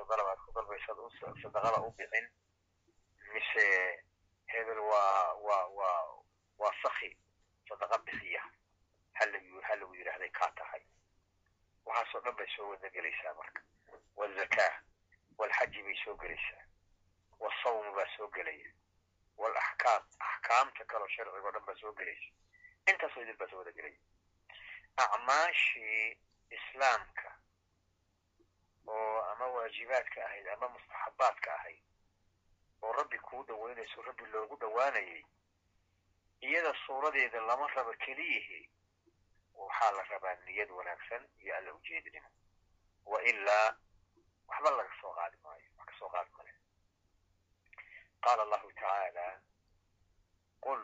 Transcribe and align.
dalbayso 0.00 0.08
dalab 0.10 0.26
aad 0.26 0.38
ku 0.44 0.52
dalbayso 0.52 1.10
sadaqada 1.42 1.80
u 1.86 1.90
bixin 1.98 2.26
mise 3.32 3.66
hebel 4.46 4.78
waa 4.78 5.34
waa 5.34 5.66
waa 5.66 6.04
waa 6.58 6.74
saki 6.82 7.16
sadaqa 7.68 7.98
bixiya 7.98 8.42
halagu 9.12 9.60
ha 9.62 9.74
lagu 9.76 9.94
yidhaahday 9.94 10.30
kaa 10.30 10.50
tahay 10.56 10.82
waxaasoo 11.84 12.20
dhan 12.20 12.36
bay 12.36 12.46
soo 12.56 12.68
wada 12.70 12.88
gelaysaa 12.90 13.34
marka 13.34 13.60
waalzakaa 14.16 14.72
waalxaji 15.38 15.82
bay 15.82 15.96
soo 16.04 16.16
gelaysaa 16.16 16.64
wasawm 17.38 17.94
baa 17.96 18.08
soo 18.16 18.28
gelaya 18.28 18.70
walaxkaam 19.36 20.02
axkaamta 20.18 20.84
kaloo 20.84 21.08
sharcigo 21.08 21.50
dhan 21.52 21.64
baa 21.66 21.76
soo 21.80 21.92
gelaysa 21.92 22.28
intaasoo 22.90 23.22
idil 23.22 23.36
baa 23.36 23.48
soo 23.50 23.58
wada 23.58 23.72
gelaya 23.72 23.98
acmaashii 24.96 26.18
islaamka 26.50 27.29
oo 28.86 29.22
ama 29.32 29.46
waajibaadka 29.46 30.24
ahayd 30.26 30.48
ama 30.48 30.68
mustaxabaadka 30.68 31.54
ahayd 31.54 31.82
oo 32.82 32.92
rabbi 32.92 33.18
kuu 33.18 33.42
dhawaynayso 33.44 34.02
rabbi 34.02 34.24
loogu 34.26 34.56
dhowaanayay 34.56 35.24
iyada 36.40 36.74
suuradeeda 36.86 37.40
lama 37.40 37.66
rabo 37.68 37.92
keliyihi 37.92 38.70
waxaa 39.54 39.90
la 39.92 40.02
rabaa 40.02 40.34
niyad 40.46 40.70
wanaagsan 40.70 41.28
iyo 41.38 41.56
alla 41.56 41.74
ujeednimo 41.74 42.28
wa 43.06 43.22
ilaa 43.22 43.76
waxba 44.48 44.70
laga 44.70 44.92
soo 45.00 45.12
qaadi 45.14 45.36
maayo 45.42 45.68
wax 45.78 45.86
ka 45.86 45.94
soo 45.98 46.08
qaadi 46.08 46.30
male. 46.36 46.52
Qaala 48.20 48.42
allahu 48.42 48.72
tacaala 48.72 49.40
qul 50.60 50.80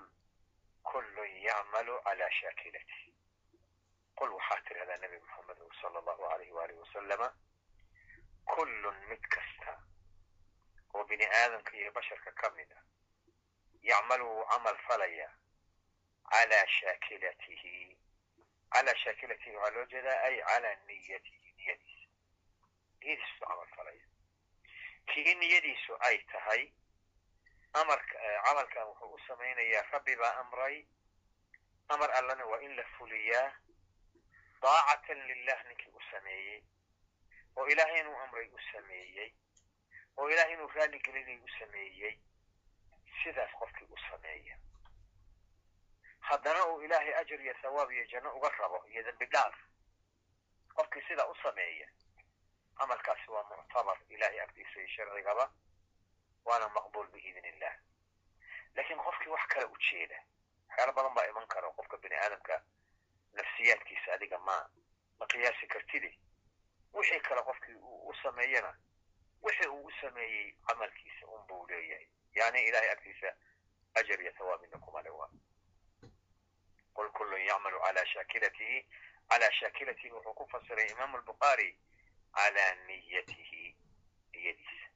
kullun 0.82 1.30
yacmalu 1.46 2.00
calaa 2.04 2.30
shaakilati 2.40 3.14
qul 4.18 4.30
waxaa 4.32 4.60
tidhahdaa 4.68 4.96
nebi 4.96 5.18
moxamed 5.20 5.58
sala 5.82 5.98
allahu 5.98 6.24
alayh 6.24 6.52
waalih 6.54 6.78
wasalama 6.80 7.28
kullun 8.54 8.96
mid 9.08 9.22
kasta 9.34 9.72
oo 10.94 11.04
bini 11.04 11.26
aadamka 11.26 11.76
iyo 11.76 11.92
basharka 11.92 12.32
ka 12.32 12.50
mid 12.50 12.72
a 12.72 12.80
yacmalu 13.82 14.28
camal 14.50 14.78
falaya 14.86 15.28
calaa 16.30 16.66
shaakilatihi 16.78 17.98
calaa 18.72 18.94
shaakilatihi 19.04 19.56
waxaa 19.56 19.74
loo 19.76 19.84
jeedaa 19.92 20.20
ay 20.28 20.36
calaa 20.48 20.74
niyatihi 20.86 21.52
niyadiisa 21.58 22.08
niyadiisu 23.00 23.38
camal 23.40 23.68
falaya 23.76 24.04
kii 25.12 25.34
niyadiisu 25.34 25.96
ay 26.00 26.18
tahay 26.32 26.62
amarka 27.72 28.18
camalkan 28.46 28.86
wuxuu 28.88 29.12
u 29.14 29.18
samaynayaa 29.28 29.82
rabbi 29.92 30.16
baa 30.16 30.34
amray 30.40 30.86
amar 31.88 32.10
allana 32.18 32.44
waa 32.46 32.60
in 32.60 32.76
la 32.76 32.84
fuliyaa 32.98 33.48
daacatan 34.62 35.20
lilah 35.28 35.64
ninkii 35.68 35.92
u 35.94 36.00
sameeyey 36.10 36.62
oo 37.56 37.66
ilahay 37.66 38.00
inuu 38.00 38.16
amray 38.24 38.48
u 38.48 38.58
sameeyey 38.72 39.30
oo 40.16 40.28
ilahay 40.30 40.52
inuu 40.52 40.68
raalli 40.74 40.98
gelinay 40.98 41.38
u 41.38 41.48
sameeyey 41.58 42.14
sidaas 43.22 43.50
qofkii 43.58 43.86
u 43.90 43.96
sameeya. 44.10 44.58
Haddana 46.20 46.66
uu 46.66 46.82
ilaahay 46.82 47.14
ajar 47.14 47.40
iyo 47.40 47.54
thawaab 47.62 47.90
iyo 47.90 48.04
janno 48.06 48.34
uga 48.36 48.48
rabo 48.48 48.84
iyo 48.88 49.02
dembi 49.02 49.26
dhaaf 49.26 49.54
qofkii 50.74 51.02
sidaa 51.08 51.26
u 51.26 51.34
sameeya 51.42 51.88
camalkaasi 52.78 53.30
waa 53.30 53.44
muctabar 53.50 53.98
ilahay 54.08 54.40
agtiisa 54.40 54.78
iyo 54.80 54.88
sharcigaba 54.88 55.50
waana 56.44 56.68
maqbuul 56.68 57.08
biidn 57.08 57.44
illah 57.52 57.74
laakiin 58.74 58.98
qofkii 58.98 59.28
wax 59.32 59.46
kale 59.48 59.64
u 59.66 59.76
jeeda 59.90 60.18
waxyaala 60.68 60.92
badan 60.92 61.14
baa 61.14 61.26
iman 61.28 61.46
karo 61.46 61.72
qofka 61.72 61.96
bini 61.98 62.14
aadamka 62.16 62.62
nafsiyaadkiisa 63.32 64.12
adiga 64.12 64.38
ma 64.38 64.56
ma 65.18 65.26
qiyaasi 65.26 65.66
kartidi 65.66 66.18
wixii 66.96 67.20
kale 67.20 67.42
qofkii 67.42 67.74
u 68.10 68.14
sameeyana 68.22 68.72
wixii 69.42 69.66
uu 69.68 69.84
u 69.86 69.92
sameeyey 70.00 70.52
camalkiisa 70.66 71.26
un 71.26 71.46
buu 71.46 71.66
leeyahay. 71.66 72.06
Yani 72.34 72.64
ilahay 72.68 72.90
agtiisa 72.90 73.32
ajar 73.94 74.20
iyo 74.20 74.32
thawaab 74.32 74.60
midna 74.60 74.78
kuma 74.78 75.02
le 75.02 75.10
waa 75.10 75.30
qul 76.94 77.10
kullun 77.12 77.40
yacmalu 77.40 77.80
calaa 77.80 78.06
shaakilatihi 78.06 78.86
calaa 79.28 79.52
shaakilatihi 79.52 80.10
wuxuu 80.12 80.34
ku 80.34 80.48
fasiray 80.48 80.90
imaamu 80.90 81.16
albukhaari 81.16 81.78
calaa 82.34 82.74
niyatihi 82.86 83.76
niyadiisa. 84.32 84.86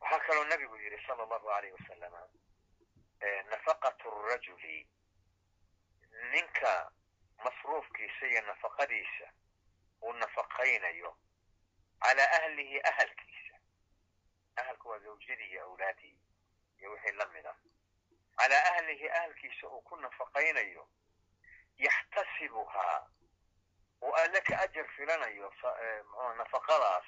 Waxaa 0.00 0.18
kaloo 0.26 0.44
nabigu 0.44 0.76
yidhi 0.76 1.02
sala 1.06 1.22
allahu 1.22 1.50
alayh 1.50 1.72
wasalama 1.72 2.28
nafaqatu 3.50 4.10
rajuli 4.28 4.86
ninka 6.32 6.92
masruufkiisa 7.44 8.26
iyo 8.26 8.40
nafaqadiisa 8.42 9.26
uu 10.02 10.12
nafaqaynayo 10.12 11.16
calaa 12.00 12.30
ahlihi 12.38 12.80
ahalkiisa 12.82 13.56
ahalku 14.56 14.88
waa 14.88 14.98
zawjadii 14.98 15.50
iyo 15.50 15.64
awlaadii 15.64 16.18
iyo 16.78 16.90
wixii 16.92 17.12
la 17.12 17.26
mid 17.26 17.46
ah 17.46 17.56
calaa 18.36 18.64
ahlihi 18.74 19.08
ahalkiisa 19.10 19.68
uu 19.68 19.80
ku 19.82 19.96
nafaqaynayo 19.96 20.88
yaxtasibuhaa 21.76 23.06
uu 24.02 24.12
alle 24.16 24.40
ka 24.40 24.58
ajar 24.60 24.88
filanayo 24.88 25.50
mxu 25.50 26.34
nafaqadaas 26.36 27.04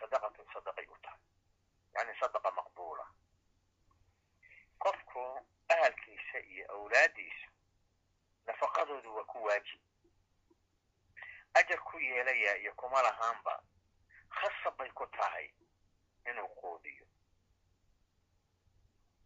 sadaqatun 0.00 0.46
sadaqay 0.52 0.86
u 0.86 0.98
tahay 1.02 1.20
yani 1.94 2.18
sadaqa 2.20 2.50
maqbuula 2.50 3.06
qofku 4.78 5.46
ahalkiisa 5.68 6.38
iyo 6.38 6.72
awlaaddiisa 6.72 7.48
nafaqadoodu 8.46 9.14
waa 9.16 9.24
ku 9.24 9.44
waajib 9.44 9.80
ajar 11.58 11.80
ku 11.88 11.98
yeelaya 12.00 12.56
iyo 12.56 12.72
kuma 12.74 13.02
lahaanba 13.02 13.62
khasab 14.38 14.76
bay 14.76 14.90
ku 14.90 15.06
tahay 15.06 15.46
inuu 16.30 16.48
quudiyo 16.60 17.06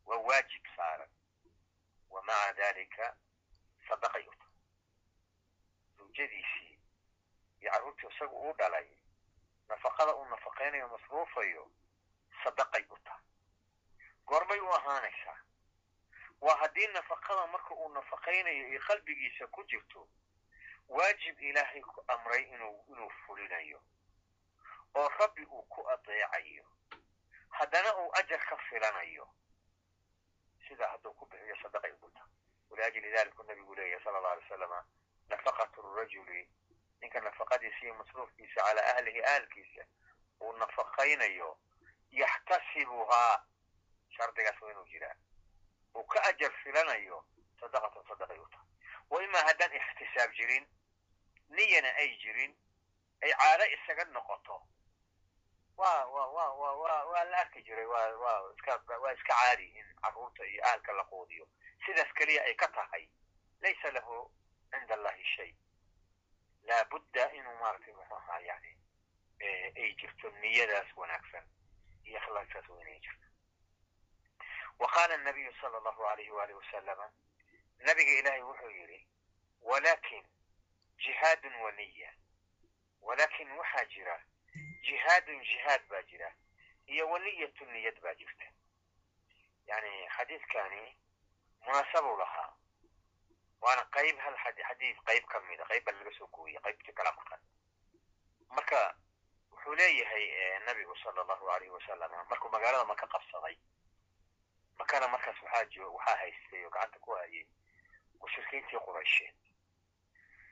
waa 0.06 0.16
waajib 0.18 0.64
saaran 0.76 1.10
wa 2.10 2.22
maca 2.22 2.52
dalika 2.52 3.16
sadaqay 3.88 4.26
u 4.28 4.34
tahay 4.34 4.54
zawjadiisii 5.96 6.78
iyo 7.60 7.70
carruurtii 7.72 8.06
isaga 8.08 8.32
uu 8.32 8.52
dhalay 8.58 8.88
nafaqada 9.69 10.14
uu 10.16 10.24
nafaqaynayo 10.24 10.88
masruufayo 10.88 11.70
sadaqay 12.44 12.84
u 12.90 12.96
tahay 13.04 13.24
goorbay 14.26 14.60
u 14.60 14.72
ahaanaysaa 14.74 15.38
waa 16.40 16.56
haddii 16.56 16.86
nafaqada 16.86 17.46
marka 17.46 17.74
uu 17.74 17.88
nafaqaynayo 17.88 18.69
iyo 18.69 18.80
qalbigiisa 18.86 19.46
ku 19.46 19.64
jirto 19.64 20.08
waajib 20.90 21.40
ilaahay 21.40 21.80
ku 21.80 22.02
amray 22.08 22.42
inuu 22.50 23.10
fulinayo 23.26 23.80
oo 24.94 25.08
rabbi 25.08 25.44
uu 25.44 25.62
ku 25.62 25.80
adeecayo. 25.90 26.64
Haddana 27.50 27.90
uu 27.96 28.10
ajar 28.18 28.40
ka 28.48 28.56
filanayo. 28.68 29.26
Sidaa 30.68 30.88
hadduu 30.92 31.12
ku 31.14 31.26
bixiyo 31.26 31.56
sadaqay 31.62 31.92
ugu 31.92 32.10
tahay 32.10 32.30
waliajli 32.70 33.10
daliku 33.10 33.42
nabigu 33.42 33.74
leeyahy 33.74 34.04
sala 34.04 34.18
allau 34.18 34.30
alay 34.32 34.42
wasallama 34.42 34.84
nafaqatu 35.28 35.82
rajuli 35.96 36.50
ninka 37.00 37.20
nafaqadiisa 37.20 37.82
iyo 37.82 37.94
masruufkiisa 37.94 38.62
calaa 38.62 38.94
ahlihi 38.96 39.22
ahalkiisa 39.24 39.82
uu 40.40 40.52
nafaqaynayo 40.52 41.58
yaxtasibuhaa 42.10 43.44
shardigaas 44.16 44.62
waa 44.62 44.70
inuu 44.70 44.86
jiraa. 44.86 45.14
Uu 45.94 46.04
ka 46.04 46.22
ajar 46.24 46.52
filanayo 46.62 47.24
sadaqatan 47.60 48.04
sadaqay 48.08 48.38
u 48.38 48.46
wa 49.10 49.22
imaa 49.24 49.42
haddaan 49.46 49.72
ixtisaab 49.74 50.32
jirin 50.32 50.66
niyana 51.50 51.91
ay 51.97 52.16
jirin 52.22 52.55
ay 53.22 53.33
caado 53.33 53.65
isaga 53.65 54.05
noqoto. 54.05 54.62
Wa 55.77 56.05
wa 56.06 56.27
wa 56.27 56.53
wa 56.55 56.71
wa 56.77 57.05
waa 57.05 57.25
la 57.25 57.38
arki 57.38 57.62
jiray. 57.62 57.84
Waa 57.87 59.12
iska 59.15 59.34
caadi 59.34 59.65
in 59.78 59.87
carruurta 60.03 60.44
iyo 60.47 60.65
ahalka 60.65 60.93
la 60.93 61.05
quudiyo. 61.05 61.49
Sidaas 61.87 62.12
keliya 62.15 62.43
ay 62.44 62.55
ka 62.55 62.69
tahay. 62.69 63.09
Laysa 63.61 63.91
lahu 63.93 64.31
cinda 64.71 64.94
allahi 64.94 65.25
shay 65.25 65.55
laabudda 66.62 67.32
inuu 67.32 67.56
maaragtay 67.61 67.94
muxuu 67.94 68.41
yani 68.46 68.76
ay 69.76 69.94
jirto 69.94 70.31
niyadaas 70.31 70.87
wanaagsan 70.96 71.44
iyo 72.05 72.19
akhlaaqsaas 72.19 72.69
waa 72.69 72.81
inay 72.81 73.00
jirto. 73.00 73.26
Wa 74.79 74.88
qaala 74.88 75.17
nabiyu 75.17 75.53
sala 75.61 75.79
allahu 75.79 76.06
alayhi 76.06 76.31
waalihi 76.31 76.58
wasalama 76.58 77.11
nabiga 77.79 78.12
ilaahay 78.12 78.43
wuxuu 78.43 78.70
yidhi 78.70 79.06
walakin 79.61 80.25
jihaadun 81.05 81.55
wa 81.64 81.73
niya 81.73 82.11
walakin 83.00 83.50
waxaa 83.58 83.85
jira 83.85 84.17
jihaadun 84.87 85.44
jihaad 85.44 85.82
baa 85.88 86.02
jira 86.02 86.35
iyo 86.87 87.08
waniyatu 87.11 87.64
niyad 87.64 88.00
baa 88.00 88.14
jirta 88.14 88.44
yani 89.67 90.08
xadiidkani 90.17 90.97
munaasabuu 91.67 92.17
lahaa 92.17 92.55
waana 93.61 93.85
qayb 93.97 94.19
hal 94.19 94.37
xadiid 94.44 94.97
qayb 95.05 95.25
ka 95.26 95.41
mida 95.41 95.64
qayb 95.64 95.85
baa 95.85 95.93
laga 95.93 96.12
soo 96.19 96.26
gooyey 96.26 96.58
qaybtii 96.64 96.93
kala 96.93 97.12
maqan 97.12 97.41
marka 98.49 98.94
wuxuu 99.50 99.75
leeyahay 99.75 100.58
nabigu 100.67 100.96
sala 100.96 101.23
allahu 101.23 101.50
alayhi 101.50 101.70
wasalama 101.73 102.25
markuu 102.25 102.49
magaalada 102.50 102.85
maka 102.85 103.06
qabsaday 103.06 103.56
makana 104.79 105.08
markaas 105.08 105.43
waxaa 105.43 105.87
waxaa 105.87 106.17
haystay 106.17 106.64
oo 106.64 106.70
gacanta 106.70 106.99
ku 106.99 107.11
hayay 107.14 107.46
mushrikiintii 108.20 108.79
quraysheed 108.87 109.35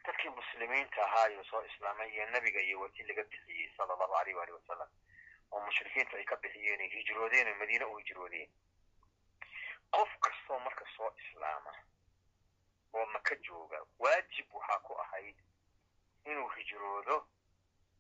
dadkii 0.08 0.31
muslimiinta 0.40 1.05
ahaayo 1.06 1.44
soo 1.50 1.62
islaamay 1.70 2.10
iyo 2.14 2.26
nebiga 2.31 2.60
iyo 2.60 2.81
wati 2.81 3.02
laga 3.02 3.25
bixiyey 3.25 3.70
sala 3.76 3.94
allahu 3.94 4.14
aleyh 4.16 4.37
waali 4.37 4.52
wasalam 4.52 4.88
oo 5.52 5.60
mushrikiintu 5.66 6.16
ay 6.16 6.25
ka 6.25 6.37
bixiyeen 6.37 6.81
hijroodeen 6.90 7.49
oo 7.49 7.55
madiine 7.60 7.84
u 7.84 7.96
hijroodeen 7.96 8.50
qof 9.90 10.10
kastoo 10.20 10.58
marka 10.60 10.84
soo 10.96 11.10
islaama 11.22 11.72
oo 12.93 13.06
maka 13.06 13.34
jooga 13.37 13.78
waajib 13.99 14.46
waxaa 14.55 14.78
ku 14.78 14.99
ahayd 15.00 15.37
inuu 16.25 16.49
hijroodo 16.49 17.28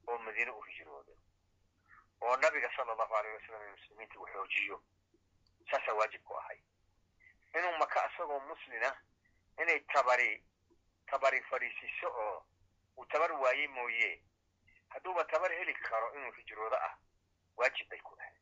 oo 0.06 0.18
madiine 0.18 0.50
u 0.50 0.60
hijroodo 0.62 1.16
oo 2.20 2.36
nabiga 2.36 2.70
sala 2.76 2.92
allahu 2.92 3.14
aleyh 3.16 3.34
wasalam 3.40 3.62
ee 3.62 3.70
muslimiinta 3.70 4.18
uu 4.20 4.26
xoojiyo. 4.26 4.82
Saasaa 5.70 5.94
waajib 5.94 6.22
ku 6.24 6.34
ahayd. 6.38 6.62
Inuu 7.54 7.76
maka 7.78 8.10
isagoo 8.10 8.40
muslina 8.40 8.90
inay 9.62 9.80
tabari 9.80 10.44
tabari 11.10 11.42
fadhiisiiso 11.50 12.08
oo 12.08 12.46
uu 12.96 13.04
tabar 13.06 13.32
waaye 13.32 13.68
mooye. 13.68 14.22
Hadduuba 14.88 15.24
tabar 15.24 15.52
heli 15.52 15.74
karo 15.74 16.14
inuu 16.14 16.32
hijroodo 16.32 16.76
ah 16.76 16.94
waajib 17.56 17.88
bay 17.88 18.00
ku 18.00 18.14
ahayd 18.20 18.36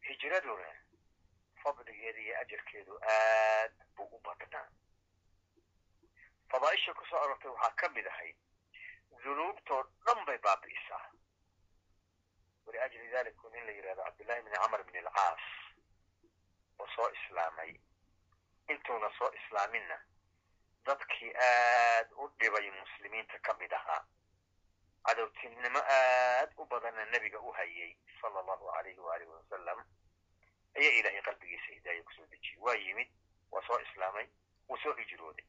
hijraduna 0.00 0.68
fadligeeda 1.62 2.20
iyo 2.20 2.38
ajarkeedu 2.40 2.98
aad 3.02 3.72
buu 3.96 4.04
u 4.16 4.20
badnaa. 4.20 4.68
Fadaaisha 6.50 6.94
ku 6.94 7.04
soo 7.06 7.18
arortay 7.22 7.50
waxaa 7.50 7.74
ka 7.76 7.88
mid 7.88 8.06
ahayd 8.06 8.36
dunuubtoo 9.24 9.82
dhan 10.06 10.24
bay 10.26 10.38
baabi'isaa. 10.38 11.04
Waliajli 12.66 13.10
dalik 13.10 13.44
nin 13.52 13.66
la 13.66 13.72
yidhahdo 13.72 14.02
cabdullahi 14.04 14.42
bni 14.42 14.56
camr 14.56 14.84
bn 14.84 14.96
alcaas 14.96 15.42
oo 16.78 16.88
soo 16.96 17.10
islaamay. 17.10 17.74
Intuuna 18.68 19.10
soo 19.18 19.30
islaaminna 19.32 19.96
dadkii 20.86 21.32
aad 21.36 22.08
u 22.16 22.28
dhibay 22.38 22.70
muslimiinta 22.70 23.38
ka 23.38 23.54
mid 23.54 23.72
ahaa 23.72 24.04
cadowtinimo 25.04 25.78
aad 25.78 26.50
u 26.56 26.64
badanna 26.64 27.04
nebiga 27.04 27.38
u 27.40 27.52
hayay 27.52 27.96
sala 28.20 28.40
allahu 28.40 28.68
alayhi 28.70 28.98
waalihi 29.00 29.30
wasalam 29.30 29.78
ayaa 30.76 30.92
ilaahay 31.00 31.22
qalbigiisa 31.22 31.72
hidaaya 31.76 32.02
ku 32.02 32.12
soo 32.12 32.26
dejiyey 32.26 32.58
waa 32.60 32.74
yimid 32.74 33.08
waa 33.50 33.62
soo 33.66 33.80
islaamay 33.80 34.26
wuu 34.68 34.76
soo 34.82 34.92
hijrooday 34.94 35.46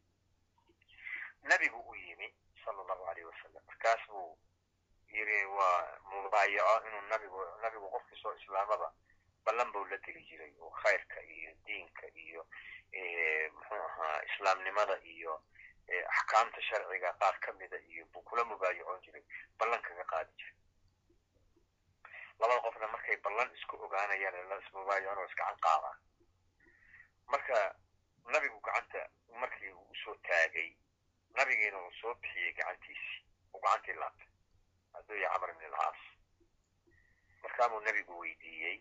nebigu 1.43 1.79
u 1.89 1.95
yimi 1.95 2.33
sala 2.65 2.81
allahu 2.81 3.05
alayh 3.05 3.25
wasalam 3.25 3.63
markaas 3.67 4.07
buu 4.07 4.37
yiri 5.13 5.45
waa 5.45 5.99
mubaayaco 6.11 6.87
inuu 6.87 7.01
nabigu 7.01 7.45
nabigu 7.61 7.89
qofkii 7.89 8.21
soo 8.21 8.33
islaamaba 8.35 8.93
ballan 9.45 9.71
buu 9.71 9.85
la 9.85 9.97
geli 9.97 10.23
jiray 10.29 10.53
oo 10.59 10.69
khayrka 10.69 11.21
iyo 11.23 11.51
diinka 11.65 12.07
iyo 12.15 12.47
muxuu 12.95 13.83
ahaa 13.87 14.21
islaamnimada 14.29 14.97
iyo 15.03 15.41
axkaamta 16.09 16.61
sharciga 16.61 17.13
qaar 17.19 17.39
ka 17.39 17.53
mida 17.53 17.77
iyo 17.91 18.05
buu 18.13 18.21
kula 18.21 18.43
mubaayacoon 18.43 19.01
jiray 19.01 19.23
ballan 19.59 19.81
kaga 19.81 20.03
qaadi 20.03 20.31
jiray. 20.37 20.55
Labada 22.39 22.61
qofna 22.61 22.87
markay 22.87 23.17
ballan 23.17 23.53
isku 23.55 23.75
ogaanayaan 23.85 24.49
la 24.49 24.57
ismubaayacoon 24.59 25.17
oo 25.17 25.25
iskacan 25.25 25.57
qaadaan 25.65 25.97
marka 27.31 27.75
nabigu 28.33 28.59
gacanta 28.61 29.09
markii 29.41 29.71
uu 29.71 29.87
u 29.91 29.95
soo 30.03 30.15
taagay 30.27 30.69
nabigiina 31.35 31.77
uu 31.81 31.91
soo 32.01 32.13
bixiyey 32.15 32.53
gacantiisii 32.53 33.23
uu 33.53 33.59
gacantii 33.61 33.93
laabtay 33.99 34.27
aduya 34.93 35.29
camr 35.33 35.53
bn 35.53 35.65
alcaas 35.65 35.99
markaabuu 37.43 37.79
nebigu 37.79 38.19
weydiiyey. 38.19 38.77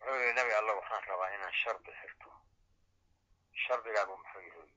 Wuxuu 0.00 0.16
yidhi 0.20 0.32
nabi 0.32 0.52
alla 0.52 0.72
waxaan 0.74 1.04
rabaa 1.08 1.34
inaan 1.34 1.52
shardi 1.62 1.92
xirto 2.00 2.29
shardigaagu 3.66 4.16
muxuu 4.16 4.40
yahay? 4.48 4.70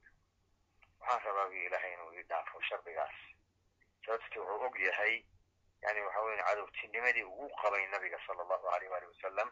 Waxaan 0.99 1.23
rabaa 1.25 1.45
wi 1.51 1.65
ilaahay 1.65 1.93
inuu 1.93 2.13
ii 2.13 2.23
dhaafo 2.23 2.61
shardigaas. 2.61 3.15
Sababti 4.05 4.39
wuxuu 4.39 4.65
og 4.67 4.79
yahay 4.79 5.25
yani 5.81 6.01
waxa 6.01 6.21
weya 6.21 6.43
cadowtinimadii 6.43 7.23
ugu 7.23 7.49
qabay 7.61 7.87
nabiga 7.87 8.19
sala 8.27 8.41
allahu 8.43 8.67
aleyh 8.69 8.91
waali 8.91 9.07
wasalam 9.07 9.51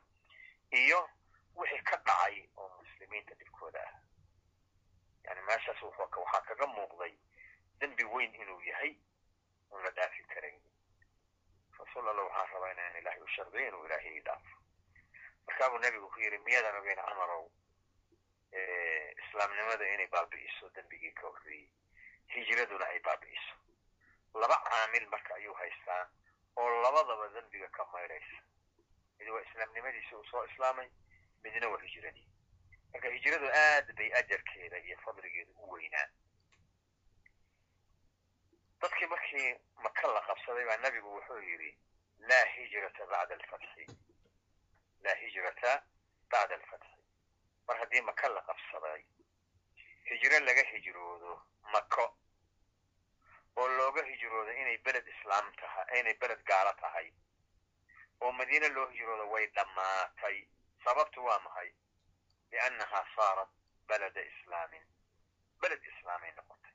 iyo 0.72 1.10
wixii 1.56 1.83
ka 1.83 1.98
dhacay 1.98 2.48
oo 2.57 2.69
muslimiinta 2.80 3.36
dhibkooda 3.36 3.81
ah. 3.88 3.95
Yani 5.24 5.42
meeshaas 5.42 5.81
waxaa 5.81 6.42
kaga 6.42 6.68
muuqday 6.68 7.13
dembi 7.80 8.04
weyn 8.04 8.36
inuu 8.36 8.62
yahay 8.62 8.95
un 9.72 9.83
la 9.83 9.92
dhaafi 9.92 10.24
karayn 10.24 10.62
rasuul 11.80 12.10
alla 12.10 12.24
waxaan 12.24 12.54
rabaa 12.54 12.72
inaan 12.72 12.95
ilahay 12.98 13.22
u 13.22 13.28
shardiyo 13.28 13.68
inuu 13.68 13.86
ilaahay 13.86 14.16
ii 14.16 14.19
dhaafo. 14.19 14.56
Markaabuu 15.48 15.80
nebigu 15.80 16.10
ku 16.10 16.19
yidhi 16.19 16.38
miyadan 16.38 16.75
ogeyn 16.75 16.95
camarow 16.95 17.51
islaamnimada 18.53 19.86
inay 19.94 20.07
baabi'iso 20.07 20.69
dembigii 20.75 21.12
ka 21.12 21.27
horreeyey 21.27 21.69
hijraduna 22.36 22.86
ay 22.86 23.00
baabi'iso 23.00 23.56
laba 24.42 24.57
caamil 24.69 25.07
marka 25.09 25.36
ayuu 25.36 25.53
haystaa 25.53 26.03
oo 26.56 26.81
labadaba 26.83 27.27
dembiga 27.36 27.68
ka 27.77 27.86
maydhaysa 27.94 28.39
mid 29.19 29.30
waa 29.30 29.42
islaamnimadiisi 29.42 30.15
uu 30.15 30.25
soo 30.31 30.45
islaamay 30.45 30.89
midna 31.44 31.68
waa 31.69 31.81
hijradii 31.81 32.27
marka 32.94 33.09
hijradu 33.09 33.48
aad 33.53 33.94
bay 33.98 34.12
ajarkeeda 34.21 34.77
iyo 34.80 34.97
fadligeeda 35.06 35.51
u 35.56 35.71
weynaa 35.71 36.07
dadkii 38.81 39.06
markii 39.07 39.56
maka 39.83 40.07
la 40.07 40.21
qabsaday 40.27 40.65
baa 40.65 40.77
nebigu 40.77 41.13
wuxuu 41.15 41.39
yidhi 41.50 41.71
laa 42.30 42.45
hijrata 42.56 43.06
bacda 43.06 43.36
alfatxi 43.36 43.86
laa 45.04 45.15
hijrata 45.15 45.83
bacda 46.31 46.56
alfatxi 46.56 46.90
mar 47.71 47.79
haddii 47.79 48.01
maka 48.01 48.27
la 48.29 48.41
qabsaday 48.41 49.01
hijro 50.09 50.39
laga 50.39 50.63
hijroodo 50.71 51.41
mako 51.73 52.06
oo 53.56 53.68
looga 53.68 54.03
hijroodo 54.03 54.51
inay 54.51 54.77
beled 54.77 55.07
islaam 55.07 55.45
tahay 55.62 56.00
inay 56.00 56.13
beled 56.21 56.41
gaalo 56.50 56.73
tahay 56.81 57.07
oo 58.21 58.31
madiine 58.31 58.68
loo 58.69 58.88
hijroodo 58.88 59.29
way 59.31 59.47
dhammaatay. 59.56 60.38
Sababtu 60.83 61.23
waa 61.25 61.39
maxay? 61.39 61.69
Liannahaa 62.51 63.06
saarat 63.15 63.50
balada 63.88 64.21
islaamin 64.21 64.83
beled 65.62 65.83
islaamay 65.91 66.31
noqotay. 66.31 66.73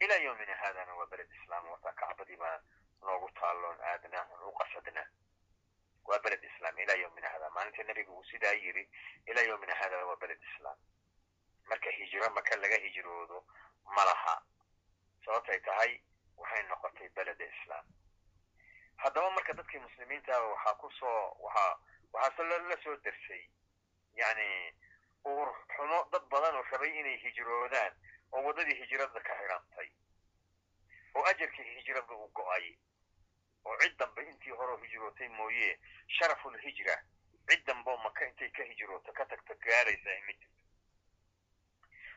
Ilaa 0.00 0.16
yowmina 0.26 0.54
haadana 0.56 0.94
waa 0.94 1.06
beled 1.06 1.30
islaam 1.42 1.68
wataa 1.70 1.92
kacbadii 1.92 2.36
baa 2.36 2.58
noogu 3.00 3.30
taalloon 3.40 3.80
aadnaa 3.80 4.26
on 4.34 4.40
u 4.48 4.52
qasadnaa 4.52 5.08
waa 6.04 6.18
beled 6.18 6.44
islaam 6.44 6.78
ilaa 6.78 6.96
maalinta 7.70 7.82
nebiga 7.92 8.12
uu 8.12 8.24
sidaa 8.24 8.52
yidhi 8.52 8.88
ilaa 9.26 9.42
yowmina 9.42 9.74
hada 9.74 10.06
waa 10.06 10.16
beled 10.16 10.42
islaam. 10.42 10.78
Marka 11.68 11.90
hijro 11.90 12.30
maka 12.34 12.56
laga 12.56 12.76
hijroodo 12.78 13.44
ma 13.84 14.04
laha. 14.04 14.42
Sababtay 15.24 15.60
tahay 15.60 16.00
waxay 16.36 16.62
noqotay 16.68 17.08
beleda 17.08 17.44
islaam. 17.44 17.84
Haddaba 18.96 19.30
marka 19.30 19.52
dadkii 19.52 19.78
muslimiintaaba 19.78 20.46
waxaa 20.46 20.74
ku 20.74 20.90
soo 20.90 21.36
waxaa 21.40 21.78
waxaase 22.12 22.42
la 22.68 22.76
soo 22.82 22.96
dersay 22.96 23.48
yani 24.14 24.74
uur 25.24 25.48
xumo 25.76 26.08
dad 26.12 26.22
badan 26.28 26.54
oo 26.56 26.62
rabay 26.70 26.98
inay 27.00 27.16
hijroodaan 27.22 27.92
oo 28.32 28.42
waddadii 28.42 28.74
hijrada 28.74 29.20
ka 29.20 29.34
xidhantay 29.38 29.90
oo 31.14 31.24
ajarkii 31.24 31.64
hijrada 31.76 32.14
u 32.14 32.28
go'ay 32.34 32.76
oo 33.64 33.76
cid 33.80 33.96
dambe 33.98 34.22
intii 34.22 34.52
horeo 34.52 34.76
hijrootay 34.76 35.28
mooye 35.28 35.78
sharafulhijra 36.08 36.96
cid 37.48 37.64
dambeo 37.66 37.96
maka 37.96 38.26
intay 38.28 38.50
ka 38.50 38.62
hijrooto 38.64 39.12
ka 39.12 39.24
tagto 39.26 39.54
gaaraysa 39.54 40.10
ay 40.10 40.20
ma 40.26 40.32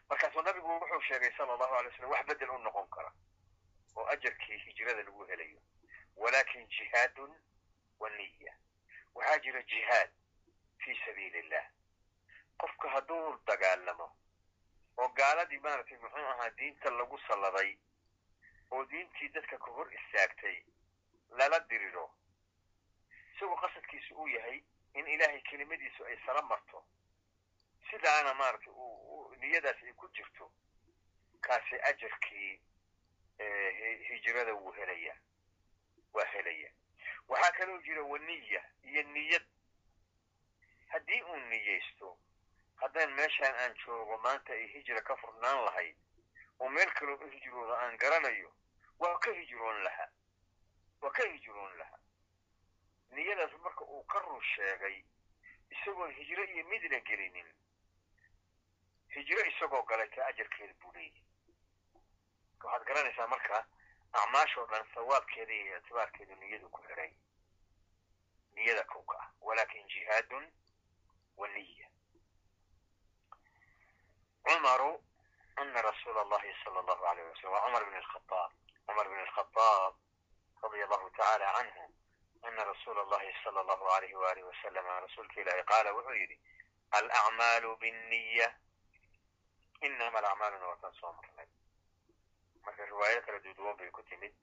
markaasuu 0.10 0.42
nabigu 0.42 0.68
wuxuu 0.68 1.02
sheegay 1.02 1.32
sala 1.38 1.54
allahu 1.54 1.76
alay 1.76 1.92
slam 1.96 2.10
wax 2.12 2.26
bedel 2.28 2.50
u 2.50 2.58
noqon 2.58 2.88
kara 2.90 3.12
oo 3.96 4.06
ajarkii 4.08 4.58
hijrada 4.58 5.04
lagu 5.04 5.26
helayo. 5.26 5.62
Walakin 6.16 6.68
jihaadun 6.68 7.32
wa 8.00 8.10
niya 8.10 8.54
waxaa 9.16 9.40
jira 9.40 9.62
jihaad 9.64 10.12
fii 10.78 11.00
sabiili 11.06 11.40
illah 11.40 11.66
qofka 12.58 12.90
hadduu 12.90 13.38
dagaalamo 13.48 14.08
oo 14.98 15.08
gaaladii 15.08 15.60
maaragtay 15.60 15.98
muxuu 15.98 16.26
ahaa 16.34 16.50
diinta 16.50 16.90
lagu 16.90 17.20
salladay 17.28 17.78
oo 18.72 18.86
diintii 18.86 19.30
dadka 19.30 19.58
ka 19.58 19.72
hor 19.72 19.94
istaagtay 19.94 20.64
lala 21.30 21.60
diriro 21.60 22.12
isagoo 23.36 23.56
qasadkiisu 23.56 24.16
uu 24.16 24.28
yahay 24.28 24.64
in 24.94 25.08
ilaahay 25.08 25.42
kelimadiisu 25.42 26.06
ay 26.06 26.18
sala 26.26 26.42
marto. 26.42 26.86
Sidaana 27.90 28.34
maaragtay 28.34 28.74
niyadaas 29.40 29.84
ay 29.84 29.94
ku 29.94 30.08
jirto 30.10 30.52
kaasi 31.42 31.76
ajarkii 31.82 32.62
hijrada 34.10 34.54
wuu 34.54 34.72
helaya 34.72 35.16
waa 36.14 36.26
helaya 36.26 36.72
waxaa 37.28 37.52
kaloo 37.52 37.82
jira 37.82 38.02
waniya 38.04 38.64
iyo 38.84 39.04
niyad. 39.04 39.46
Haddii 40.88 41.22
uu 41.24 41.36
niyeysto 41.36 42.18
haddaan 42.76 43.14
meeshaan 43.14 43.56
aan 43.56 43.74
joogo 43.86 44.18
maanta 44.18 44.54
ay 44.54 44.68
hijra 44.68 45.02
ka 45.02 45.16
furnaan 45.18 45.66
lahayd 45.66 45.96
oo 46.60 46.70
meel 46.70 46.92
kaloo 46.94 47.16
u 47.16 47.30
hijrooda 47.30 47.78
aan 47.80 47.98
garanayo 47.98 48.54
waa 49.00 49.18
ka 49.20 49.32
hijroon 49.34 49.84
lahaa 49.84 50.10
waa 51.02 51.12
ka 51.12 51.24
hijroon 51.28 51.78
lahaa 51.78 52.00
niyadaas 53.16 53.54
marka 53.66 53.84
uu 53.86 54.04
ka 54.04 54.20
run 54.20 54.42
sheegay 54.42 55.04
isagoon 55.70 56.12
hijro 56.14 56.44
iyo 56.44 56.64
midna 56.66 57.00
gelinin 57.00 57.50
hijro 59.16 59.46
isagoo 59.52 59.84
galay 59.84 60.10
ka 60.10 60.26
ajarkeeda 60.26 60.74
buu 60.82 60.92
leeyahy 60.94 61.24
waxaad 62.64 62.84
garanaysaa 62.88 63.28
marka 63.28 63.66
acmaashoo 64.12 64.66
dhan 64.66 64.86
sawaabkeeda 64.94 65.54
iyo 65.54 65.78
ictibaarkeedu 65.78 66.36
niyadu 66.36 66.70
ku 66.70 66.82
xiray. 66.88 67.12
Niyada 68.54 68.84
kowka 68.84 69.18
ah. 69.20 69.30
Walakin 69.42 69.88
jihaadun 69.88 70.46
wa 71.38 71.48
niya 71.48 71.88
cumaru 74.44 75.04
ana 75.56 75.82
rasuula 75.82 76.22
allahi 76.22 76.54
sala 76.64 76.80
allahu 76.80 77.04
alayh 77.06 77.26
wasalam 77.32 77.54
wa 77.54 77.62
cumar 77.66 77.84
bn 77.86 77.96
alkhadaab 77.96 78.52
cumar 78.86 79.08
bn 79.10 79.20
alkhadaab 79.26 79.94
radia 80.62 80.86
allahu 80.86 81.10
tacaala 81.10 81.48
canhu 81.58 81.86
ana 82.44 82.64
rasuula 82.64 83.02
allahi 83.02 83.34
sala 83.44 83.60
allahu 83.62 83.86
alayhi 83.96 84.16
waalihi 84.16 84.48
wasalama 84.48 85.00
rasuulka 85.00 85.42
ilaahi 85.42 85.64
qaala 85.64 85.94
wuxuu 85.94 86.14
yidhi 86.22 86.40
alacmaalu 86.92 87.76
binniya 87.78 88.48
inama 89.82 90.18
alacmaaluna 90.20 90.68
waataan 90.68 90.94
soo 91.00 91.14
marnay 91.14 91.48
marka 92.66 92.86
riwaayo 92.86 93.22
kala 93.22 93.40
duduwan 93.40 93.78
bay 93.78 93.90
ku 93.92 94.04
timid 94.04 94.34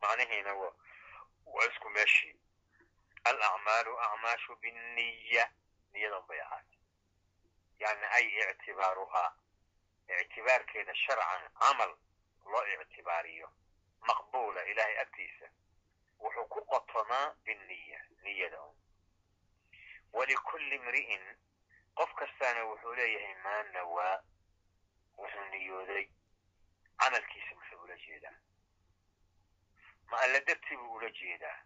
macnihiina 0.00 0.54
waa 0.54 1.66
isku 1.70 1.90
meeshii 1.90 2.36
alacmaalu 3.24 3.98
acmaashu 4.00 4.56
binniya 4.56 5.44
niyadan 5.92 6.26
bay 6.28 6.40
ahaatay 6.40 6.78
yani 7.78 8.06
ay 8.18 8.26
ictibaaruhaa 8.50 9.30
ictibaarkeeda 10.22 10.94
sharcan 10.94 11.42
camal 11.60 11.92
loo 12.52 12.64
ictibaariyo 12.82 13.48
maqbuula 14.08 14.64
ilahay 14.64 14.98
agtiisa 14.98 15.46
wuxuu 16.20 16.46
ku 16.52 16.64
qotomaa 16.72 17.34
binniya 17.44 18.00
niyada 18.22 18.60
walikulli 20.12 20.76
imri'in 20.76 21.24
qof 21.94 22.14
kastaana 22.14 22.64
wuxuu 22.64 22.94
leeyahay 22.94 23.34
maa 23.44 23.62
nawaa 23.62 24.22
wuxuu 25.18 25.44
niyooday 25.50 26.04
camalkiisa 27.00 27.54
muxuu 27.54 27.82
ula 27.84 27.96
jeedaa 28.06 28.36
ma 30.10 30.20
alla 30.20 30.40
dartii 30.40 30.76
buu 30.76 30.92
ula 30.94 31.10
jeedaa 31.10 31.58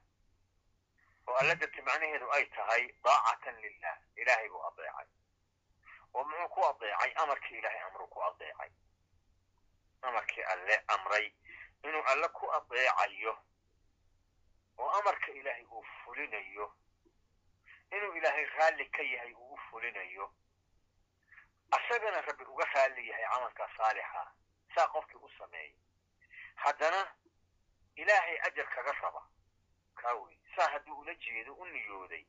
oo 1.26 1.34
alla 1.36 1.54
darti 1.54 1.82
macnaheedu 1.82 2.30
ay 2.32 2.46
tahay 2.46 2.84
daacatan 3.04 3.60
lilah 3.60 3.96
ilaahay 4.16 4.48
buu 4.48 4.62
adeecay 4.68 5.06
oo 6.14 6.24
muxuu 6.24 6.48
ku 6.48 6.64
adeecay 6.70 7.12
amarkii 7.22 7.58
ilaahay 7.58 7.80
amruu 7.88 8.06
ku 8.06 8.22
adeecay 8.22 8.70
amarkii 10.02 10.42
alle 10.54 10.82
amray 10.96 11.32
inuu 11.82 12.02
alle 12.12 12.28
ku 12.28 12.52
adeecayo 12.58 13.38
oo 14.78 14.90
amarka 14.90 15.32
ilaahay 15.32 15.64
uu 15.64 15.82
fulinayo 16.04 16.74
inuu 17.90 18.12
ilaahay 18.16 18.44
raalli 18.44 18.86
ka 18.90 19.02
yahay 19.02 19.32
uu 19.34 19.52
u 19.54 19.56
fulinayo 19.56 20.32
asagana 21.70 22.20
rabbi 22.20 22.44
uga 22.44 22.64
raalli 22.64 23.08
yahay 23.08 23.24
camalkaa 23.32 23.70
saalixa 23.76 24.32
saa 24.74 24.88
qofkii 24.88 25.16
u 25.22 25.30
sameeyay 25.38 25.74
haddana 26.54 27.14
ilaahay 27.96 28.38
ajar 28.46 28.68
kaga 28.74 28.92
raba 28.92 29.22
kaa 29.94 30.14
saa 30.56 30.68
hadduu 30.70 30.98
ula 30.98 31.14
jeedo 31.14 31.54
u 31.54 31.64
niyooday 31.66 32.24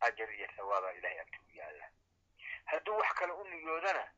ajar 0.00 0.34
iyo 0.34 0.48
sawaabaa 0.56 0.92
ilahay 0.92 1.20
agti 1.20 1.38
u 1.38 1.50
yaalla. 1.54 1.88
Hadduu 2.64 2.96
wax 2.98 3.14
kale 3.14 3.32
u 3.32 3.44
niyoodana 3.44 4.12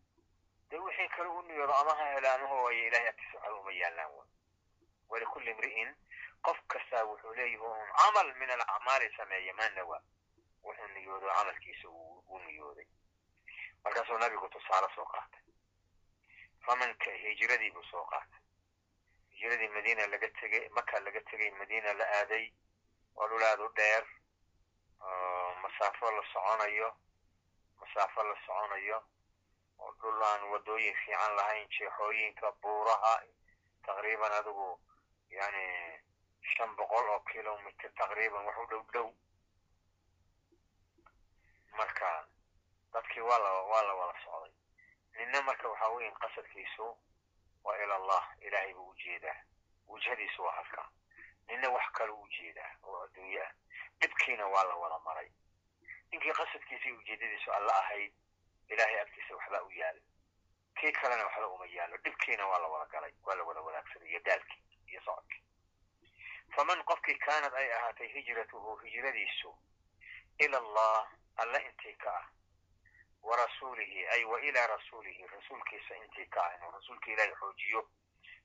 dee 0.70 0.78
wixii 0.78 1.08
kale 1.08 1.28
u 1.28 1.42
niyoodo 1.42 1.74
ama 1.74 1.94
ha 1.94 2.04
helo 2.12 2.30
ama 2.32 2.46
hooya 2.48 2.86
ilahay 2.86 3.08
agtiisa 3.08 3.38
waxba 3.38 3.60
uma 3.60 3.72
yaallaan 3.72 4.10
wa 4.12 4.26
walikulli 5.08 5.50
imri'in 5.50 5.94
qof 6.46 6.58
kastaa 6.72 7.04
wuxuu 7.04 7.34
leeyahi 7.34 7.56
un 7.58 7.92
camal 7.98 8.34
min 8.40 8.50
alacmaali 8.50 9.08
sameeya 9.16 9.54
maa 9.54 9.68
nawa 9.76 9.98
wuxuu 10.64 10.88
niyoodo 10.94 11.26
camalkiisa 11.36 11.88
u 11.88 12.38
niyooday. 12.46 12.86
Markaasuu 13.84 14.18
nabigu 14.18 14.48
tusaale 14.48 14.88
soo 14.94 15.04
qaatay. 15.04 15.42
Famanka 16.66 17.10
hijiradii 17.22 17.70
buu 17.70 17.82
soo 17.90 18.04
qaatay. 18.04 18.40
Hijiradii 19.30 19.68
madiina 19.68 20.06
laga 20.06 20.28
tegay 20.40 20.68
maka 20.68 21.00
laga 21.00 21.20
tegay 21.30 21.50
madiina 21.50 21.92
la 21.92 22.04
aaday 22.20 22.52
waa 23.14 23.28
dhul 23.28 23.42
aad 23.44 23.60
u 23.60 23.68
dheer 23.76 24.04
oo 25.00 25.54
masaafo 25.62 26.10
la 26.10 26.22
soconayo 26.32 26.96
masaafo 27.80 28.22
la 28.22 28.36
soconayo 28.46 28.98
oo 29.78 29.92
dhul 30.00 30.22
aan 30.22 30.42
waddooyin 30.52 30.96
fiican 31.04 31.36
lahayn 31.36 31.68
jeexooyinka 31.68 32.52
buuraha 32.52 33.22
taqriiban 33.86 34.32
adigu 34.32 34.80
yani 35.30 35.66
shan 36.52 36.76
boqol 36.76 37.08
oo 37.08 37.20
kilomitr 37.30 37.90
taqriiban 38.00 38.44
wax 38.46 38.56
u 38.62 38.66
dhow 38.70 38.82
dhow. 38.92 39.08
Marka 41.78 42.28
dadkii 42.92 43.20
waa 43.28 43.38
la 43.38 43.50
waa 43.70 43.82
la 43.82 43.94
wada 43.94 44.18
socday. 44.24 44.52
Ninna 45.16 45.42
marka 45.42 45.68
waxa 45.68 45.88
weyan 45.88 46.14
qasadkiisu 46.14 46.86
waa 47.64 47.78
ila 47.84 47.94
allah 47.96 48.24
ilaahay 48.40 48.74
buu 48.74 48.88
u 48.90 48.94
jeedaa 48.94 49.36
wujhadiisu 49.88 50.42
waa 50.42 50.52
halka. 50.56 50.88
Ninna 51.48 51.68
wax 51.70 51.86
kaluu 51.92 52.22
u 52.22 52.28
jeedaa 52.28 52.70
oo 52.82 53.02
adduunye 53.04 53.40
ah. 53.42 53.52
Dhibkiina 54.00 54.46
waa 54.46 54.64
la 54.64 54.74
wada 54.74 54.98
maray. 54.98 55.30
Ninkii 56.10 56.32
qasadkiisa 56.32 56.94
ujeedadiisu 56.98 57.52
alla 57.52 57.72
ahayd 57.78 58.12
ilaahay 58.68 59.00
agtiisa 59.00 59.34
waxbaa 59.36 59.62
u 59.62 59.70
yaalla 59.70 60.00
kii 60.80 60.92
kalena 60.92 61.24
waxba 61.24 61.48
uma 61.48 61.66
yaalo. 61.66 61.96
Dhibkiina 61.96 62.46
waa 62.46 62.58
la 62.58 62.66
wada 62.68 62.86
galay 62.92 63.12
waa 63.22 63.34
la 63.34 63.42
wada 63.44 63.60
wadaagsaday 63.60 64.08
iyo 64.10 64.20
daalkii 64.20 64.62
iyo 64.86 65.00
socodkii 65.04 65.43
faman 66.56 66.82
qofkii 66.84 67.18
kaanad 67.26 67.54
ay 67.54 67.72
ahaatay 67.72 68.08
hijratuhu 68.08 68.76
hijradiisu 68.76 69.56
ila 70.38 70.58
allah 70.58 71.08
alla 71.36 71.58
intii 71.62 71.94
ka 71.94 72.10
ah 72.18 72.26
wa 73.22 73.36
rasuulihi 73.36 74.06
ay 74.06 74.24
wa 74.24 74.40
ilaa 74.40 74.66
rasuulihi 74.66 75.26
rasuulkiisa 75.26 75.96
intii 75.96 76.26
ka 76.26 76.44
ah 76.46 76.54
inuu 76.56 76.70
rasuulka 76.70 77.10
ilaahay 77.12 77.34
xoojiyo 77.40 77.88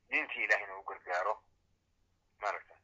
diintii 0.10 0.44
ilahayna 0.44 0.78
u 0.78 0.84
gargaaro 0.84 1.44
marata 2.40 2.76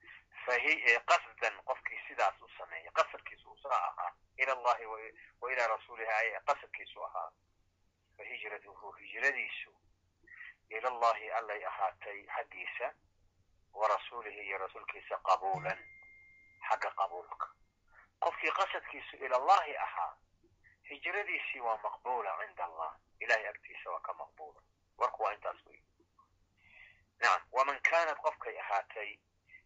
fahi 0.46 0.76
qasdan 1.12 1.62
qofkii 1.66 2.00
sidaas 2.08 2.42
u 2.42 2.50
sameeya 2.58 2.92
qasadkiisu 2.92 3.52
u 3.52 3.58
saa 3.64 3.82
ahaa 3.90 4.12
ila 4.38 4.54
allahi 4.54 4.86
wa 5.42 5.52
ilaa 5.54 5.68
rasuulihi 5.68 6.12
ay 6.12 6.32
qasadkiisu 6.46 7.04
ahaa 7.06 7.32
fa 8.18 8.24
hijratuhu 8.24 8.92
hijradiisu 8.92 9.74
ila 10.70 10.90
allahi 10.90 11.32
allay 11.32 11.66
ahaatay 11.66 12.26
xaggiisa 12.36 12.94
wa 13.76 14.00
iyo 14.30 14.58
rasuulkiisa 14.58 15.18
qabuulan 15.18 15.80
xagga 16.68 16.90
qabuulka 16.92 17.48
qofkii 18.20 18.52
qasadkiisu 18.52 19.16
ila 19.26 19.36
allahi 19.38 19.78
ahaa 19.78 20.18
hijradiisii 20.84 21.60
waa 21.60 21.78
maqbuula 21.84 22.38
cinda 22.46 22.66
allah 22.66 22.92
ilahay 23.20 23.48
agtiisa 23.48 23.92
waa 23.92 24.00
ka 24.00 24.14
maqbuula 24.14 24.62
warku 24.98 25.24
waa 25.24 25.34
intaas 25.34 25.66
wey 25.66 25.82
nacam 27.20 27.42
waman 27.52 27.80
kaanat 27.82 28.18
qofkay 28.18 28.60
ahaatay 28.60 29.18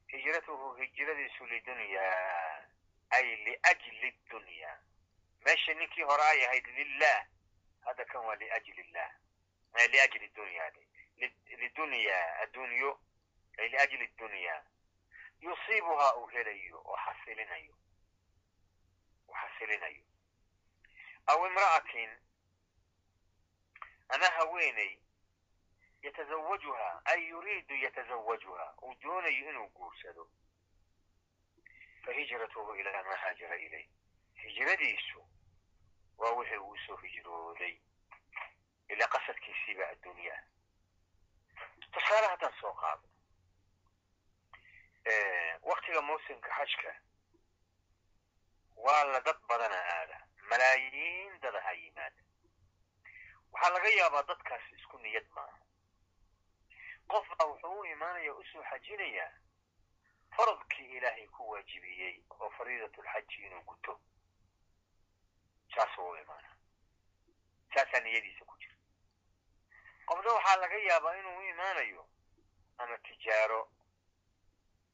hijratuhu 0.08 0.74
hijradiisu 0.74 1.46
lidunyaa 1.46 2.66
ay 3.10 3.36
liajli 3.36 4.12
dunyaa 4.30 4.78
meesha 5.46 5.74
ninkii 5.74 6.04
hore 6.04 6.24
ay 6.24 6.46
ahayd 6.46 6.68
lilah 6.68 7.26
hadda 7.86 8.06
kan 8.06 8.26
waa 8.26 8.36
liajli 8.36 8.82
illah 8.82 9.12
liajli 9.92 10.28
dunya 10.28 10.72
lidunyaa 11.48 12.40
addunyo 12.44 13.00
ay 13.60 13.70
liajli 13.70 14.08
dunyaa 14.08 14.62
yusiibuhaa 15.42 16.14
uu 16.16 16.28
helayo 16.28 16.82
oo 16.86 16.98
xasilinayo 17.06 17.76
uu 19.28 19.36
xasilinayo 19.42 20.04
aw 21.26 21.46
imra'atin 21.48 22.12
ama 24.10 24.26
haweeney 24.38 25.00
yatazawajuha 26.02 27.02
ay 27.06 27.28
yuriidu 27.30 27.76
yatazawajuha 27.76 28.74
uu 28.82 28.96
doonayo 29.02 29.50
inuu 29.50 29.70
guursado 29.70 30.32
fa 32.06 32.12
hijratuhu 32.14 32.76
ilaa 32.76 33.04
maa 33.04 33.16
haajara 33.16 33.58
ilayh 33.58 33.88
hijradiisu 34.44 35.26
waa 36.18 36.32
wixii 36.32 36.58
uu 36.58 36.78
soo 36.86 36.96
hijrooday 36.98 37.78
ilaa 38.90 39.08
qasadkiisiiba 39.08 39.88
addunyaa 39.90 40.42
tusaale 41.92 42.28
haddaan 42.28 42.54
soo 42.62 42.74
qaado 42.74 43.09
waktiga 45.62 46.02
mawsimka 46.02 46.50
xajka 46.58 46.92
waa 48.76 49.04
la 49.04 49.20
dad 49.22 49.38
badana 49.48 49.76
aada 49.96 50.18
malaayiin 50.50 51.40
dada 51.40 51.62
ha 51.62 51.72
yimaada 51.74 52.22
waxaa 53.52 53.70
laga 53.74 53.90
yaabaa 53.90 54.24
dadkaas 54.24 54.72
isku 54.78 54.98
niyad 55.00 55.28
maaha 55.36 55.58
qof 57.08 57.28
baa 57.38 57.46
wuxuu 57.48 57.80
u 57.80 57.86
imaanaya 57.86 58.34
u 58.34 58.44
soo 58.52 58.64
xajinayaa 58.70 59.32
faradkii 60.38 60.86
ilaahay 60.98 61.28
ku 61.28 61.50
waajibiyey 61.50 62.24
oo 62.30 62.50
fariidatulxaji 62.50 63.46
inuu 63.46 63.62
guto 63.62 64.00
saasuu 65.76 66.10
u 66.10 66.16
imaana 66.18 66.50
saasaa 67.74 68.00
niyadiisa 68.00 68.46
ku 68.46 68.56
jira 68.58 68.76
qofna 70.06 70.32
waxaa 70.34 70.56
laga 70.56 70.78
yaabaa 70.78 71.18
inuu 71.18 71.38
u 71.38 71.42
imaanayo 71.50 72.08
ama 72.78 72.98
tijaaro 72.98 73.72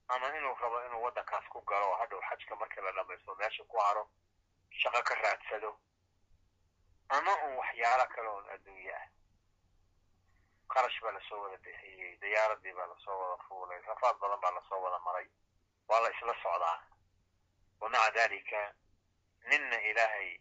ama 0.08 0.28
inuu 0.38 0.56
rabo 0.62 0.86
inuu 0.86 1.02
waddankaas 1.04 1.46
ku 1.50 1.62
galo 1.62 1.86
oo 1.92 1.98
hadhow 2.02 2.22
xajka 2.30 2.56
markii 2.56 2.82
la 2.82 2.92
dhamaysto 2.92 3.36
meesha 3.36 3.64
ku 3.64 3.78
haro 3.78 4.10
shaqo 4.70 5.02
ka 5.04 5.16
raadsado 5.16 5.72
ama 7.10 7.34
un 7.46 7.54
waxyaalo 7.58 8.06
kale 8.14 8.28
oon 8.30 8.50
adduunye 8.50 8.94
ah. 8.96 9.08
Qarash 10.74 11.00
baa 11.02 11.12
la 11.12 11.22
soo 11.30 11.42
wada 11.42 11.58
bixiyey 11.58 12.18
diyaaradii 12.22 12.74
baa 12.74 12.86
la 12.88 12.96
soo 13.06 13.18
wada 13.22 13.44
fuulay 13.44 13.82
rafaad 13.82 14.18
badan 14.20 14.40
baa 14.42 14.52
la 14.52 14.62
soo 14.70 14.82
wada 14.82 15.00
maray. 15.00 15.28
Waa 15.88 16.00
la 16.00 16.10
isla 16.10 16.34
socdaa. 16.44 16.80
Wa 17.80 17.90
maca 17.90 18.12
dalika 18.12 18.74
ninna 19.50 19.82
ilaahay 19.82 20.40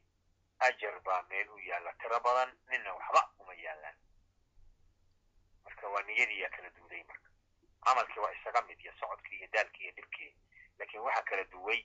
ajar 0.58 1.00
baa 1.00 1.22
meel 1.28 1.48
u 1.50 1.58
yaalla 1.58 1.92
tiro 1.92 2.20
badan 2.20 2.56
ninna 2.70 2.94
waxba 2.94 3.22
uma 3.38 3.54
yaallaan 3.54 3.96
marka 5.64 5.88
waa 5.88 6.02
niyadiiyaa 6.02 6.50
kala 6.56 6.70
duuday 6.70 7.02
marka 7.04 7.28
camalkii 7.84 8.20
waa 8.20 8.32
isaga 8.32 8.62
mid 8.62 8.80
iyo 8.80 8.92
socodkii 9.00 9.36
iyo 9.38 9.48
daalkii 9.52 9.84
iyo 9.84 9.92
dhibkii. 9.92 10.34
Laakiin 10.78 11.02
waxaa 11.02 11.22
kala 11.22 11.44
duway 11.44 11.80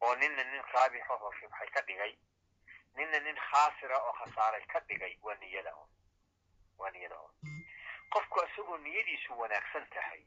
oo 0.00 0.14
ninna 0.16 0.44
nin 0.44 0.62
raabixo 0.72 1.12
oo 1.14 1.30
ribxay 1.30 1.68
ka 1.74 1.80
dhigay 1.82 2.16
ninna 2.94 3.18
nin 3.20 3.36
khaasira 3.36 3.98
oo 3.98 4.12
khasaaray 4.12 4.64
ka 4.66 4.80
dhigay 4.80 5.18
waa 5.22 5.34
niyada 5.34 5.74
un 5.76 5.88
waa 6.78 6.90
niyada 6.90 7.18
un 7.20 7.32
qofku 8.10 8.40
isagoo 8.44 8.78
niyadiisu 8.78 9.38
wanaagsan 9.38 9.86
tahay. 9.90 10.22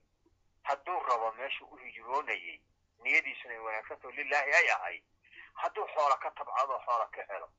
Hadduu 0.64 1.00
rabo 1.00 1.32
meeshu 1.32 1.66
u 1.66 1.76
hijroonayay 1.78 2.60
niyadiisuna 3.04 3.54
ay 3.54 3.60
wanaagsantaho 3.60 4.12
lilaahi 4.12 4.54
ay 4.54 4.70
ahayd 4.72 5.04
hadduu 5.54 5.88
xoola 5.94 6.18
ka 6.18 6.32
tabcado 6.32 6.80
xoola 6.86 7.08
ka 7.12 7.24
helo 7.34 7.50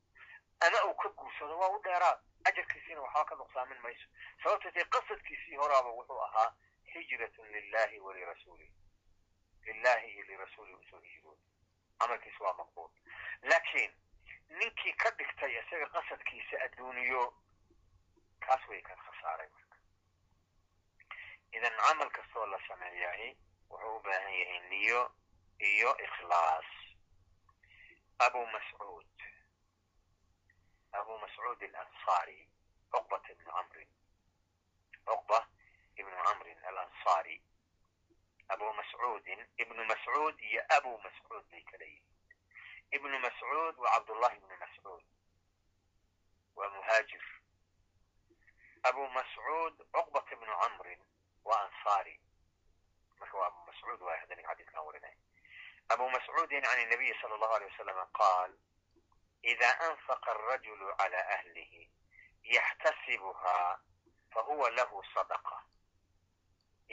ama 0.61 0.85
uu 0.85 0.95
ka 0.95 1.09
guursado 1.09 1.59
waa 1.59 1.69
u 1.69 1.83
dheeraad. 1.83 2.19
Ajarkiisiina 2.45 3.01
waxba 3.01 3.25
ka 3.25 3.35
nuqsaamin 3.35 3.79
mayso. 3.83 4.07
Sababta 4.43 4.71
dee 4.71 4.85
qasadkiisii 4.85 5.57
horaaba 5.57 5.89
wuxuu 5.91 6.21
ahaa 6.23 6.55
hijratun 6.95 7.49
lilahi 7.53 8.01
wa 8.01 8.15
lirasuulih 8.15 8.71
lilahi 9.67 10.09
iyo 10.13 10.25
lirasuulih 10.31 10.77
u 10.79 10.85
soo 10.91 11.01
hijrood 11.01 11.39
camalkiis 11.99 12.41
waa 12.41 12.53
maqbuul 12.53 12.91
laakiin 13.43 13.93
ninkii 14.49 14.93
ka 14.93 15.11
dhigtay 15.11 15.53
isaga 15.61 15.87
qasadkiisa 15.95 16.61
adduuniyo 16.65 17.23
kaas 18.47 18.69
way 18.69 18.83
kan 18.83 18.99
khasaaray 19.07 19.49
marka. 19.49 19.77
Idan 21.53 21.77
camal 21.87 22.11
kastoo 22.11 22.47
la 22.47 22.59
sameeyaay 22.69 23.35
wuxuu 23.71 23.97
u 23.97 24.01
baahan 24.03 24.35
yahay 24.41 24.61
niyo 24.69 25.01
iyo 25.59 25.97
ikhlaas. 26.07 26.67
Abu 28.19 28.47
mascuud. 28.47 29.07
Abu 30.93 31.19
mascuud 31.19 31.63
alansari 31.63 32.49
cuqbat 32.91 33.31
ibnu 33.31 33.51
camrin 33.53 33.89
cuqba 35.07 35.39
ibnu 35.97 36.17
camrin 36.25 36.52
alansari. 36.73 37.43
Abu 38.49 38.67
mascuudin 38.75 39.41
ibnu 39.57 39.85
mascuud 39.85 40.37
iyo 40.41 40.63
abu 40.77 40.99
mascuud 41.05 41.45
bay 41.51 41.63
kala 41.71 41.85
yihiin 41.85 42.05
ibnu 42.91 43.19
mascuud 43.19 43.75
waa 43.79 43.93
cabdullahi 43.97 44.37
ibnu 44.37 44.57
mascuud 44.61 45.05
waa 46.57 46.69
muhaajir 46.69 47.25
abu 48.83 49.09
mascuud 49.09 49.75
cuqbat 49.95 50.27
ibnu 50.33 50.53
camrin 50.61 51.01
waa 51.45 51.61
ansari. 51.65 52.21
Marka 53.21 53.39
waa 53.39 53.47
abu 53.47 53.61
mascuud 53.67 54.01
waa 54.03 54.17
hadani 54.21 54.43
xadiiskan 54.43 54.85
warinay 54.85 55.17
abu 55.89 56.11
mascuudin 56.11 56.63
can 56.63 56.89
nabiyi 56.91 57.15
sala 57.21 57.35
allahu 57.35 57.55
alay 57.55 57.69
wasalam 57.71 57.99
qaal 58.13 58.53
ida 59.43 59.69
anfaqa 59.89 60.31
arajulu 60.31 60.95
cala 60.99 61.21
ahlihi 61.39 61.91
yaxtasibuhaa 62.43 63.79
fahuwa 64.35 64.71
lahu 64.71 65.03
sadaqa 65.15 65.59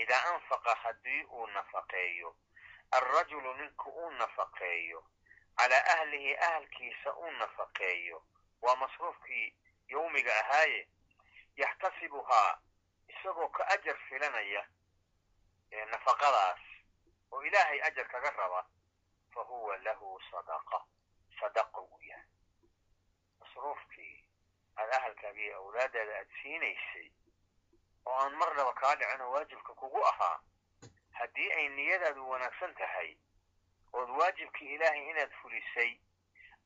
idaa 0.03 0.23
anfaqa 0.33 0.75
haddii 0.83 1.23
uu 1.23 1.47
nafaqeeyo 1.47 2.35
alrajulu 2.91 3.53
ninku 3.53 3.89
uu 3.89 4.11
nafaqeeyo 4.11 5.03
calaa 5.57 5.85
ahlihi 5.95 6.35
ahalkiisa 6.37 7.13
uu 7.15 7.31
nafaqeeyo 7.31 8.23
waa 8.61 8.75
masruufkii 8.75 9.47
yowmiga 9.87 10.33
ahaaye 10.41 10.87
yaxtasibuhaa 11.55 12.59
isagoo 13.07 13.49
ka 13.49 13.67
ajar 13.67 13.97
filanaya 14.09 14.63
nafaqadaas 15.91 16.59
oo 17.31 17.41
ilaahay 17.43 17.81
ajar 17.81 18.07
kaga 18.07 18.29
raba 18.31 18.61
fa 19.33 19.41
huwa 19.41 19.77
lahu 19.77 20.21
sadaqa 20.31 20.79
sadaqa 21.39 21.81
uu 21.81 22.01
yahay 22.01 22.27
masruufkii 23.39 24.25
aad 24.77 24.91
ahalkaaga 24.97 25.41
iyo 25.41 25.57
awlaadaada 25.57 26.15
aad 26.19 26.29
siinaysay 26.41 27.11
oo 28.09 28.17
aan 28.23 28.35
marnaba 28.41 28.73
kaa 28.81 28.95
dhicin 28.95 29.21
oo 29.21 29.31
waajibka 29.31 29.73
kugu 29.73 30.03
ahaa 30.11 30.39
haddii 31.19 31.51
ay 31.51 31.67
niyadaadu 31.69 32.29
wanaagsan 32.29 32.73
tahay 32.75 33.17
ood 33.93 34.09
waajibkii 34.19 34.73
ilaahay 34.75 35.09
inaad 35.09 35.31
fulisay 35.41 35.91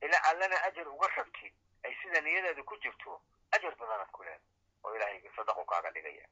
ilaa 0.02 0.24
allana 0.30 0.64
ajar 0.64 0.88
uga 0.88 1.08
rabtid 1.16 1.54
ay 1.84 1.94
sida 2.02 2.22
niyadaadu 2.22 2.64
ku 2.64 2.78
jirto 2.78 3.22
ajar 3.52 3.76
badanaad 3.76 4.12
ku 4.12 4.24
leeda 4.24 4.44
oo 4.84 4.96
ilaahay 4.96 5.32
sadaqu 5.36 5.66
kaaga 5.66 5.92
dhigaya. 5.92 6.28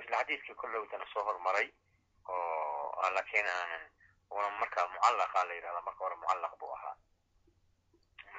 Isla 0.00 0.16
xadiidkii 0.18 0.54
kollowtana 0.54 1.06
soo 1.12 1.24
hormaray 1.24 1.68
oo 2.28 3.10
laakiin 3.14 3.46
aanan 3.46 3.84
una 4.30 4.50
markaa 4.50 4.86
mucallaqa 4.88 5.44
la 5.44 5.54
yidhahda 5.54 5.80
marka 5.82 6.04
hore 6.04 6.16
mucallaq 6.16 6.54
buu 6.60 6.72
ahaa. 6.74 6.96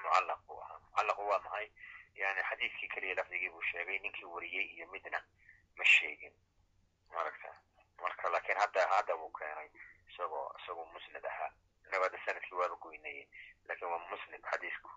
Mucallaq 0.03 0.39
buu 0.47 0.59
ahaa. 0.61 0.79
Mucallaqu 0.79 1.27
waa 1.29 1.39
maxay 1.39 1.67
yani 2.15 2.41
xadiidkii 2.49 2.87
keliya 2.93 3.15
lafdigii 3.15 3.49
buu 3.49 3.61
sheegay 3.71 3.99
ninkii 3.99 4.25
wariyey 4.25 4.65
iyo 4.75 4.87
midna 4.91 5.23
ma 5.77 5.85
sheegin 5.85 6.33
maragta 7.13 7.55
marka 8.01 8.29
laakiin 8.29 8.57
hadda 8.57 8.87
hadda 8.87 9.17
buu 9.17 9.31
keenay 9.39 9.69
isagoo 10.09 10.47
isagoo 10.63 10.85
musnad 10.85 11.25
ahaa 11.25 11.51
inago 11.87 12.03
hadda 12.03 12.19
sannadkii 12.25 12.55
waaba 12.61 12.75
goynayey 12.75 13.27
laakiin 13.67 13.91
waa 13.91 14.05
musnad 14.11 14.41
xadiisku 14.51 14.89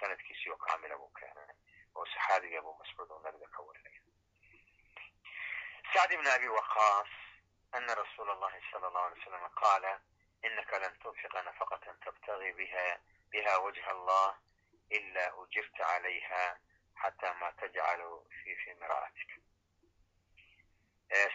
sanadkiisii 0.00 0.50
oo 0.50 0.56
kaamila 0.56 0.96
buu 0.98 1.08
keenay 1.20 1.48
oo 1.94 2.06
saxaabiga 2.06 2.58
abu 2.58 2.74
mascuud 2.78 3.10
oo 3.10 3.20
nabiga 3.24 3.46
ka 3.56 3.62
warinaya 3.62 4.00
sacd 5.92 6.12
ibn 6.12 6.26
abi 6.26 6.48
waqaas 6.48 7.10
ana 7.72 7.94
rasuula 7.94 8.32
allahi 8.32 8.60
sala 8.70 8.86
allahu 8.88 9.06
alay 9.06 9.20
slam 9.24 9.50
qaala 9.62 9.92
inaka 10.42 10.78
lan 10.78 10.94
tunfiqa 11.02 11.42
nafaqatan 11.42 11.98
tabtagi 12.04 12.52
biha 12.52 12.84
biha 13.30 13.58
wajha 13.64 13.90
allah 13.90 14.38
ila 14.98 15.24
ujirta 15.42 15.84
calayha 15.84 16.42
xataa 17.02 17.34
ma 17.40 17.52
tajcalu 17.52 18.26
fi 18.38 18.56
fi 18.62 18.70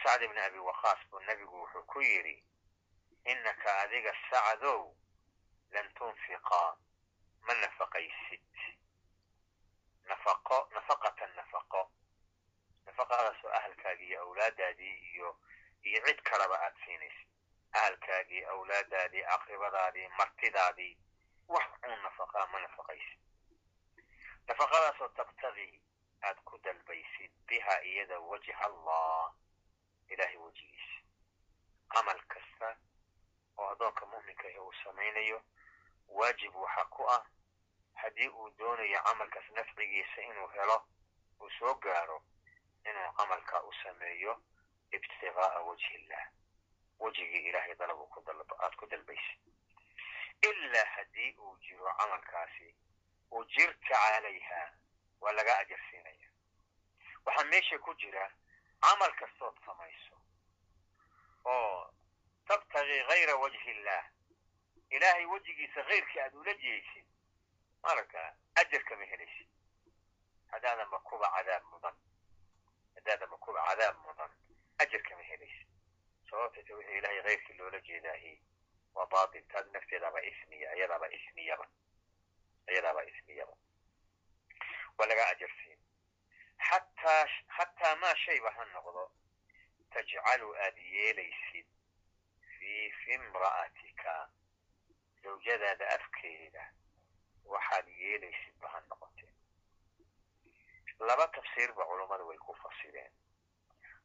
sacd 0.04 0.22
ibn 0.24 0.38
abi 0.38 0.60
waqaas 0.60 1.00
buu 1.10 1.20
nabigu 1.20 1.56
wuxuu 1.62 1.84
ku 1.91 2.00
yidhi 2.02 2.44
inaka 3.26 3.70
adiga 3.84 4.13
sacdow 4.30 4.96
lan 5.72 5.88
tunfiqa 5.98 6.78
ma 7.46 7.54
nafaqaysid 7.54 8.46
nafaqo 10.10 10.58
nafaqatan 10.74 11.36
nafaqo 11.36 11.82
nafaqadaasoo 12.86 13.52
ahalkaagii 13.60 14.08
iyo 14.10 14.22
awlaadaadii 14.22 14.96
iyo 15.13 15.30
iyo 15.84 16.00
cid 16.06 16.22
kalaba 16.24 16.56
aad 16.65 16.76
siinaysid 16.86 17.30
ahalkaagii 17.74 18.44
awlaadaadii 18.46 19.24
aqribadaadii 19.36 20.08
martidaadii 20.18 20.98
wax 21.48 21.68
uun 21.88 22.00
nafaqaa 22.04 22.48
ma 22.48 22.60
nafaqaysid 22.60 23.20
nafaqadaasoo 24.47 25.08
tabtagii 25.17 25.81
aad 26.27 26.38
ku 26.47 26.58
dalbaysid 26.58 27.31
biha 27.47 27.75
iyada 27.84 28.19
wajha 28.19 28.55
allah 28.67 29.34
ilahay 30.10 30.38
wejigiisa. 30.38 30.97
Camal 31.93 32.19
kasta 32.27 32.77
oo 33.58 33.67
addoonka 33.71 34.05
mu'minka 34.05 34.47
ah 34.47 34.62
uu 34.63 34.73
samaynayo 34.84 35.41
waajib 36.08 36.55
waxa 36.55 36.86
ku 36.86 37.03
ah 37.10 37.23
haddii 37.93 38.29
uu 38.29 38.49
doonayo 38.58 38.99
camalkaas 39.03 39.47
nafcigiisa 39.55 40.21
inuu 40.21 40.47
helo 40.47 40.77
uu 41.41 41.49
soo 41.60 41.73
gaaro 41.75 42.23
inuu 42.89 43.12
camalka 43.17 43.63
u 43.63 43.73
sameeyo 43.84 44.41
ibtigaaa 44.91 45.60
wajhi 45.67 45.93
illah 45.95 46.25
wejigii 46.99 47.47
ilahay 47.49 47.75
dalabu 47.75 48.10
aad 48.60 48.75
ku 48.75 48.86
dalbaysid. 48.86 49.39
Ilaa 50.41 50.86
haddii 50.95 51.31
uu 51.38 51.58
jiro 51.58 51.93
camalkaasi 51.97 52.75
ujirta 53.32 53.88
calayha 53.88 54.74
waa 55.22 55.32
laga 55.32 55.58
ajarsiinaya 55.58 56.30
waxaa 57.26 57.44
meesha 57.44 57.78
ku 57.80 57.94
jira 57.94 58.32
camal 58.82 59.14
kastood 59.16 59.56
samayso 59.66 60.16
oo 61.46 61.94
tabtagii 62.48 63.00
hayra 63.10 63.36
wajhi 63.36 63.72
illah 63.72 64.04
ilaahay 64.90 65.26
wejigiisa 65.26 65.84
hayrkii 65.84 66.20
aad 66.20 66.34
ula 66.36 66.54
jeeysid 66.54 67.06
marka 67.84 68.36
ajar 68.56 68.84
kama 68.84 69.06
helaysid 69.06 69.48
haddaadanba 70.52 71.00
kuba 71.00 71.30
cadaab 71.36 71.64
mudan 71.72 71.96
haddaadanba 72.96 73.38
kuba 73.38 73.66
cadaab 73.68 73.98
mudan 74.06 74.32
ajar 74.78 75.02
kama 75.04 75.24
helaysid 75.24 75.68
sababtayta 76.30 76.76
wixii 76.76 76.98
ilahay 76.98 77.22
hayrkii 77.22 77.54
loola 77.58 77.80
jeedaahi 77.80 78.42
waa 78.94 79.06
baatil 79.06 79.44
taas 79.48 79.66
nafteedaaba 79.74 80.22
ismiya 80.24 80.76
iyadaaba 80.76 81.10
ismiyaba 81.12 81.68
iyadaaba 82.71 83.04
ismiyaba 83.12 83.56
waa 84.97 85.08
laga 85.08 85.28
ajarsiin 85.28 85.80
xataa 87.58 87.95
maa 87.95 88.15
shayba 88.15 88.51
ha 88.58 88.65
noqdo 88.65 89.12
tajcalu 89.93 90.56
aad 90.65 90.78
yeelaysid 90.78 91.67
fii 92.58 92.91
fi 92.91 93.12
imra'atika. 93.13 94.15
Zawjadaada 95.23 95.86
afkeeda 95.89 96.63
waxaad 97.54 97.88
yeelaysidba 97.88 98.67
ha 98.73 98.80
noqotee 98.89 99.32
laba 100.99 101.28
tafsiirba 101.28 101.86
culummadu 101.86 102.28
way 102.28 102.38
ku 102.38 102.54
fasireen. 102.63 103.12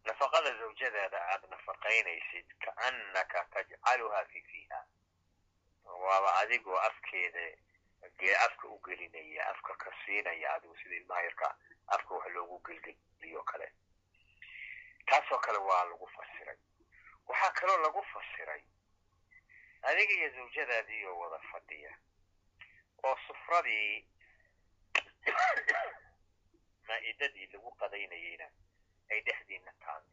Nafaqada 0.05 0.51
zawjadaada 0.59 1.18
aada 1.33 1.49
nafaqaynaysid 1.49 2.46
kaannaka 2.64 3.44
tajcaluha 3.55 4.25
fi 4.33 4.42
fiiha. 4.42 4.81
Waaba 5.85 6.35
adigoo 6.42 6.79
afkeeda 6.88 7.44
gee 8.19 8.35
afka 8.47 8.69
u 8.69 8.79
gelinaya 8.85 9.43
afka 9.53 9.75
ka 9.83 9.91
siinaya 10.05 10.55
adigu 10.55 10.77
sida 10.77 10.95
ilmaha 10.97 11.23
yarka 11.23 11.57
afka 11.87 12.15
wax 12.15 12.27
loogu 12.35 12.59
gelgeliyo 12.67 13.43
kale. 13.43 13.73
Taasoo 15.07 15.39
kale 15.39 15.59
waa 15.59 15.85
lagu 15.85 16.07
fasiray. 16.17 16.59
Waxaa 17.29 17.53
kaloo 17.59 17.79
lagu 17.83 18.03
fasiray 18.13 18.63
adiga 19.89 20.13
iyo 20.15 20.29
zawjadaadii 20.35 21.05
oo 21.09 21.19
wada 21.23 21.39
fadhiya 21.51 21.93
oo 23.07 23.17
sufradii 23.27 24.09
maa'idadii 26.89 27.47
lagu 27.53 27.71
qadaynayeyna 27.81 28.47
ay 29.11 29.21
dhexdiina 29.27 29.73
taalo 29.85 30.11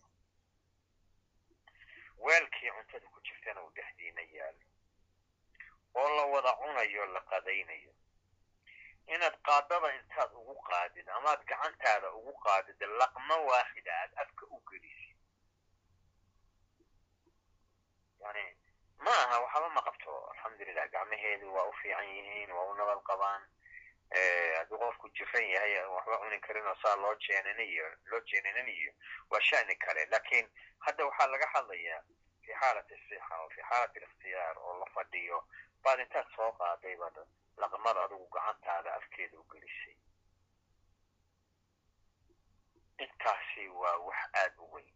weelkii 2.25 2.71
cuntada 2.75 3.07
ku 3.13 3.19
jirtana 3.27 3.59
uu 3.63 3.75
dhexdiina 3.77 4.21
yaalo 4.35 4.63
oo 5.99 6.09
la 6.17 6.23
wada 6.33 6.51
cunayo 6.61 7.05
la 7.05 7.21
qadaynayo. 7.31 7.91
Inaad 9.07 9.35
qaadada 9.47 9.89
intaad 9.95 10.31
ugu 10.39 10.55
qaadid 10.69 11.07
amaad 11.17 11.41
gacantaada 11.49 12.11
ugu 12.19 12.33
qaadid 12.45 12.79
laqmo 12.99 13.35
waaxida 13.49 13.91
aad 14.01 14.11
afka 14.23 14.45
u 14.55 14.59
gelisid. 14.69 15.17
Yani 18.19 18.45
ma 18.99 19.11
aha 19.11 19.39
waxba 19.43 19.69
ma 19.75 19.81
qabto. 19.81 20.11
Alxamdulilah 20.31 20.87
gacmaheedu 20.91 21.53
waa 21.53 21.67
u 21.69 21.73
fiican 21.81 22.05
yihiin 22.15 22.51
waa 22.51 22.65
u 22.71 22.73
nabad 22.75 23.01
qabaan. 23.09 23.43
Hadduu 24.57 24.77
qofku 24.79 25.09
jiran 25.15 25.47
yahay 25.53 25.85
waxba 25.95 26.17
cunin 26.21 26.41
karin 26.41 26.67
oo 26.67 26.75
saa 26.81 26.95
loo 26.95 27.15
jeeniniyo 27.15 27.87
loo 28.11 28.19
jeenininayo 28.29 28.91
waa 29.29 29.41
shani 29.41 29.75
kale. 29.75 30.05
Lakin 30.05 30.49
hadda 30.79 31.05
waxaa 31.05 31.27
laga 31.27 31.47
hadlayaa 31.53 32.01
fi 32.43 32.51
xaalati 32.59 32.95
sixa 33.07 33.39
oo 33.39 33.49
fi 33.49 33.61
xaalati 33.69 33.99
likhtiyaar 33.99 34.57
oo 34.57 34.79
la 34.79 34.85
fadhiyo 34.95 35.43
baad 35.83 35.99
intaad 36.05 36.27
soo 36.35 36.51
qaaday 36.59 36.95
baad 37.01 37.17
laqmada 37.61 38.03
adigu 38.05 38.27
gacantaada 38.35 38.93
afkeeda 38.99 39.39
u 39.39 39.43
gelisay 39.51 39.95
intaasi 43.03 43.67
waa 43.81 43.97
wax 44.07 44.17
aada 44.41 44.61
u 44.61 44.71
weyn 44.73 44.93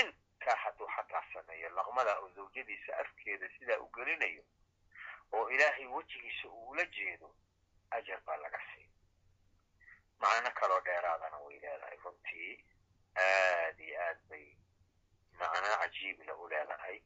intaa 0.00 0.56
hadduu 0.64 0.88
xataa 0.96 1.24
sameeyo 1.32 1.68
laqmada 1.78 2.12
oo 2.20 2.28
zawjadiisa 2.36 2.96
afkeeda 3.02 3.48
sidaa 3.58 3.78
u 3.84 3.88
gelinayo 3.96 4.44
oo 5.32 5.48
ilaahay 5.50 5.86
wejigiisa 5.86 6.48
uu 6.48 6.68
ula 6.70 6.84
jeedo 6.84 7.34
ajar 7.90 8.20
baa 8.26 8.36
laga 8.36 8.60
siin 8.72 8.90
macno 10.18 10.50
kaloo 10.60 10.80
dheeraadana 10.80 11.38
way 11.38 11.58
leedahay 11.60 11.96
runtii 12.04 12.64
aad 13.16 13.80
iyo 13.80 14.00
aad 14.02 14.20
bay 14.28 14.46
macno 15.38 15.76
cajiibla 15.80 16.34
u 16.34 16.48
leedahay 16.48 17.02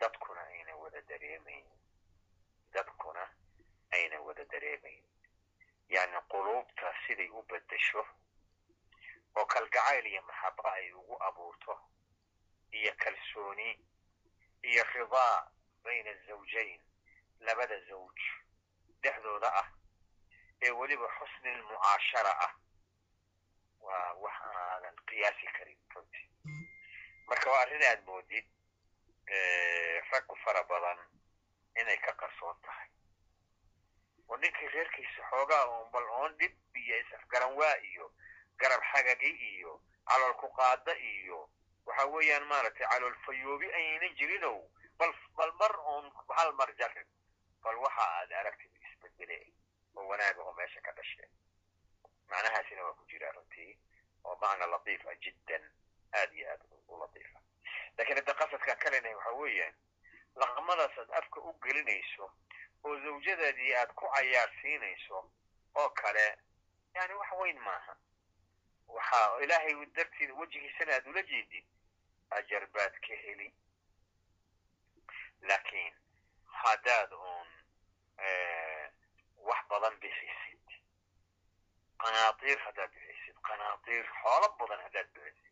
dadkuna 0.00 0.40
ayna 0.46 0.76
wada 0.76 1.00
dareemayn. 1.08 1.66
Dadkuna 2.72 3.24
ayna 3.90 4.20
wada 4.20 4.44
dareemayn. 4.44 5.02
Yacni 5.88 6.20
quluubta 6.28 6.92
siday 7.06 7.28
u 7.30 7.42
beddesho 7.48 8.06
oo 9.36 9.46
kalgacayl 9.46 10.06
iyo 10.06 10.22
maxaba 10.22 10.72
ay 10.72 10.92
ugu 10.92 11.16
abuurto 11.22 11.74
iyo 12.72 12.92
kalsooni 12.96 13.68
iyo 14.62 14.84
ridaa 14.94 15.50
bayna 15.84 16.10
azawjayn 16.10 16.80
labada 17.40 17.80
zawj 17.88 18.18
dhexdooda 19.02 19.48
ah 19.54 19.68
ee 20.62 20.70
weliba 20.70 21.08
xusni 21.18 21.50
lmucaashara 21.54 22.32
ah 22.46 22.52
waa 23.80 24.12
wax 24.14 24.36
aadan 24.42 24.96
qiyaasi 25.06 25.46
karin 25.56 25.78
runtii. 25.94 26.28
Marka 27.26 27.50
waa 27.50 27.60
arrin 27.60 27.82
aad 27.82 28.02
moodid 28.04 28.46
raggu 30.10 30.36
fara 30.44 30.62
badan 30.64 30.98
inay 31.80 31.96
ka 31.98 32.12
qarsoon 32.20 32.56
tahay. 32.62 32.88
Oo 34.28 34.36
ninkii 34.36 34.68
reerkiisa 34.68 35.22
xoogaa 35.30 35.64
oon 35.66 35.90
bal 35.90 36.08
oon 36.20 36.36
dhib 36.38 36.54
iyo 36.76 36.96
is-afgaran 37.00 37.52
waa 37.56 37.76
iyo 37.90 38.12
garab 38.58 38.82
xagagi 38.92 39.30
iyo 39.52 39.80
calool 40.08 40.34
ku 40.40 40.48
qaada 40.56 40.92
iyo 40.96 41.48
waxa 41.86 42.06
weeyaan 42.06 42.44
maaragtay 42.46 42.86
calool 42.88 43.14
fayoobi 43.26 43.72
ayaynan 43.72 44.14
jirinow 44.18 44.58
bal 44.98 45.52
mar 45.60 45.72
oon 45.78 46.12
hal 46.36 46.52
mar 46.52 46.70
jarin 46.78 47.08
bal 47.62 47.76
waxa 47.84 48.02
aad 48.18 48.32
aragtid 48.32 48.72
isbedele 48.82 49.38
oo 49.96 50.06
wanaaga 50.08 50.42
oo 50.42 50.52
meesha 50.52 50.80
ka 50.80 50.92
dhasheen 50.92 51.30
macnahaasina 52.28 52.84
waa 52.84 52.92
ku 52.98 53.04
jiraa 53.10 53.32
runtii 53.32 53.78
oo 54.24 54.36
macna 54.40 54.66
latiifa 54.66 55.14
jiddan 55.24 55.64
aad 56.12 56.32
iyo 56.34 56.50
aad 56.52 56.62
u 56.88 56.98
latiifa 57.00 57.37
laakiin 57.98 58.16
hadda 58.18 58.34
qasadkaa 58.34 58.76
kalena 58.84 59.16
waxa 59.16 59.32
weeyaan 59.40 59.74
laqmadaas 60.36 60.98
aad 60.98 61.10
afka 61.20 61.40
u 61.40 61.52
gelinayso 61.62 62.32
oo 62.84 62.96
zawjadaadii 63.04 63.74
aad 63.74 63.92
ku 63.94 64.04
cayaarsiinayso 64.14 65.30
oo 65.74 65.90
kale 65.90 66.26
yani 66.94 67.14
wax 67.14 67.30
weyn 67.40 67.58
maaha. 67.60 67.96
Waxa 68.88 69.40
ilaahay 69.42 69.86
dartiida 69.96 70.34
wejigiisana 70.34 70.94
aad 70.94 71.06
ula 71.06 71.22
jeedid 71.22 71.64
ajar 72.30 72.66
baad 72.66 72.94
ka 73.06 73.14
heli. 73.24 73.54
Laakiin 75.48 75.94
haddaad 76.62 77.12
uun 77.12 77.48
wax 79.48 79.60
badan 79.70 79.98
bixisid 80.00 80.66
qanaatiir 82.02 82.58
haddaad 82.66 82.90
bixisid 82.94 83.36
qanaatiir 83.48 84.06
xoolo 84.22 84.48
badan 84.60 84.80
haddaad 84.86 85.08
bixisid 85.14 85.47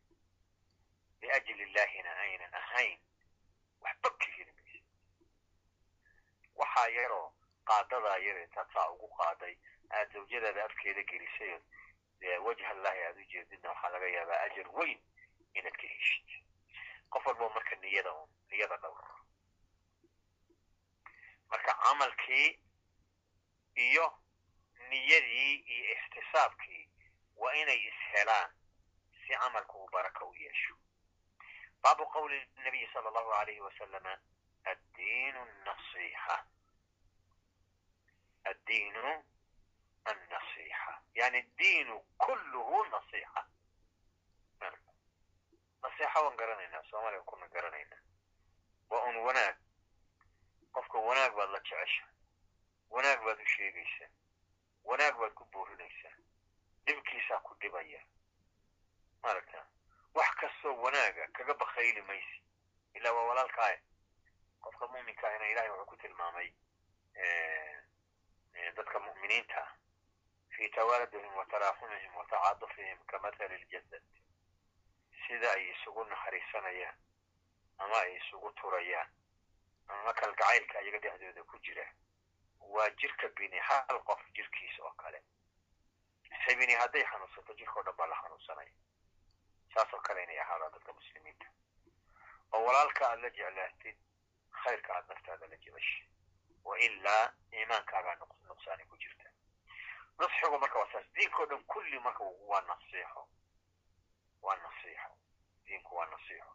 liajli 1.20 1.62
illaahina 1.62 2.16
aynan 2.24 2.55
ahayn 2.55 2.98
waxba 3.81 4.11
maysid 4.57 4.85
waxaa 6.55 6.88
yaroo 6.88 7.33
qaadadaa 7.64 8.18
yar 8.26 8.38
intaad 8.44 8.68
ugu 8.94 9.09
qaaday 9.18 9.55
aad 9.90 10.12
zawjadaada 10.12 10.64
afkeeda 10.64 11.02
gelisay 11.02 11.52
wajha 12.46 12.68
allahi 12.70 13.02
aad 13.09 13.18
u 13.18 13.24
jeedidna 13.33 13.68
waxaa 13.72 13.90
laga 13.94 14.09
yaabaa 14.16 14.40
ajar 14.46 14.68
weyn 14.79 15.00
inaad 15.55 15.76
ka 15.83 15.87
heshid 15.94 16.29
qof 17.11 17.26
walbo 17.26 17.48
marka 17.48 17.76
niyada 17.76 18.12
un 18.12 18.29
niyada 18.50 18.76
dhowr 18.76 19.05
marka 21.50 21.72
camalkii 21.83 22.48
iyo 23.74 24.07
niyadii 24.88 25.55
iyo 25.74 25.85
ixtisaabkii 25.94 26.88
waa 27.37 27.55
inay 27.55 27.81
ishelaan 27.88 28.50
si 29.26 29.33
camalka 29.33 29.72
uu 29.72 29.88
baraka 29.92 30.24
u 30.24 30.35
yeesho 30.35 30.75
qowli 31.94 32.49
nabiyi 32.64 32.88
sala 32.92 33.09
allahu 33.09 33.33
alayhi 33.33 33.61
wasalama 33.61 34.18
addiinu 34.64 35.44
nasixa 35.64 36.46
addiinu 38.44 39.25
annasixa 40.05 41.03
yani 41.14 41.42
diinu 41.59 42.01
kulluhu 42.18 42.85
nasixa 42.85 43.46
nasixa 45.83 46.20
waan 46.22 46.37
garanaynaa 46.37 46.83
soomaaliya 46.90 47.22
kuna 47.22 47.49
garanaynaa 47.49 48.01
waa 48.90 49.03
un 49.03 49.16
wanaag 49.16 49.57
qofka 50.72 50.99
wanaag 50.99 51.35
baad 51.37 51.51
la 51.51 51.61
jecesha 51.61 52.07
wanaag 52.90 53.25
baad 53.25 53.40
u 53.40 53.46
sheegaysaa 53.46 54.11
wanaag 54.85 55.18
baad 55.18 55.35
ku 55.35 55.44
boorinaysaa 55.44 56.16
dhibkiisaa 56.87 57.38
ku 57.40 57.55
dhibaya 57.55 58.03
maaragta 59.22 59.66
wax 60.16 60.31
kastoo 60.40 60.74
wanaaga 60.83 61.29
kaga 61.37 61.55
bakayli 61.55 62.02
maysi. 62.02 62.42
Ilaa 62.94 63.12
waa 63.12 63.24
walaalkaaya 63.31 63.79
qofka 64.61 64.87
muminka 64.88 65.29
ahina 65.29 65.48
ilahay 65.48 65.70
wuxuu 65.70 65.87
ku 65.87 65.96
tilmaamay 65.96 66.48
dadka 68.76 68.98
mu'miniinta 69.00 69.61
ah 69.62 69.70
fi 70.57 70.68
tawaaladihim 70.70 71.35
wa 71.37 71.44
taraaxumihim 71.52 72.14
wa 72.16 72.24
tacaadufihim 72.31 72.98
kamathali 73.07 73.57
ljasad 73.64 74.02
sida 75.26 75.52
ay 75.52 75.68
isugu 75.70 76.05
naxariisanayaan 76.05 76.96
ama 77.79 77.96
ay 78.00 78.16
isugu 78.16 78.52
turayaan 78.61 79.09
ama 79.88 80.12
kalgacaylka 80.12 80.81
iyaga 80.83 80.98
dhexdooda 80.98 81.42
ku 81.44 81.59
jira 81.59 81.87
waa 82.61 82.90
jirka 82.90 83.29
bini 83.29 83.59
hal 83.59 84.00
qof 84.05 84.20
jirkiisa 84.35 84.83
oo 84.85 84.90
kale. 84.96 85.22
Se 86.46 86.55
bini 86.57 86.74
hadday 86.74 87.05
xanuunsato 87.05 87.55
jirkao 87.55 87.83
dhan 87.83 87.96
baa 87.96 88.07
la 88.07 88.16
xanuunsanaya 88.22 88.72
saasoo 89.76 90.00
kale 90.00 90.22
inay 90.22 90.40
ahaadaan 90.40 90.72
dadka 90.72 90.92
muslimiinta. 90.92 91.46
Oo 92.52 92.64
walaalka 92.64 93.08
aad 93.10 93.20
la 93.20 93.30
jeclaatid 93.30 93.96
khayrka 94.62 94.94
aad 94.96 95.08
naftaada 95.08 95.46
la 95.46 95.56
jeceshay. 95.56 96.06
Wa 96.64 96.78
ilaa 96.78 97.32
iimaankaagaa 97.52 98.16
nuqsaani 98.48 98.84
ku 98.90 98.96
jirta. 98.96 99.30
Nasxigu 100.18 100.58
marka 100.58 100.78
waa 100.78 100.92
saas. 100.92 101.06
Diinkao 101.14 101.46
dhan 101.46 101.64
kulli 101.64 101.98
marka 101.98 102.24
waa 102.24 102.60
nasiixo. 102.70 103.28
Waa 104.42 104.56
nasiixo. 104.56 105.10
Diinku 105.66 105.96
waa 105.96 106.06
nasiixo. 106.06 106.52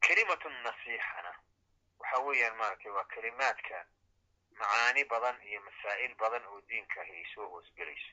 Kelimatu 0.00 0.48
nasixana 0.48 1.32
waxa 1.98 2.18
weeyaan 2.18 2.56
maaragtay 2.56 2.90
waa 2.92 3.04
kelimaadka 3.04 3.86
macaani 4.58 5.04
badan 5.04 5.42
iyo 5.42 5.60
masaa'il 5.60 6.14
badan 6.14 6.44
oo 6.46 6.60
diinka 6.60 7.00
ahi 7.00 7.12
ay 7.12 7.26
soo 7.34 7.48
hoosgelayso 7.48 8.12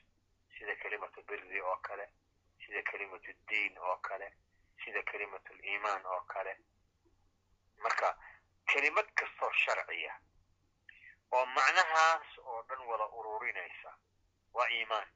sida 0.58 0.74
kelimatu 0.76 1.22
biri 1.22 1.60
oo 1.60 1.76
kale 1.76 2.08
sida 2.66 2.82
kelimatu 2.90 3.32
diin 3.48 3.78
oo 3.78 3.96
kale 3.96 4.32
sida 4.84 5.02
kelimatu 5.02 5.54
liimaan 5.54 6.06
oo 6.06 6.20
kale 6.20 6.56
marka 7.82 8.18
kelimad 8.72 9.08
kastoo 9.14 9.52
sharciya 9.52 10.14
oo 11.32 11.46
macnahaas 11.46 12.38
oo 12.38 12.62
dhan 12.68 12.80
wada 12.90 13.06
ururinaysa 13.18 13.98
waa 14.52 14.68
iimaan 14.70 15.08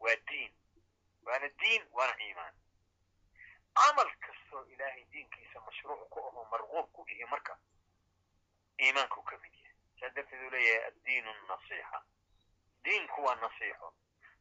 waa 0.00 0.16
diin 0.30 0.52
waana 1.26 1.48
diin 1.60 1.82
waana 1.92 2.14
iimaan. 2.24 2.54
Camal 3.74 4.10
kastoo 4.20 4.64
ilaahay 4.64 5.04
diinkiisa 5.12 5.60
mashruuc 5.60 6.08
ku 6.08 6.18
ahoo 6.20 6.44
marquub 6.44 6.92
ku 6.92 7.04
ihi 7.08 7.24
marka 7.24 7.58
iimaanku 8.80 9.22
ka 9.22 9.38
mid 9.38 9.54
yahay. 9.54 9.74
Saa 10.00 10.08
darteed 10.14 10.42
uu 10.44 10.50
leeyahay 10.50 10.84
addiinu 10.88 11.32
nasiixa. 11.48 12.02
Diinku 12.84 13.24
waa 13.24 13.34
nasiixo 13.34 13.94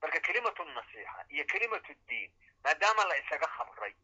marka 0.03 0.19
kelimatu 0.19 0.63
nasiixa 0.65 1.25
iyo 1.29 1.43
kelimatu 1.45 1.93
diin 2.07 2.31
maadaama 2.63 3.03
la 3.05 3.15
isaga 3.17 3.47
khabray 3.47 3.95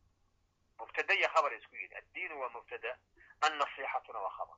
mubtada 0.79 1.13
iyo 1.13 1.27
khabar 1.33 1.53
isku 1.53 1.75
yidhi 1.75 1.95
addiinu 1.95 2.39
waa 2.41 2.49
mubtada 2.49 2.97
annasiixatuna 3.41 4.19
waa 4.19 4.35
khabar 4.37 4.57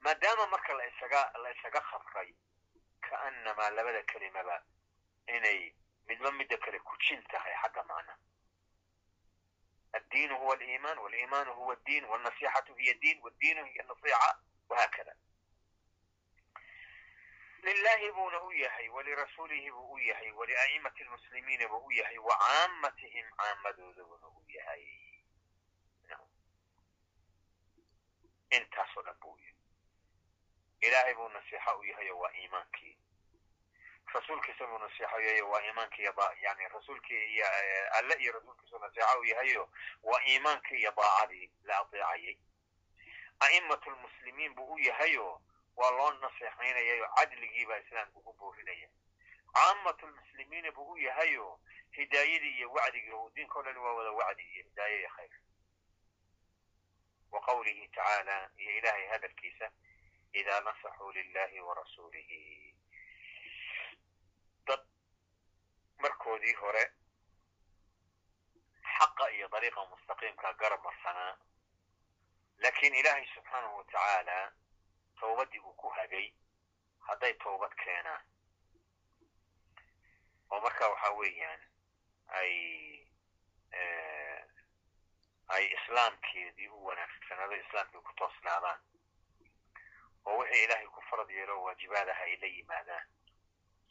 maadaama 0.00 0.46
marka 0.46 0.74
la 0.74 0.86
isaga 0.92 1.20
la 1.42 1.50
isaga 1.56 1.80
khabray 1.90 2.34
kaannamaa 3.00 3.70
labada 3.70 4.02
kelimaba 4.02 4.56
inay 5.36 5.60
midba 6.08 6.30
midda 6.32 6.56
kale 6.64 6.78
ku 6.80 6.96
jin 7.04 7.22
tahay 7.32 7.54
xagga 7.62 7.82
macna 7.84 8.16
addiinu 9.92 10.38
huwa 10.38 10.54
aliimaan 10.54 10.98
waliimaanu 10.98 11.54
huwa 11.54 11.72
addiin 11.74 12.04
wاlnasiixatu 12.04 12.74
hiya 12.74 12.94
diin 12.94 13.20
wاddiinu 13.22 13.64
hiya 13.64 13.84
nasiixa 13.84 14.38
wahakada 14.68 15.14
lilaahi 17.62 18.12
buuna 18.12 18.42
u 18.42 18.52
yahay 18.52 18.88
walirasuulihi 18.88 19.70
buu 19.70 19.92
u 19.92 19.98
yahay 19.98 20.30
walia'imati 20.32 21.04
lmuslimiina 21.04 21.68
buu 21.68 21.86
u 21.86 21.92
yahay 21.92 22.18
wa 22.18 22.36
caamatihim 22.38 23.26
caamadooda 23.36 24.04
buna 24.04 24.26
u 24.28 24.44
yahay 24.48 24.84
intaasoo 28.50 29.02
dhan 29.02 29.18
buu 29.20 29.36
yahay 29.38 29.54
ilaahay 30.80 31.14
buu 31.14 31.28
nasiixo 31.28 31.78
u 31.78 31.84
yahayo 31.84 32.18
waa 32.18 32.32
iimaankii 32.40 32.96
rasuulkiisa 34.14 34.66
buu 34.66 34.78
nasiixo 34.78 35.16
u 35.16 35.20
yahayo 35.20 35.50
waa 35.50 35.62
iimaankii 35.62 36.08
yani 36.42 36.68
rasuulkii 36.68 37.24
iyo 37.34 37.46
alle 37.98 38.14
iyo 38.14 38.32
rasuulkiisuu 38.32 38.78
nasiixo 38.78 39.18
u 39.20 39.24
yahayo 39.24 39.70
waa 40.02 40.22
iimaankii 40.28 40.76
iyo 40.78 40.92
daacadii 40.96 41.50
la 41.62 41.78
adeecayay 41.78 42.36
a'imatu 43.40 43.90
lmuslimiin 43.90 44.54
buu 44.54 44.72
u 44.74 44.78
yahayo 44.78 45.42
waa 45.78 45.90
loo 45.98 46.10
naseexaynayayo 46.22 47.06
cadligiibaa 47.16 47.78
islaamka 47.84 48.20
ku 48.26 48.32
boorinaya 48.38 48.88
caamatu 49.54 50.06
lmuslimiina 50.06 50.70
buu 50.76 50.92
u 50.92 50.98
yahayo 50.98 51.60
hidaayadii 51.96 52.54
iyo 52.58 52.68
wacdigii 52.72 53.12
o 53.12 53.30
dhan 53.62 53.76
waa 53.84 53.92
wada 53.98 54.10
wacdi 54.20 54.42
iyo 54.52 54.62
hidaaye 54.64 54.98
iyo 54.98 55.08
khayr. 55.16 55.32
Wa 57.32 57.40
qawlihi 57.46 57.88
tacaala 57.88 58.50
iyo 58.56 58.70
ilaahay 58.78 59.06
hadalkiisa 59.06 59.70
idaa 60.32 60.60
nasaxuu 60.60 61.12
lilahi 61.12 61.60
wa 61.60 61.74
rasuulihi. 61.74 62.74
Dad 64.66 64.80
markoodii 65.98 66.52
hore 66.52 66.84
xaqa 68.98 69.30
iyo 69.30 69.48
dariiqa 69.48 69.84
mustaqiimka 69.86 70.52
garab 70.52 70.84
marsanaa 70.84 71.36
laakiin 72.58 72.94
ilaahay 72.94 73.26
subxaanahu 73.34 73.76
wa 73.76 73.84
tacaala 73.84 74.52
towbaddii 75.20 75.58
uu 75.60 75.72
ku 75.74 75.88
hagay 75.88 76.32
hadday 77.08 77.32
towbad 77.34 77.74
keenaan 77.84 78.22
oo 80.50 80.60
marka 80.60 80.88
waxa 80.88 81.10
weeyaan 81.10 81.60
ay 82.26 82.52
ay 85.48 85.64
islaamkeedii 85.76 86.68
u 86.68 86.84
wanaagsanaado 86.86 87.54
islaamkii 87.56 88.00
ku 88.00 88.12
toosnaadaan 88.16 88.80
oo 90.24 90.36
wixii 90.38 90.64
ilaahay 90.64 90.86
ku 90.86 91.00
farad 91.10 91.30
yeelo 91.30 91.62
waajibaadaha 91.62 92.22
ay 92.24 92.36
la 92.36 92.46
yimaadaan 92.46 93.06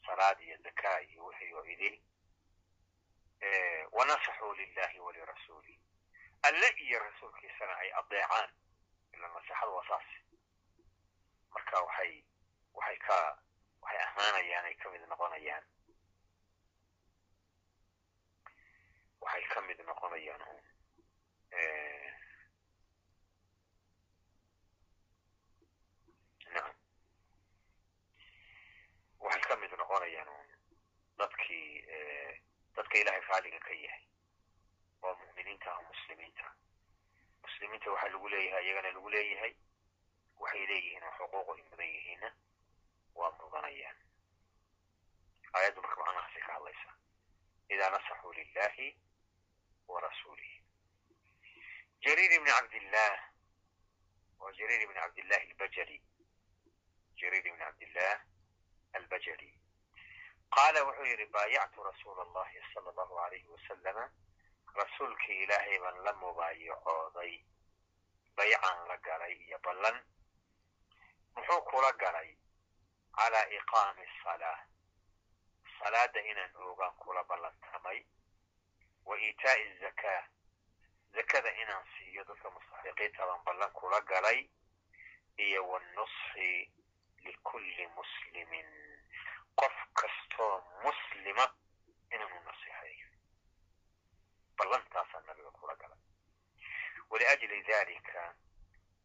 salaad 0.06 0.40
iyo 0.42 0.58
zakaa 0.64 1.00
iyo 1.00 1.26
wixii 1.26 1.54
oo 1.54 1.64
idil 1.66 1.96
wanasaxuu 3.92 4.54
lilahi 4.54 5.00
walirasuulih 5.00 5.78
alle 6.42 6.70
iyo 6.78 7.00
rasuulkiisana 7.00 7.78
ay 7.78 7.92
adeecaan 7.94 8.50
ila 9.14 9.28
naseexada 9.28 9.68
waa 9.72 9.88
saas 9.88 10.06
marka 11.58 11.78
waxay 11.88 12.14
waxay 12.78 12.98
ka 13.08 13.18
waxay 13.84 14.00
amaanayaan 14.08 14.66
ay 14.70 14.76
ka 14.82 14.88
mid 14.94 15.02
noqonayaan. 15.10 15.64
Waxay 19.24 19.44
ka 19.54 19.60
mid 19.68 19.80
noqonayaan 19.90 20.42
nacam 26.54 26.76
waxay 29.26 29.42
ka 29.48 29.56
mid 29.62 29.72
noqonayaan 29.80 30.30
dadkii 31.20 31.70
dadka 32.76 32.96
ilaahay 33.02 33.22
raaliga 33.30 33.60
ka 33.68 33.74
yahay 33.84 34.04
oo 35.04 35.14
mu'miniinta 35.22 35.72
muslimiinta. 35.90 36.46
Muslimiinta 37.44 37.92
waxaa 37.92 38.12
lagu 38.14 38.28
leeyahay 38.34 38.64
iyagana 38.66 38.90
lagu 38.96 39.10
leeyahay 39.10 39.54
waxay 40.42 40.66
leeyihiin 40.72 41.04
oo 41.04 41.16
xuquuq 41.18 41.50
ay 41.56 41.64
mudan 41.70 41.90
yihiinna 41.96 42.30
waa 43.20 43.32
mudanayaan 43.40 43.98
aayaddu 45.56 45.82
marka 45.82 46.02
macnahaasay 46.04 46.42
ka 46.48 46.54
hadlaysaa 46.54 46.96
idaa 47.74 47.90
nasaxuu 47.96 48.34
lilahi 48.40 48.88
wa 49.88 50.02
jariir 52.06 52.32
ibni 52.32 52.52
cabdillah 52.52 53.14
wa 54.40 54.52
jariir 54.58 54.82
ibni 54.82 54.96
cabdillahi 54.96 55.50
albajali 55.52 55.98
jariir 57.22 57.46
ibni 57.48 57.60
cabdillah 57.64 58.20
albajali 59.00 59.50
qaala 60.56 60.84
wuxuu 60.88 61.08
yidhi 61.12 61.26
baayactu 61.38 61.84
rasuula 61.84 62.22
allahi 62.28 62.62
sala 62.74 62.90
allahu 62.92 63.18
alayhi 63.26 63.48
wasalama 63.56 64.06
rasuulkii 64.82 65.44
ilaahay 65.44 65.80
baan 65.80 66.04
la 66.06 66.14
mubaayacooday 66.14 67.34
baycaan 68.38 68.88
la 68.88 68.98
galay 68.98 69.34
iyo 69.48 69.60
ballan 69.66 69.98
muxuu 71.38 71.62
kula 71.70 71.92
galay 72.02 72.30
calaa 73.18 73.46
iqaami 73.58 74.04
asalaa 74.14 74.60
salaada 75.80 76.22
inaan 76.32 76.56
oogaan 76.56 76.96
kula 77.04 77.24
ballantamay 77.24 78.00
wa 79.06 79.16
iitaa'i 79.20 79.64
azakaa 79.72 80.22
zakada 81.16 81.52
inaan 81.62 81.86
siiyo 81.98 82.24
dadka 82.24 82.50
mustaxiqiinta 82.50 83.26
baan 83.28 83.44
ballan 83.46 83.72
kula 83.72 84.02
galay 84.02 84.40
iyo 85.38 85.62
wanusxi 85.70 86.50
likulli 87.26 87.88
muslimin. 87.88 88.70
Qof 89.60 89.74
kastoo 90.00 90.62
muslima 90.84 91.46
inaanu 92.14 92.40
nasiixeeyo 92.46 93.08
ballantaasaa 94.58 95.22
nabiga 95.28 95.52
kula 95.52 95.76
galay. 95.76 96.00
Waliajli 97.10 97.64
dalika 97.64 98.36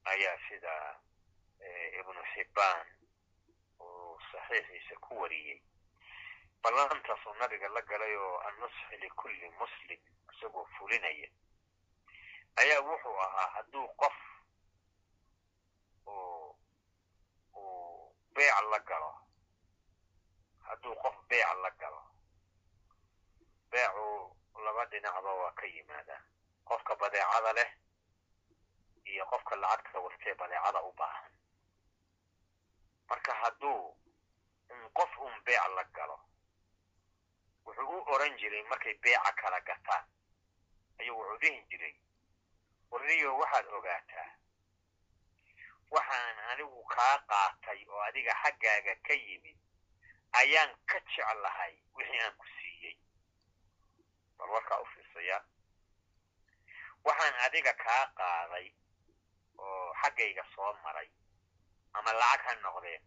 ayaa 0.05 0.39
sida 0.49 0.75
ibnu 2.01 2.23
xibbaan 2.35 2.87
uu 3.81 4.19
saxiixiisa 4.33 4.95
ku 5.05 5.21
wariyey 5.21 5.61
ballantaasuu 6.63 7.35
nabiga 7.35 7.69
la 7.69 7.83
galay 7.83 8.15
oo 8.17 8.39
annusxi 8.49 8.97
likulli 9.03 9.49
muslim 9.61 10.01
isagoo 10.33 10.65
fulinaya 10.79 11.29
ayaa 12.61 12.81
wuxuu 12.89 13.19
ahaa 13.27 13.49
hadduu 13.55 13.89
qof 14.01 14.17
uu 17.55 18.15
beec 18.35 18.57
la 18.71 18.79
galo 18.89 19.13
hadduu 20.69 20.95
qof 21.03 21.17
beec 21.29 21.49
la 21.63 21.71
galo 21.71 22.03
beecu 23.71 24.07
laba 24.65 24.85
dhinacba 24.91 25.33
waa 25.41 25.53
ka 25.59 25.67
yimaadaa 25.67 26.23
qofka 26.69 26.97
badeecada 26.97 27.53
leh 27.53 27.71
iyo 29.05 29.25
qofka 29.27 29.57
lacagta 29.57 29.99
wastee 30.01 30.35
badeecada 30.35 30.81
u 30.83 30.93
baahan 30.93 31.32
marka 33.13 33.33
hadduu 33.43 33.81
qof 34.99 35.13
un 35.27 35.35
beec 35.47 35.69
la 35.77 35.85
galo 35.97 36.19
wuxuu 37.65 37.97
u 37.97 38.05
oran 38.15 38.37
jiray 38.41 38.63
markay 38.71 38.95
beeca 39.03 39.33
kala 39.41 39.61
gataan. 39.61 40.05
Ayuu 41.01 41.17
wuxuu 41.19 41.39
dhihi 41.43 41.61
jiray 41.71 41.95
warniyo 42.91 43.37
waxaad 43.41 43.67
ogaataa 43.77 44.29
waxaan 45.95 46.39
anigu 46.51 46.85
kaa 46.95 47.17
qaatay 47.31 47.81
oo 47.89 48.01
adiga 48.09 48.35
xaggaaga 48.43 48.95
ka 49.07 49.15
yimid 49.15 49.59
ayaan 50.41 50.71
ka 50.91 50.99
jeclahay 51.13 51.75
wixii 51.95 52.21
aan 52.25 52.35
ku 52.41 52.47
siiyey. 52.57 52.97
Bal 54.39 54.49
warkaa 54.55 54.81
u 54.81 54.87
fiirsaya 54.95 55.39
waxaan 57.05 57.35
adiga 57.47 57.73
kaa 57.85 58.05
qaaday 58.19 58.67
oo 59.59 59.95
xaggayga 60.03 60.45
soo 60.55 60.73
maray 60.85 61.09
ama 61.95 62.13
lacag 62.13 62.47
ha 62.47 62.55
noqdeen 62.55 63.03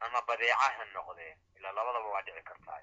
ama 0.00 0.20
badeeca 0.22 0.68
ha 0.76 0.84
noqdeen 0.84 1.38
ilaa 1.56 1.72
labadaba 1.72 2.08
waa 2.08 2.22
dhici 2.22 2.42
kartaa. 2.42 2.80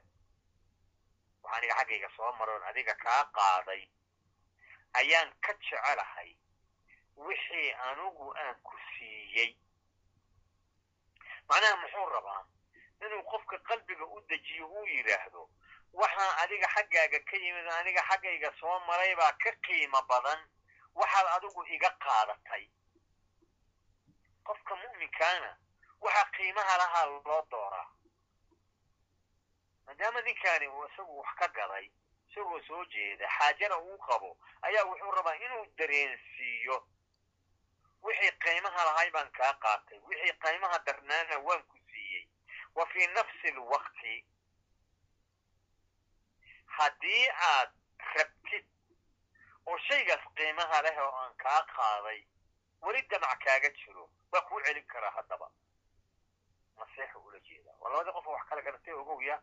Wax 1.43 1.53
aniga 1.57 1.75
xaggayga 1.75 2.10
soo 2.15 2.31
maroon 2.39 2.63
adiga 2.63 2.95
kaa 2.95 3.23
qaaday. 3.36 3.84
Ayaan 4.93 5.34
ka 5.41 5.53
jecelahay 5.53 6.36
wixii 7.15 7.71
anigu 7.73 8.34
aan 8.38 8.55
ku 8.63 8.77
siiyey. 8.97 9.57
Macnaha 11.49 11.75
muxuu 11.81 12.05
rabaa? 12.10 12.45
Inuu 13.05 13.23
qofka 13.23 13.57
qalbiga 13.60 14.05
u 14.05 14.21
dejiyo 14.29 14.67
uu 14.67 14.86
yidhaahdo 14.86 15.49
waxaa 15.93 16.38
adiga 16.43 16.67
xaggaaga 16.75 17.19
ka 17.29 17.38
yimid 17.38 17.67
aniga 17.67 18.01
xaggayga 18.10 18.51
soo 18.60 18.79
maray 18.88 19.15
baa 19.15 19.31
ka 19.43 19.51
qiimo 19.65 20.01
badan. 20.10 20.39
Waxaad 20.95 21.27
adigu 21.36 21.65
iga 21.65 21.89
qaadatay 22.03 22.69
qofka 24.47 24.75
mu'minkaana 24.75 25.51
waxa 26.01 26.23
qiimaha 26.36 26.77
lahaa 26.77 27.06
loo 27.06 27.41
dooraa. 27.51 27.88
Maadaama 29.86 30.21
ninkaani 30.21 30.67
uu 30.67 30.86
isagu 30.86 31.17
wax 31.19 31.36
ka 31.39 31.47
gaday 31.47 31.91
isagoo 32.30 32.62
soo 32.67 32.86
jeeda 32.86 33.27
xaajana 33.38 33.77
uu 33.80 33.97
qabo 34.08 34.38
ayaa 34.62 34.84
wuxuu 34.89 35.12
rabaa 35.12 35.36
inuu 35.45 35.65
dareensiiyo. 35.77 36.77
Wixii 38.04 38.32
qiimaha 38.43 38.86
lahay 38.86 39.12
baan 39.12 39.32
kaa 39.32 39.54
qaatay 39.54 39.99
wixii 40.08 40.34
qiimaha 40.43 40.80
darnaana 40.86 41.38
waan 41.47 41.63
ku 41.63 41.77
siiyey. 41.91 42.27
Wa 42.75 42.86
fii 42.86 43.08
nafsi 43.08 43.47
alwaqti 43.47 44.25
haddii 46.77 47.27
aad 47.49 47.71
rabtid 48.15 48.65
oo 49.65 49.77
shaygaas 49.88 50.23
qiimaha 50.36 50.82
leh 50.86 50.97
oo 51.06 51.12
aan 51.21 51.36
kaa 51.43 51.62
qaaday 51.75 52.21
weli 52.82 53.01
damac 53.12 53.39
kaaga 53.45 53.69
jiro 53.69 54.10
waa 54.32 54.41
kuu 54.41 54.62
celin 54.65 54.86
karaa 54.88 55.12
haddaba. 55.12 55.52
Nasiixa 56.78 57.20
ula 57.20 57.39
jeedaa 57.39 57.76
waa 57.80 57.89
labadii 57.91 58.12
qof 58.13 58.28
oo 58.28 58.34
wax 58.34 58.46
kala 58.50 58.62
gadatay 58.62 58.94
ogowya 58.94 59.41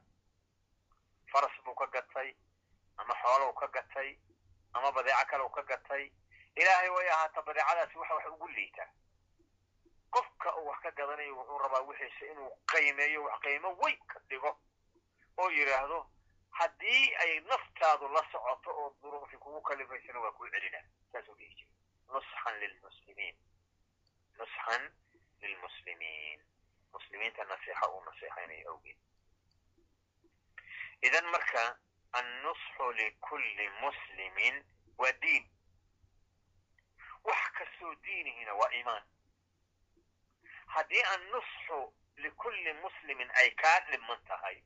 faras 1.33 1.57
buu 1.65 1.75
ka 1.75 1.87
gatay 1.87 2.35
ama 2.97 3.15
xoolow 3.23 3.53
ka 3.53 3.67
gatay 3.69 4.19
ama 4.73 4.93
badeeco 4.93 5.27
kalew 5.31 5.49
ka 5.49 5.63
gatay. 5.63 6.11
Ilaahay 6.57 6.89
way 6.89 7.09
ahaata 7.11 7.43
badeecadaasi 7.43 7.99
waxa 7.99 8.15
wax 8.15 8.27
ugu 8.27 8.49
liitaa 8.49 8.89
qofka 10.11 10.57
uu 10.57 10.67
wax 10.67 10.81
ka 10.83 10.91
gadanayo 10.91 11.37
wuxuu 11.37 11.59
rabaa 11.59 11.81
wixiisa 11.89 12.27
inuu 12.33 12.51
qiimeeyo 12.73 13.23
wax 13.25 13.41
qiimo 13.41 13.71
weyn 13.83 13.99
ka 14.07 14.19
dhigo 14.29 14.59
oo 15.39 15.51
yidhaahdo 15.51 16.11
haddii 16.51 17.15
ay 17.15 17.41
naftaadu 17.41 18.09
la 18.09 18.23
socoto 18.33 18.71
oo 18.71 18.97
duruufi 19.03 19.37
kugu 19.39 19.61
kalifaysana 19.63 20.21
waa 20.21 20.33
kuu 20.33 20.49
celina. 20.49 20.81
Saasuu 21.13 21.35
dhihi 21.35 21.55
jira 21.55 21.71
nusxan 22.09 22.59
lilmuslimiin 22.61 23.37
nusxan 24.39 24.83
lilmuslimiin 25.41 26.41
muslimiinta 26.93 27.45
nasiixa 27.45 27.89
uu 27.91 28.05
nasiixaynayo 28.05 28.71
awgeed 28.73 28.99
idan 31.03 31.27
marka 31.35 31.63
annusxu 32.21 32.93
likulli 33.01 33.69
muslimin 33.85 34.65
waa 34.99 35.13
diin 35.23 35.45
wax 37.25 37.51
kastoo 37.59 37.95
diinihina 38.05 38.55
waa 38.55 38.71
iimaan 38.79 39.05
haddii 40.75 41.03
annusxu 41.15 41.79
likulli 42.17 42.73
muslimin 42.73 43.31
ay 43.43 43.51
kaa 43.51 43.81
dhiman 43.91 44.25
tahay 44.29 44.63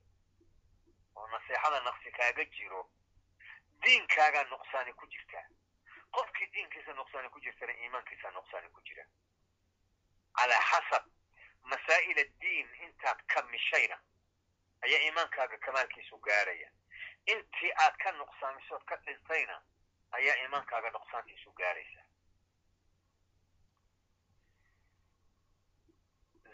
oo 1.16 1.26
nasiixada 1.26 1.80
naqsi 1.80 2.12
kaaga 2.12 2.44
jiro 2.44 2.82
diinkaagaa 3.82 4.44
nuqsaani 4.44 4.92
ku 4.92 5.06
jirtaa 5.06 5.46
qofkii 6.16 6.46
diinkiisa 6.54 6.92
nuqsaani 6.94 7.28
ku 7.28 7.40
jirtana 7.40 7.72
iimaankiisa 7.72 8.30
nuqsaani 8.30 8.68
ku 8.70 8.80
jira 8.88 9.04
calaa 10.38 10.62
xasab 10.70 11.04
masaa'il 11.70 12.18
addiin 12.24 12.68
intaad 12.86 13.18
kamishayna 13.34 13.98
ayaa 14.84 15.00
iimaankaaga 15.06 15.58
kamaalkiisu 15.58 16.18
gaaraya 16.18 16.68
intii 17.32 17.72
aad 17.84 17.96
ka 18.04 18.12
nuqsaamisood 18.12 18.84
ka 18.84 18.96
dhintayna 19.06 19.62
ayaa 20.18 20.36
iimaankaaga 20.42 20.90
nuqsaantiisu 20.90 21.52
gaaraysa 21.60 22.00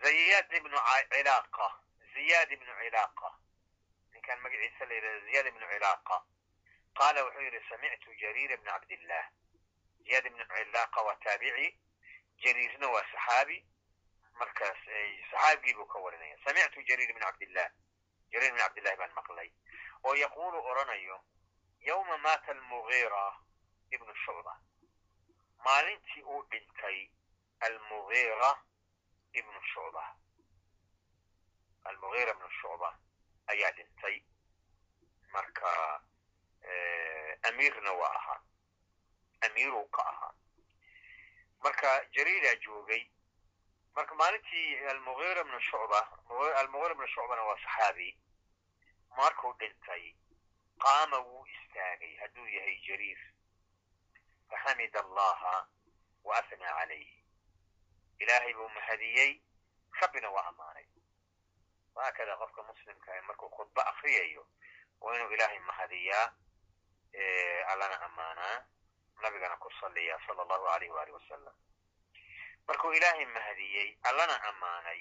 ziyad 0.02 0.52
ibnu 0.58 0.78
cilaaqa 1.12 1.66
ziyaad 2.14 2.50
ibnu 2.56 2.72
cilaaqa 2.80 3.28
ninkan 4.12 4.40
magaciisa 4.44 4.84
la 4.88 4.94
yidhahda 4.94 5.20
ziyaad 5.26 5.46
ibnu 5.52 5.66
cilaaqa 5.72 6.16
qaala 6.98 7.24
wuxuu 7.24 7.42
yidhi 7.46 7.60
samictu 7.68 8.14
jariir 8.22 8.50
ibna 8.56 8.72
cabdillah 8.72 9.24
ziyaad 10.04 10.26
ibnu 10.30 10.44
cilaaqa 10.54 11.02
waa 11.06 11.16
taabici 11.24 11.68
jariirna 12.44 12.88
waa 12.94 13.04
saxaabi 13.12 13.58
markaas 14.38 14.78
saxaabigii 15.30 15.74
buu 15.74 15.86
ka 15.86 15.98
warinaya 15.98 16.38
samictu 16.44 16.82
jariir 16.88 17.10
ibn 17.10 17.20
cabdillah 17.20 17.68
jariir 18.32 18.50
ibn 18.50 18.58
cabdillahi 18.62 18.96
baan 18.96 19.12
maqlay 19.18 19.50
oo 20.04 20.14
yaquulu 20.14 20.58
odhanayo 20.70 21.18
yowma 21.88 22.18
maata 22.18 22.52
almugiira 22.52 23.24
ibnu 23.90 24.14
shucba 24.24 24.54
maalintii 25.64 26.22
uu 26.22 26.42
dhintay 26.50 26.98
almugiira 27.60 28.50
ibnu 29.32 29.60
shucba 29.72 30.04
almugiira 31.84 32.32
ibnu 32.32 32.50
shucba 32.60 32.98
ayaa 33.46 33.72
dhintay 33.76 34.16
marka 35.32 35.68
amiirna 37.48 37.92
waa 37.92 38.14
ahaa 38.18 38.40
amiiruu 39.46 39.84
ka 39.88 40.02
ahaa 40.12 40.32
marka 41.62 42.04
jariiraa 42.14 42.54
joogay. 42.64 43.02
Marka 43.94 44.14
maalintii 44.14 44.76
almugiira 44.90 45.40
ibnu 45.40 45.60
shucba 45.60 46.00
almugiira 46.60 46.94
ibnu 46.94 47.06
shucbana 47.06 47.42
waa 47.42 47.58
saxaabi. 47.64 48.08
Markuu 49.16 49.52
dhintay 49.58 50.14
qaama 50.78 51.18
wuu 51.18 51.46
istaagay 51.46 52.16
hadduu 52.16 52.46
yahay 52.48 52.76
jariir. 52.86 53.18
Faxamid 54.50 54.96
allaha 54.96 55.68
wa 56.24 56.36
afnaa 56.38 56.74
calayh 56.78 57.08
ilaahay 58.18 58.54
buu 58.54 58.68
mahadiyey 58.68 59.40
rabbina 60.00 60.30
waa 60.30 60.46
ammaanay. 60.48 60.86
Wahaakada 61.94 62.36
qofka 62.36 62.62
muslimka 62.62 63.22
markuu 63.26 63.48
khudbo 63.50 63.80
akriyayo 63.80 64.46
waa 65.00 65.14
inuu 65.16 65.30
ilaahay 65.34 65.58
mahadiyaa 65.58 66.32
allana 67.72 68.00
ammaanaa 68.06 68.64
nabigana 69.22 69.56
ku 69.56 69.70
saliyaa 69.80 70.20
sala 70.26 70.42
allahu 70.42 70.66
alayh 70.68 70.90
waali 70.94 71.12
wasalam 71.12 71.54
markuu 72.66 72.92
ilaahay 72.92 73.26
mahadiyey 73.26 73.98
allana 74.02 74.42
ammaanay 74.50 75.00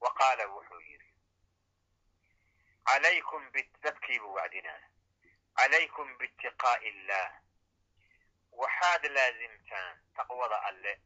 wa 0.00 0.14
qaala 0.14 0.46
wuxuu 0.48 0.80
yidhi 0.80 1.10
calaykum 2.84 3.50
dadkiibuu 3.82 4.34
wacdinaa 4.34 4.80
calaykum 5.56 6.16
biitiqaa'i 6.18 6.88
illaah 6.88 7.32
waxaad 8.52 9.04
laazimtaan 9.16 9.96
taqwada 10.16 10.62
alle 10.70 11.00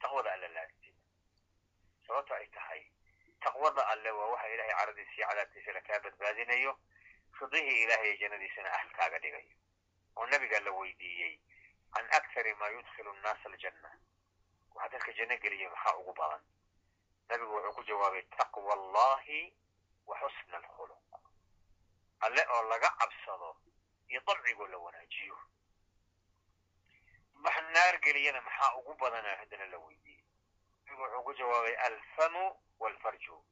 taqwada 0.00 0.32
alle 0.32 0.48
laazima 0.48 0.96
sababto 2.06 2.34
ay 2.34 2.46
tahay. 2.48 2.82
Taqwada 3.40 3.82
alle 3.92 4.10
waa 4.10 4.26
waxa 4.32 4.48
ilaahay 4.48 4.74
caradiisa 4.74 5.12
iyo 5.16 5.26
cadaabtiisana 5.28 5.80
kaa 5.80 5.98
badbaadinayo 6.04 6.72
ridihii 7.40 7.82
ilaahay 7.82 8.16
jannadiisana 8.18 8.72
ahlkaaga 8.78 9.18
dhigayo 9.18 9.56
oo 10.18 10.26
nabiga 10.26 10.60
la 10.60 10.70
weydiiyey 10.70 11.34
can 11.94 12.06
aktari 12.18 12.54
ma 12.54 12.68
yudkilu 12.68 13.12
nnaasa 13.12 13.48
aljanna 13.48 13.90
waxaa 14.74 14.88
dadka 14.92 15.12
janno 15.18 15.36
geliya 15.42 15.70
maxaa 15.70 15.96
ugu 16.00 16.12
badan 16.20 16.42
nabigu 17.28 17.52
wuxuu 17.54 17.72
ku 17.74 17.82
jawaabay 17.84 18.22
taqwa 18.36 18.72
allahi 18.78 19.40
wa 20.06 20.16
xusna 20.20 20.56
alkhuluq 20.56 21.02
alle 22.20 22.42
oo 22.54 22.62
laga 22.68 22.90
cabsado 22.98 23.56
iyo 24.08 24.20
dabcigoo 24.26 24.66
la 24.66 24.78
wanaajiyo 24.78 25.36
wax 27.44 27.56
naar 27.74 27.98
geliyana 28.00 28.40
maxaa 28.40 28.74
ugu 28.78 28.94
badana 28.94 29.36
haddana 29.40 29.66
la 29.66 29.78
weydiiyey 29.78 30.24
nabigu 30.86 31.02
wuxuu 31.02 31.22
ku 31.24 31.32
jawaabay 31.34 31.74
alfamu 31.76 32.44
walfarju 32.78 33.44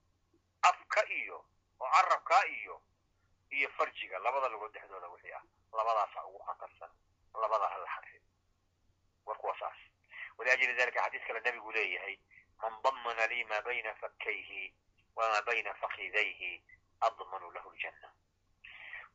afka 0.63 1.01
iyo 1.09 1.45
oo 1.81 1.89
carabka 1.91 2.47
iyo 2.49 2.83
iyo 3.51 3.69
farjiga 3.77 4.19
labada 4.19 4.49
lagood 4.49 4.73
dhexdooda 4.73 5.09
wixii 5.09 5.33
ah 5.33 5.43
labadaasa 5.73 6.25
ugu 6.27 6.39
khatarsan 6.47 6.91
labada 7.35 7.69
hala 7.69 7.87
xarfid 7.95 8.23
warku 9.27 9.47
waa 9.47 9.59
saas. 9.59 9.79
Waliajli 10.39 10.75
dalika 10.77 11.03
xadiis 11.05 11.23
kale 11.27 11.41
nabigu 11.41 11.73
leeyahay 11.73 12.19
man 12.63 12.83
damana 12.83 13.27
lii 13.27 13.45
ma 13.45 13.61
bayna 13.63 13.95
fakkayhi 13.95 14.75
wama 15.17 15.43
bayna 15.43 15.75
fakidayhi 15.75 16.63
admanu 17.01 17.51
lahu 17.51 17.71
ljanna. 17.73 18.09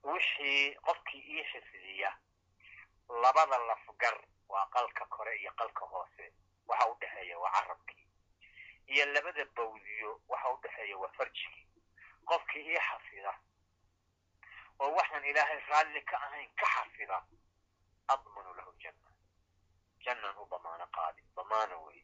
Wixii 0.03 0.75
qofkii 0.75 1.23
ii 1.37 1.43
xifdiya 1.51 2.17
labada 3.21 3.57
lafgar 3.57 4.17
waa 4.49 4.65
qalka 4.73 5.05
kore 5.05 5.35
iyo 5.39 5.51
qalka 5.51 5.85
hoose 5.85 6.33
waxa 6.67 6.87
u 6.89 6.95
dhexeeya 6.99 7.39
waa 7.39 7.51
carabkii 7.51 8.07
iyo 8.87 9.05
labada 9.05 9.45
bawdiyo 9.45 10.21
waxa 10.27 10.49
u 10.49 10.57
dhexeeya 10.61 10.97
waa 10.97 11.11
farjigii 11.17 11.67
qofkii 12.25 12.65
ii 12.73 12.79
xafida 12.79 13.39
oo 14.82 14.91
waxaan 14.97 15.25
ilaahay 15.32 15.59
raalli 15.69 16.01
ka 16.09 16.17
ahayn 16.27 16.49
ka 16.59 16.65
xafida 16.75 17.17
admanu 18.13 18.53
lahu 18.57 18.71
ljanna 18.82 19.09
jannan 20.05 20.38
u 20.41 20.45
damaano 20.51 20.86
qaadi 20.97 21.21
damaano 21.36 21.75
wey. 21.86 21.99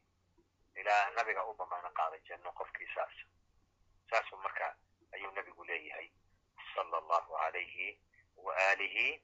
Ilaa 0.80 1.10
nabiga 1.16 1.46
u 1.50 1.54
damaano 1.58 1.90
qaaday 1.98 2.22
janno 2.30 2.52
qofkii 2.60 2.88
saas. 2.96 3.16
Saasuu 4.10 4.38
marka 4.38 4.76
ayuu 5.14 5.32
nabigu 5.32 5.64
leeyahay 5.66 6.12
sala 6.74 6.98
allahu 6.98 7.36
alayhi 7.46 8.00
wa 8.36 8.54
aalihi 8.68 9.24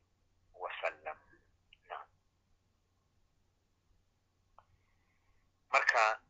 wasalam 0.54 1.20
naam. 1.90 2.08
Marka 5.74 6.22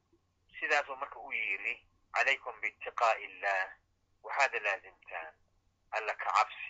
sidaasuu 0.60 0.96
marka 0.96 1.20
u 1.20 1.32
yidhi 1.32 1.74
calaykum 2.12 2.62
biitiqaa'i 2.62 3.24
illah 3.26 3.72
waxaad 4.24 4.54
laasimtaan 4.66 5.34
alla 5.92 6.14
ka 6.16 6.30
cabsi 6.36 6.70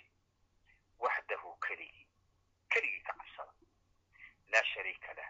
waxdahu 1.06 1.52
keligii 1.66 2.08
keligii 2.74 3.04
ka 3.08 3.14
cabsada 3.14 3.54
laa 4.52 4.64
shariika 4.74 5.14
lah 5.14 5.30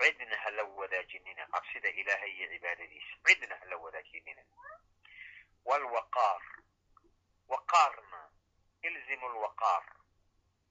cidna 0.00 0.36
ha 0.42 0.50
la 0.50 0.64
wadaajinina 0.64 1.46
cabsida 1.46 1.88
ilaahay 2.00 2.32
iyo 2.36 2.46
cibaadadiisa 2.52 3.14
cidna 3.26 3.56
ha 3.60 3.64
la 3.64 3.76
wadaajinina 3.76 4.42
waalwaqaar 5.64 6.42
waqaarna 7.48 8.20
ilzimu 8.82 9.28
lwaqaar 9.28 9.84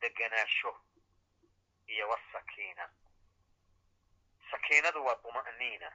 deganaasho 0.01 0.71
iyo 1.87 2.09
wasakiina 2.09 2.85
sakiinadu 4.51 5.05
waa 5.05 5.15
tuma'niina 5.15 5.89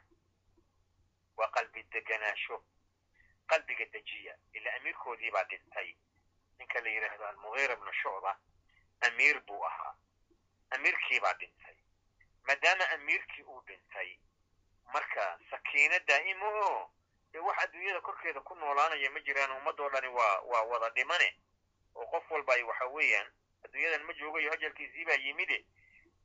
waa 1.36 1.48
qalbi 1.56 1.82
deganaasho 1.82 2.64
qalbiga 3.46 3.84
dejiya 3.94 4.38
ila 4.52 4.74
amiirkoodii 4.74 5.30
baa 5.30 5.44
dhintay 5.44 5.94
ninka 6.60 6.80
la 6.80 6.90
yidhaahdo 6.90 7.26
almugiira 7.26 7.76
bnu 7.76 7.92
shucba 8.02 8.32
amiir 9.08 9.40
buu 9.46 9.64
ahaa 9.66 9.94
amiirkii 10.70 11.20
baa 11.20 11.32
dhintay 11.40 11.76
maadaama 12.46 12.88
amiirkii 12.96 13.42
uu 13.42 13.60
dhintay 13.66 14.10
marka 14.92 15.38
sakiino 15.50 15.98
daa'ima 16.08 16.46
oo 16.48 16.90
dee 17.32 17.38
wax 17.48 17.58
adduunyada 17.64 18.00
korkeeda 18.00 18.40
ku 18.40 18.54
noolaanaya 18.54 19.10
ma 19.10 19.20
jiraan 19.20 19.50
ummadoo 19.56 19.88
dhani 19.90 20.08
waa 20.08 20.40
waa 20.50 20.62
wada 20.62 20.90
dhimane 20.90 21.28
oo 21.94 22.06
qof 22.06 22.30
walba 22.30 22.54
ay 22.54 22.62
waxa 22.62 22.86
weeyaan 22.86 23.28
adduunyadan 23.64 24.02
ma 24.04 24.12
joogayo 24.12 24.52
ajalkiisii 24.52 25.04
baa 25.04 25.14
yimide 25.26 25.64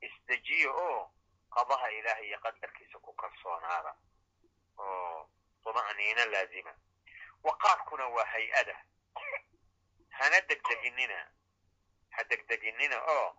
isdejiya 0.02 0.72
oo 0.72 1.12
qadaha 1.56 1.92
ilaahay 1.92 2.28
iyo 2.28 2.40
qadarkiisa 2.40 3.00
ku 3.00 3.14
kalsoonaada 3.14 3.96
oo 4.78 5.30
tuma'niina 5.64 6.26
laazima 6.26 6.74
waqaarkuna 7.44 8.08
waa 8.08 8.26
hay'ada 8.26 8.76
hana 10.20 10.38
degdeginina 10.50 11.20
ha 12.16 12.22
degdeginina 12.30 12.98
oo 13.18 13.30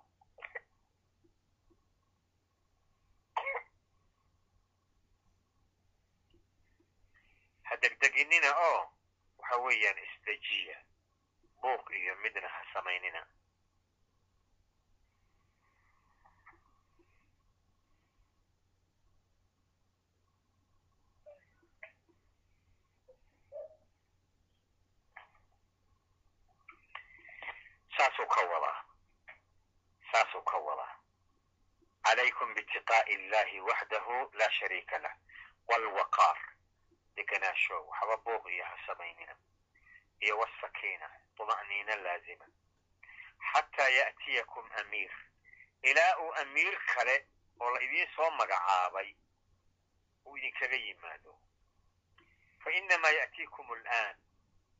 ha 7.68 7.74
degdeginina 7.82 8.50
oo 8.68 8.80
waxa 9.38 9.56
weeyaan 9.64 9.98
isdejiya 10.06 10.78
buuq 11.60 11.84
iyo 12.00 12.12
midna 12.22 12.48
ha 12.54 12.60
samaynina 12.72 13.20
saasuu 27.96 28.26
ka 28.26 28.40
wadaa 28.52 28.84
saasuu 30.12 30.42
ka 30.42 30.56
wadaa 30.58 30.94
calaykum 32.04 32.54
biitiqaa'i 32.54 33.14
illahi 33.14 33.60
waxdahu 33.60 34.30
laa 34.38 34.50
shariika 34.50 34.98
lah 34.98 35.14
waalwaqaar 35.68 36.38
deganaasho 37.16 37.86
waxba 37.86 38.16
buuq 38.16 38.46
iyo 38.52 38.64
ha 38.64 38.76
samaynina. 38.86 39.34
Iyo 40.20 40.38
wasakiina 40.38 41.10
tuma'niina 41.36 41.96
laazima 41.96 42.46
xataa 43.52 43.88
ya'tiyakum 43.88 44.70
amiir 44.80 45.12
ilaa 45.82 46.16
uu 46.18 46.32
amiir 46.34 46.78
kale 46.94 47.26
oo 47.60 47.70
la 47.70 47.80
idiin 47.80 48.08
soo 48.16 48.30
magacaabay 48.30 49.14
uu 50.26 50.36
idinkaga 50.36 50.76
yimaado. 50.76 51.38
Fa 52.64 52.70
inamaa 52.70 53.10
ya'tiikum 53.10 53.72
al'aan. 53.72 54.16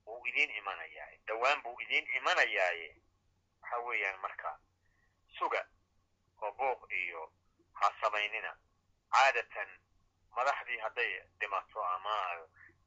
Wuu 0.07 0.27
idiin 0.27 0.51
imanayaaye. 0.51 1.21
Dhowaan 1.27 1.62
buu 1.62 1.81
idiin 1.81 2.07
imanayaaye 2.17 2.97
waxa 3.67 3.79
weeyaan 3.87 4.21
marka. 4.21 4.59
Suga 5.39 5.67
oo 6.43 6.53
buuq 6.53 6.91
iyo 6.91 7.33
ha 7.75 7.93
samaynina 8.01 8.57
caadatan 9.12 9.69
madaxdii 10.37 10.79
hadday 10.79 11.23
dhimato 11.41 11.85
ama 11.85 12.14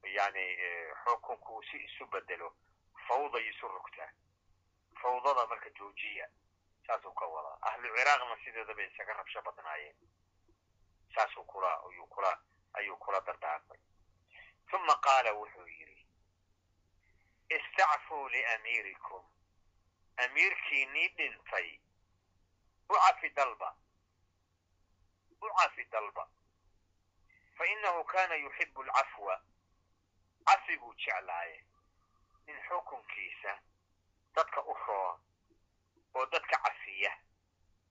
yani 0.04 0.56
xukunku 1.04 1.62
si 1.70 1.76
isu 1.76 2.06
bedelo 2.06 2.56
fawday 3.08 3.48
isu 3.50 3.68
rogtaa 3.68 4.10
fawdada 5.02 5.46
marka 5.46 5.70
joojiya 5.70 6.28
saasuu 6.86 7.12
ka 7.14 7.26
wadaa 7.26 7.58
ahlu 7.68 7.88
ciraaqna 7.96 8.36
sideedaba 8.44 8.82
isaga 8.82 9.12
rabsho 9.14 9.42
badnaayeen. 9.42 9.96
Saasuu 11.14 11.44
kula 11.44 11.70
ayuu 11.90 12.06
kula 12.06 12.38
ayuu 12.74 12.96
kula 12.96 13.20
dardaarmay. 13.20 13.78
Uma 14.72 14.94
qaala 15.04 15.32
wuxuu 15.32 15.66
yidhi 15.66 16.06
istacfuu 17.50 18.28
liamiirikum 18.28 19.22
amiirkiinii 20.24 21.08
dhintay 21.16 21.68
u 22.88 22.94
cafi 22.94 23.28
dalba. 23.36 23.70
U 25.40 25.48
cafi 25.58 25.84
dalba. 25.92 26.24
Fa 27.56 27.66
inahu 27.66 28.04
kana 28.04 28.34
yuxibu 28.34 28.82
alcafwa 28.82 29.42
cafiguu 30.46 30.94
jeclaaye. 30.94 31.64
In 32.46 32.56
xukunkiisa 32.68 33.52
dadka 34.34 34.60
u 34.62 34.74
roon 34.74 35.20
oo 36.14 36.26
dadka 36.26 36.56
cafiya 36.64 37.12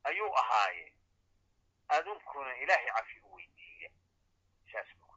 ayuu 0.04 0.36
ahaaye. 0.38 0.94
Adunkuna 1.88 2.58
ilaahay 2.58 2.92
cafi 2.92 3.20
u 3.20 3.34
weydiiya 3.36 3.90
saas 4.72 4.88
buu 5.00 5.08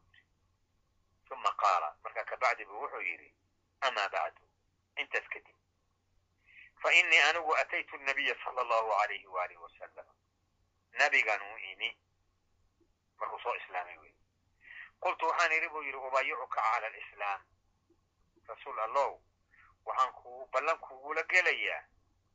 ku 1.29 1.35
uma 1.35 1.53
qaala. 1.53 1.97
Markaa 2.05 2.25
kabacdi 2.25 2.65
buu 2.65 2.81
wuxuu 2.81 3.01
yidhi 3.01 3.35
amaa 3.81 4.09
bacdu 4.09 4.43
intaas 4.97 5.29
kadib 5.29 5.57
fa 6.83 6.93
inii 6.93 7.19
anigu 7.29 7.57
ataytu 7.57 7.97
nabiya 7.99 8.35
sala 8.45 8.61
allahu 8.61 8.93
alayhi 8.93 9.27
waalihi 9.27 9.61
wasalam 9.61 10.07
nabigan 10.91 11.43
uu 11.43 11.59
imi 11.59 11.99
markuu 13.19 13.39
soo 13.41 13.55
islaamay 13.55 13.99
wey 13.99 14.15
qultu 15.01 15.27
waxaan 15.27 15.53
idhi 15.53 15.69
buu 15.69 15.83
yidhi 15.83 15.97
ubaayicuka 15.99 16.61
cala 16.63 16.87
alislaam 16.87 17.41
rasuul 18.49 18.79
allow 18.81 19.21
waxaan 19.85 20.13
ku 20.13 20.49
ballan 20.53 20.79
kugula 20.79 21.23
gelayaa 21.23 21.85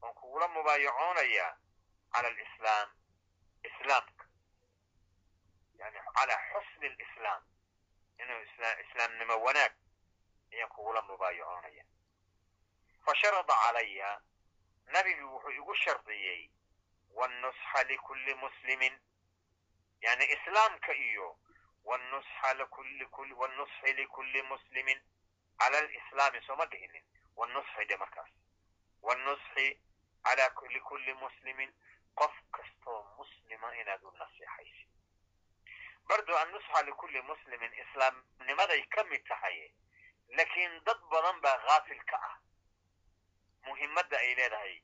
waan 0.02 0.14
kugula 0.14 0.48
mubaayacoonayaa 0.48 1.58
cala 2.14 2.28
alislaam 2.28 2.90
islaamka 3.64 4.26
yani 5.80 6.00
calaa 6.16 6.40
xusni 6.52 6.88
alislaam 6.88 7.44
inuu 8.20 8.42
islaamnimo 8.84 9.36
wanaag 9.44 9.74
ayaan 10.54 10.70
kugula 10.70 11.02
mubaayacoonaya 11.02 11.84
fa 13.06 13.16
sharada 13.16 13.54
calaya 13.64 14.22
nabigii 14.94 15.30
wuxuu 15.34 15.52
igu 15.52 15.76
shardiyey 15.76 16.50
wannusxa 17.18 17.84
likulli 17.84 18.34
muslimin. 18.36 19.00
Yani 20.02 20.26
islaamka 20.26 20.94
iyo 20.96 21.38
wannusxi 21.86 23.94
likulli 23.94 24.42
muslimin. 24.42 25.00
Cala 25.60 25.78
alislaami 25.78 26.42
sooma 26.48 26.66
dhihinin 26.66 27.04
wannusxi 27.36 27.86
dhe 27.86 27.98
markaas. 27.98 28.30
Wannusxi 29.02 29.80
cala 30.24 30.52
likulli 30.74 31.14
muslimin. 31.14 31.74
Qof 32.16 32.34
kastoo 32.52 33.04
muslima 33.18 33.76
inaad 33.82 34.04
u 34.04 34.12
naseexaysid 34.12 34.88
bardo 36.08 36.38
annusxa 36.38 36.82
likulli 36.88 37.22
muslimin 37.22 37.74
islaamnimaday 37.84 38.82
ka 38.96 39.04
mid 39.04 39.24
tahay 39.28 39.58
laakiin 40.38 40.84
dad 40.86 41.00
badan 41.12 41.42
baa 41.42 41.58
haafil 41.68 42.04
ka 42.12 42.18
ah 42.30 42.36
muhimadda 43.68 44.18
ay 44.18 44.36
leedahay 44.36 44.82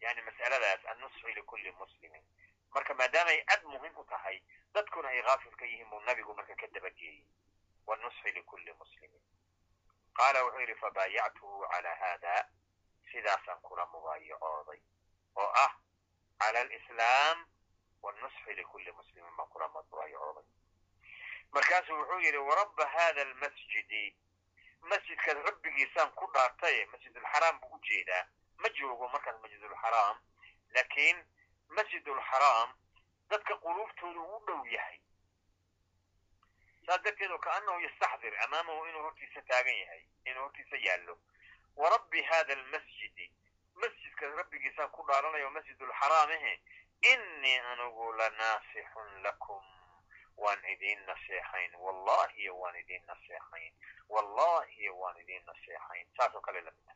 yani 0.00 0.22
mas'aladaas 0.22 0.84
annusxi 0.92 1.34
likulli 1.34 1.72
muslimin. 1.72 2.24
Marka 2.74 2.94
maadaamay 2.94 3.44
aad 3.52 3.62
muhiim 3.64 3.96
u 3.96 4.04
tahay 4.04 4.42
dadkuna 4.74 5.08
ay 5.08 5.20
haafil 5.22 5.56
ka 5.56 5.64
yihiin 5.64 5.90
buu 5.90 6.00
nabigu 6.00 6.34
marka 6.34 6.54
ka 6.56 6.66
dabageeyey 6.66 7.26
wannusxi 7.86 8.32
likulli 8.32 8.72
muslimin. 8.72 9.22
Qaala 10.16 10.44
wuxuu 10.44 10.60
yidhi 10.60 10.74
fabaayactuhu 10.74 11.66
calaa 11.72 11.94
haada. 11.94 12.48
Sidaasaan 13.12 13.60
kula 13.62 13.86
mubaayacooday. 13.86 14.80
Oo 15.36 15.50
ah 15.64 15.72
cala 16.38 16.60
alislaam 16.60 17.46
wannusxi 18.02 18.54
likulli 18.54 18.92
muslimin 18.92 19.36
baan 19.36 19.48
kula 19.48 19.68
mubaayacooday. 19.68 20.44
Markaasuu 21.52 21.98
wuxuu 22.00 22.20
yidhi 22.20 22.38
warabba 22.38 22.86
hada 22.88 23.22
almasjidi 23.22 24.16
masjidkaas 24.90 25.38
rabbigiisaan 25.48 26.10
ku 26.18 26.26
dhaartaye 26.34 26.86
masjidulxaraam 26.92 27.60
buu 27.60 27.74
u 27.76 27.80
jeedaa. 27.88 28.24
Ma 28.56 28.68
joogo 28.78 29.08
markaas 29.08 29.40
masjidulxaraam 29.42 30.16
laakiin 30.74 31.24
masjidulxaraam 31.68 32.74
dadka 33.30 33.54
quluubtooda 33.56 34.20
uu 34.20 34.36
u 34.36 34.44
dhow 34.46 34.66
yahay. 34.74 34.98
Saas 36.86 37.02
darteed 37.04 37.30
oo 37.30 37.38
kaanahu 37.38 37.80
yastaxdir 37.80 38.34
amaamahu 38.44 38.86
inuu 38.86 39.02
hortiisa 39.02 39.42
taagan 39.48 39.78
yahay 39.78 40.02
inuu 40.24 40.42
hortiisa 40.42 40.76
yaallo. 40.86 41.18
Warabbi 41.76 42.22
hada 42.22 42.52
almasjidi 42.52 43.30
masjidka 43.74 44.30
rabbigiisaan 44.36 44.90
ku 44.90 45.02
dhaaranaya 45.08 45.50
masjidulxaraam 45.50 46.30
ahe 46.30 46.52
innii 47.12 47.58
anigu 47.72 48.12
lanaasixun 48.12 49.22
lakum 49.22 49.64
waan 50.36 50.64
idiin 50.74 51.06
naseexayn 51.06 51.74
wallahi 51.84 52.48
waan 52.50 52.76
idiin 52.76 53.06
naseexayn 53.06 53.72
wallahi 54.08 54.88
waan 54.88 55.16
idiin 55.20 55.44
naseexayn 55.46 56.06
saasoo 56.16 56.40
kale 56.40 56.60
lamida 56.60 56.94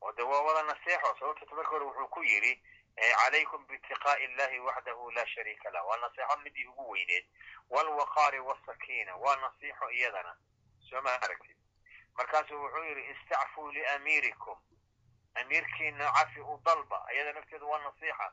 oo 0.00 0.12
de 0.12 0.22
waa 0.22 0.40
wada 0.42 0.62
naseexo 0.62 1.16
sababta 1.18 1.54
marka 1.54 1.70
hore 1.70 1.84
wuxuu 1.84 2.08
ku 2.08 2.22
yidhi 2.22 2.62
calaykum 2.96 3.66
biitiqaa'i 3.66 4.24
illahi 4.24 4.58
waxdahu 4.60 5.10
laa 5.10 5.26
shariika 5.26 5.70
lah 5.70 5.86
waa 5.86 5.96
naseexo 5.96 6.36
midii 6.36 6.66
ugu 6.66 6.90
weyneed. 6.90 7.24
Walwaqaari 7.70 8.40
wasakiina 8.40 9.16
waa 9.16 9.36
nasiixo 9.36 9.90
iyadana. 9.90 10.36
Sooma 10.90 11.12
aragtid? 11.22 11.56
Markaasuu 12.14 12.62
wuxuu 12.62 12.84
yidhi 12.84 13.10
istacfuu 13.10 13.70
liamiirikum 13.72 14.58
amiirkiina 15.34 16.12
cafi 16.12 16.40
u 16.40 16.60
dalba 16.64 17.06
iyada 17.14 17.32
nafteedu 17.32 17.70
waa 17.70 17.78
nasiixa. 17.78 18.32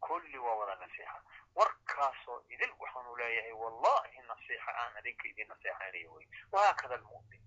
Kulli 0.00 0.38
waa 0.38 0.54
wada 0.54 0.74
nasiixa 0.86 1.22
warkaasoo 1.54 2.44
idil 2.48 2.72
waxaanu 2.78 3.16
leeyahay 3.16 3.52
wallahi 3.52 4.18
nasiixa 4.28 4.72
aan 4.82 4.96
adinka 4.96 5.28
idin 5.28 5.48
naseexaynayo 5.48 6.12
wey 6.12 6.26
wahaakada 6.52 6.94
almu'min. 6.94 7.42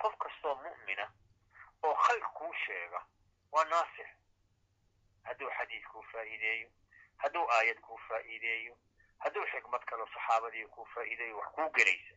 Qof 0.00 0.16
kastoo 0.18 0.54
mu'mina 0.54 1.06
oo 1.82 1.94
khayr 1.94 2.24
kuu 2.38 2.52
sheega 2.66 3.00
waa 3.52 3.64
naasix. 3.64 4.08
Hadduu 5.22 5.50
xadiid 5.58 5.84
kuu 5.92 6.02
faa'iideeyo 6.12 6.68
hadduu 7.16 7.46
aayad 7.50 7.80
kuu 7.80 7.98
faa'iideeyo 8.08 8.76
hadduu 9.18 9.46
xikmad 9.52 9.84
kalo 9.84 10.06
saxaabadii 10.14 10.66
kuu 10.66 10.84
faa'iideeyo 10.94 11.38
wax 11.38 11.48
kuu 11.54 11.70
gelaysa. 11.70 12.14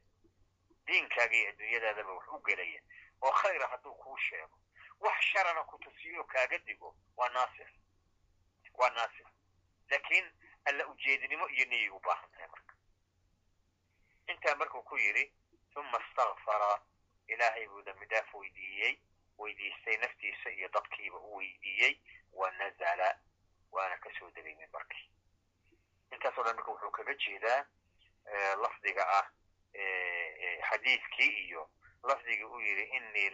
Diinkaaga 0.86 1.36
iyo 1.38 1.50
adduunyadaadaba 1.50 2.14
wax 2.14 2.28
u 2.28 2.40
gelaya 2.40 2.82
oo 3.22 3.32
khayra 3.32 3.68
hadduu 3.68 3.94
kuu 3.96 4.18
sheego. 4.18 4.60
Wax 5.00 5.22
sharana 5.32 5.64
ku 5.64 5.78
tusiyo 5.78 6.24
kaaga 6.24 6.58
digo 6.58 6.96
waa 7.18 7.30
naasix. 7.30 7.70
Waa 8.74 8.90
naasix. 8.90 9.28
Laakiin 9.90 10.28
alla 10.66 10.88
ujeedinimo 10.88 11.50
iyo 11.50 11.66
niyay 11.66 11.90
u 11.90 12.00
baahan 12.00 12.30
tahay 12.32 12.48
marka. 12.48 12.74
Intaa 14.28 14.56
markuu 14.56 14.82
ku 14.84 14.98
yidhi 14.98 15.34
uma 15.76 15.98
astakfara 15.98 16.82
ilaahay 17.28 17.68
buu 17.68 17.82
dhaaf 17.82 18.34
weydiiyey 18.34 19.00
weydiistay 19.38 19.98
naftiisa 19.98 20.50
iyo 20.50 20.68
dadkiiba 20.70 21.18
u 21.18 21.36
weydiiyey 21.36 22.02
wa 22.34 22.52
nazala 22.52 23.20
waana 23.72 23.98
ka 23.98 24.10
soo 24.20 24.32
degay 24.32 24.56
mimbarkii 24.56 25.10
intaasoo 26.12 26.44
dhan 26.44 26.56
marka 26.56 26.72
wuxuu 26.72 26.92
kaga 26.92 27.14
jeedaa 27.14 27.66
lafdiga 28.62 29.04
ah 29.20 29.28
xadiidkii 30.70 31.32
iyo 31.48 31.70
lafdigii 32.04 32.44
uu 32.44 32.60
yidhi 32.62 32.84
inii 32.84 33.32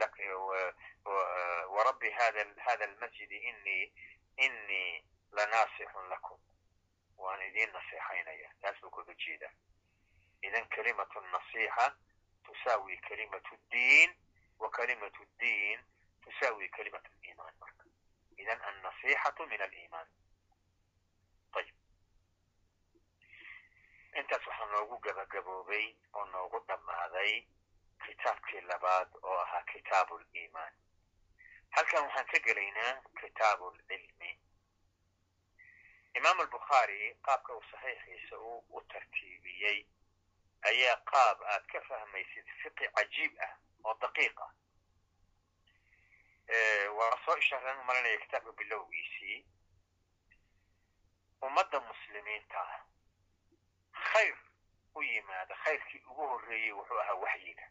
warabbi 1.75 2.09
hada 2.11 2.85
almasjidi 2.85 3.37
inii 3.37 3.93
inii 4.37 5.03
lanaasixun 5.31 6.09
lakum 6.09 6.39
waan 7.17 7.41
idiin 7.47 7.71
naseexaynaya 7.73 8.49
taas 8.61 8.79
buu 8.81 8.89
kaga 8.97 9.13
jeedaa 9.25 9.53
idan 10.47 10.67
kalimatu 10.75 11.21
nasiixa 11.21 11.85
tusaawi 12.45 12.97
kalimatu 13.07 13.57
ddiin 13.65 14.15
wa 14.59 14.69
kalimatu 14.69 15.25
ddiin 15.25 15.79
tusaawi 16.23 16.69
kalimatu 16.69 17.11
liimaan 17.21 17.55
marka 17.59 17.83
idan 18.37 18.61
annasiixatu 18.69 19.47
min 19.47 19.61
aliimaan 19.61 20.07
ayib 21.59 21.75
intaas 24.19 24.47
waxaa 24.47 24.65
noogu 24.71 24.97
gabagaboobay 25.05 25.85
oo 26.13 26.25
noogu 26.25 26.59
dhammaaday 26.67 27.33
kitaabkii 28.05 28.61
labaad 28.71 29.09
oo 29.23 29.37
ahaa 29.45 29.63
kitaabu 29.73 30.19
liimaan 30.33 30.73
halkan 31.75 32.03
waxaan 32.05 32.27
ka 32.31 32.39
gelaynaa 32.47 32.93
kitaabu 33.21 33.71
lcilmi 33.77 34.31
imaam 36.17 36.39
albukhaari 36.39 37.15
qaabka 37.25 37.53
uu 37.55 37.63
saxiixiisa 37.71 38.37
uu 38.39 38.59
u 38.69 38.81
tartiibiyey 38.81 39.79
ayaa 40.69 40.95
qaab 41.11 41.41
aad 41.53 41.65
ka 41.71 41.81
fahmaysid 41.89 42.47
fiqi 42.61 42.87
cajiib 42.95 43.33
ah 43.47 43.53
oo 43.83 43.93
daqiiq 44.01 44.39
ah. 44.45 44.51
Waa 46.97 47.17
soo 47.25 47.37
ishaaraan 47.37 47.79
umalanaya 47.79 48.17
kitaabka 48.23 48.51
bilowgiisii. 48.51 49.45
Ummadda 51.41 51.79
muslimiinta 51.79 52.61
khayr 54.11 54.37
u 54.95 55.01
yimaada 55.03 55.55
khayrkii 55.63 56.01
ugu 56.09 56.27
horreeyey 56.27 56.71
wuxuu 56.71 56.99
ahaa 56.99 57.13
waxyiga 57.23 57.65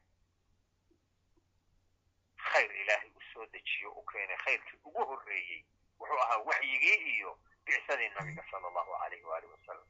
khayr 2.50 2.70
ilaahay 2.82 3.10
uu 3.10 3.22
soo 3.32 3.46
dejiyo 3.46 3.90
u 3.92 4.02
keenay 4.06 4.36
khayrkii 4.36 4.78
ugu 4.84 5.04
horreeyey 5.10 5.64
wuxuu 5.98 6.18
ahaa 6.24 6.38
waxyigii 6.38 6.98
iyo 7.14 7.38
bicsadii 7.64 8.08
nabiga 8.08 8.44
sala 8.50 8.68
allahu 8.68 8.94
alayhi 8.94 9.24
waalihi 9.24 9.52
wasalam 9.52 9.88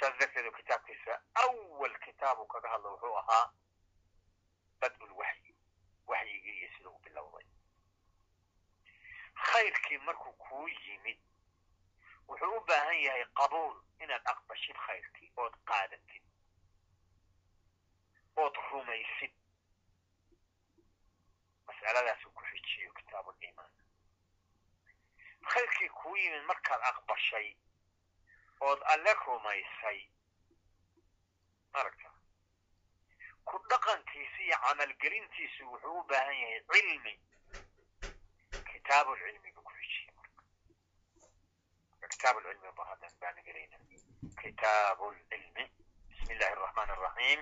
saas 0.00 0.18
darteedu 0.18 0.52
kitaabkiisa 0.52 1.22
awal 1.44 1.98
kitaabu 2.04 2.46
kaga 2.46 2.68
hadla 2.68 2.88
wuxuu 2.90 3.16
ahaa 3.18 3.52
bad'ul 4.80 5.12
waxyi 5.20 5.54
waxyigii 6.06 6.58
iyo 6.58 6.68
sida 6.76 6.88
u 6.90 6.98
bilowday 6.98 7.46
khayrkii 9.48 9.98
markuu 9.98 10.32
kuu 10.32 10.68
yimid 10.68 11.18
wuxuu 12.28 12.56
u 12.56 12.60
baahan 12.68 13.00
yahay 13.06 13.24
qabuul 13.40 13.76
inaad 14.00 14.22
aqbashid 14.32 14.76
khayrkii 14.86 15.32
ood 15.36 15.54
qaadatid 15.70 16.22
ood 18.36 18.56
rumaysid 18.70 19.34
mas'aladaasuu 21.66 22.30
ku 22.36 22.42
xijiyo 22.50 22.92
kitaabuliimaan 22.98 23.72
khayrkii 25.52 25.88
kuu 25.88 26.16
yimid 26.16 26.44
markaad 26.50 26.82
aqbashay 26.90 27.56
ood 28.60 28.80
alle 28.92 29.14
rumaysay 29.14 30.00
maragta 31.72 32.10
ku 33.44 33.58
dhaqankiisi 33.70 34.42
iyo 34.44 34.56
camalgelintiisu 34.64 35.62
wuxuu 35.72 35.98
u 36.00 36.04
baahan 36.10 36.36
yahay 36.42 36.60
cilmi 36.72 37.14
kitaabulcilmiga 38.72 39.60
ku 39.66 39.72
xijiya 39.78 40.12
marka 40.18 42.08
kitaabulcilmi 42.12 42.72
ba 42.76 42.84
haddan 42.90 43.12
baana 43.20 43.40
gelayna 43.46 43.76
kitaabulcilmi 44.42 45.64
bismi 46.08 46.34
illahi 46.34 46.52
araxmaan 46.52 46.90
araxiim 46.90 47.40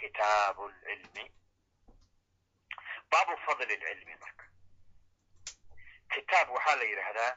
kitaabulcilmi 0.00 1.24
baabu 3.10 3.36
fadli 3.46 3.76
lcilmi 3.76 4.14
marka 4.24 4.45
kitaab 6.14 6.48
waxaa 6.50 6.76
la 6.76 6.84
yidhaahdaa 6.84 7.32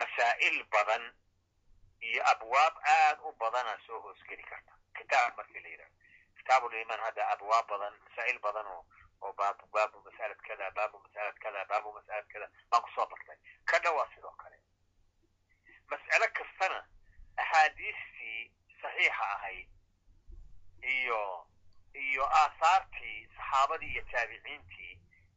masaa'il 0.00 0.64
badan 0.72 1.04
iyo 2.00 2.22
abwaab 2.32 2.74
aad 2.96 3.18
u 3.28 3.32
badana 3.40 3.78
soo 3.86 4.00
hoosgeli 4.00 4.42
karta. 4.42 4.72
Kitaab 4.98 5.36
markii 5.36 5.60
la 5.60 5.68
yidhahdo 5.68 5.94
kitaabuliimaan 6.38 7.00
hadda 7.00 7.28
abwaab 7.34 7.66
badan 7.68 7.94
masaa'il 8.08 8.38
badan 8.38 8.66
oo 8.66 8.84
oo 9.20 9.32
baab 9.32 9.60
baabu 9.72 10.00
mas'alad 10.06 10.40
kada 10.48 10.70
baabu 10.70 10.98
mas'alad 11.04 11.36
kada 11.44 11.64
baabu 11.70 11.92
mas'alad 11.92 12.26
kada 12.32 12.48
baan 12.70 12.82
ku 12.82 12.90
soo 12.94 13.06
bartay. 13.06 13.38
Ka 13.64 13.78
dhawaa 13.78 14.08
sidoo 14.14 14.34
kale. 14.42 14.58
Mas'alo 15.90 16.26
kastana 16.38 16.80
axaadiistii 17.36 18.52
saxiixa 18.82 19.24
ahayd 19.34 19.68
iyo 20.82 21.20
iyo 21.94 22.24
aahaartii 22.26 23.28
saxaabadii 23.36 23.92
iyo 23.94 24.02
taabiciintii 24.12 24.83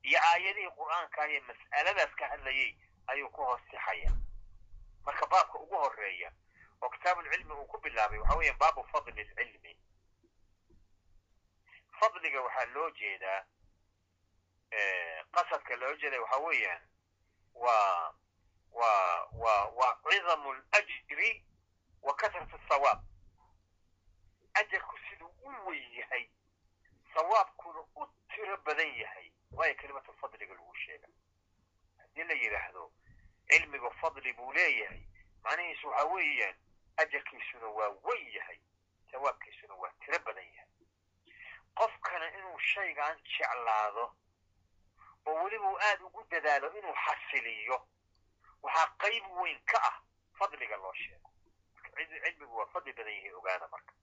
iyo 0.08 0.20
aayadihii 0.30 0.72
qur'aanka 0.80 1.28
iyo 1.32 1.42
mas'aladaas 1.50 2.16
ka 2.20 2.28
hadlayay 2.32 2.72
ayuu 3.08 3.30
ku 3.30 3.42
hoos 3.44 3.62
sixaya 3.72 4.12
marka 5.06 5.26
baabka 5.28 5.60
ugu 5.60 5.76
horreeya 5.84 6.32
oo 6.82 6.90
kitaabulcilmi 6.90 7.54
uu 7.54 7.66
ku 7.72 7.78
bilaabay 7.82 8.20
waxa 8.20 8.38
weeyaan 8.38 8.58
baabu 8.60 8.84
fadli 8.92 9.24
lcilmi 9.24 9.74
fadliga 12.00 12.42
waxaa 12.42 12.66
loo 12.74 12.90
jeedaa 12.92 13.42
qasadka 15.32 15.76
loo 15.76 15.94
jeeda 15.96 16.22
waxa 16.22 16.38
weeyaan 16.38 16.82
waa 17.54 18.14
waa 18.72 19.26
waa 19.44 19.66
waa 19.80 19.94
cidamu 20.10 20.54
ljri 20.54 21.46
wa 22.02 22.16
kasrat 22.16 22.54
asawaab 22.54 23.00
ajarku 24.54 24.98
siduu 25.10 25.32
u 25.42 25.68
weyn 25.68 25.94
yahay 25.94 26.30
sawaabkuna 27.14 27.80
u 27.96 28.06
tiro 28.36 28.58
badan 28.58 28.94
yahay 28.98 29.32
waayo 29.52 29.76
kelimatu 29.76 30.14
fadliga 30.14 30.54
lagu 30.54 30.76
sheega 30.76 31.08
haddii 31.98 32.24
la 32.24 32.34
yidhaahdo 32.34 32.92
cilmigu 33.50 33.92
fadli 33.92 34.34
buu 34.34 34.54
leeyahay 34.54 35.02
macnihiisu 35.44 35.88
waxa 35.88 36.06
weeyaan 36.06 36.56
ajarkiisuna 36.98 37.68
waa 37.68 37.90
weyn 38.04 38.28
yahay 38.34 38.60
sawaabkiisuna 39.12 39.74
waa 39.74 39.92
tiro 40.06 40.20
badan 40.20 40.46
yahay 40.54 40.70
qofkana 41.76 42.28
inuu 42.38 42.60
shaygaan 42.60 43.18
jeclaado 43.24 44.16
oo 45.26 45.44
weliba 45.44 45.70
uu 45.72 45.78
aada 45.80 46.06
ugu 46.06 46.24
dadaalo 46.30 46.74
inuu 46.78 46.96
xasiliyo 47.06 47.88
waxaa 48.62 48.88
qayb 48.98 49.26
weyn 49.42 49.60
ka 49.66 49.82
ah 49.84 50.02
fadliga 50.40 50.78
loo 50.78 50.94
sheego 50.94 51.32
cilmigu 52.24 52.58
waa 52.58 52.66
fadli 52.74 52.94
badan 52.94 53.14
yahay 53.14 53.32
ogaada 53.34 53.68
marka 53.68 53.94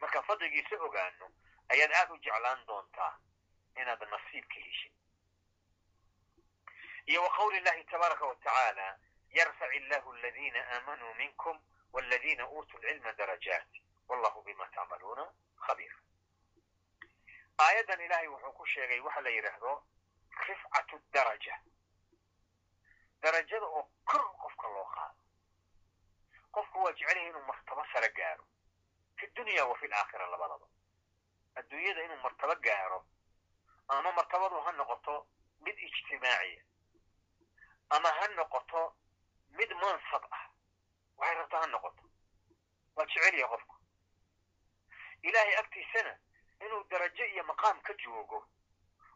marka 0.00 0.22
fadligiisa 0.22 0.76
ogaano 0.84 1.30
ayaad 1.68 1.92
aad 1.92 2.10
u 2.10 2.16
jeclaan 2.18 2.66
doontaa 2.66 3.18
inaad 3.82 4.02
nasiib 4.10 4.44
ka 4.48 4.60
heshid 4.66 4.92
iyo 7.06 7.22
wa 7.22 7.30
qawli 7.36 7.60
llahi 7.60 7.84
tabaaraka 7.84 8.26
wa 8.26 8.34
tacaala 8.34 8.98
yarfac 9.30 9.74
illahu 9.74 10.12
aladiina 10.12 10.60
aamanuu 10.74 11.14
minkum 11.14 11.60
waladiina 11.92 12.48
uutuu 12.48 12.78
lcilma 12.78 13.12
darajaat 13.12 13.68
wallahu 14.08 14.42
bima 14.42 14.68
tacmaluuna 14.68 15.26
khabiir 15.66 15.94
aayaddan 17.58 18.00
ilaahay 18.00 18.28
wuxuu 18.28 18.52
ku 18.52 18.66
sheegay 18.66 19.00
waxa 19.00 19.20
la 19.20 19.30
yidhaahdo 19.30 19.72
rifcatu 20.48 21.00
daraja 21.12 21.56
darajada 23.22 23.66
oo 23.66 23.88
kor 24.04 24.24
qofka 24.42 24.68
loo 24.68 24.84
qaado 24.94 25.14
qofku 26.52 26.82
waa 26.82 26.92
jecel 26.92 27.16
yahay 27.16 27.28
inuu 27.30 27.42
martabo 27.46 27.84
sare 27.92 28.08
gaaro 28.18 28.44
fi 29.16 29.26
dunya 29.26 29.64
wa 29.66 29.78
fi 29.78 29.88
laakhira 29.88 30.26
labadaba 30.26 30.66
adduunyada 31.54 32.02
inuu 32.04 32.16
martabo 32.22 32.54
gaaro 32.66 32.98
ama 33.88 34.12
martabadu 34.12 34.60
ha 34.64 34.72
noqoto 34.72 35.26
mid 35.60 35.78
ijtimaaciya 35.78 36.62
ama 37.90 38.08
ha 38.08 38.26
noqoto 38.28 38.96
mid 39.50 39.70
mansab 39.72 40.24
ah. 40.30 40.44
Waxay 41.16 41.34
rabto 41.36 41.56
ha 41.56 41.66
noqoto. 41.66 42.02
Waa 42.96 43.06
jecel 43.06 43.34
yahay 43.38 43.48
qofku. 43.56 43.74
Ilaahay 45.22 45.56
agtiisana 45.56 46.18
inuu 46.60 46.84
darajo 46.90 47.24
iyo 47.24 47.44
maqaam 47.44 47.80
ka 47.82 47.94
joogo 47.94 48.48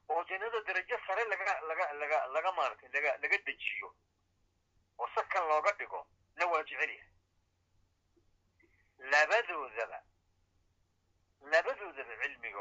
oo 0.08 0.24
jannada 0.24 0.60
darajo 0.62 0.96
sare 1.06 1.24
laga 1.24 1.60
laga 1.68 1.92
laga 1.92 2.26
laga 2.26 2.52
maaratay 2.52 2.88
laga 2.92 3.16
laga 3.22 3.38
dejiyo 3.38 3.94
oo 4.98 5.08
sakan 5.14 5.48
looga 5.48 5.72
dhigo 5.72 6.06
na 6.36 6.46
waa 6.46 6.62
jecel 6.64 6.90
yahay. 6.90 7.08
Labadoodaba 8.98 10.02
labadoodaba 11.40 12.14
cilmiga 12.22 12.59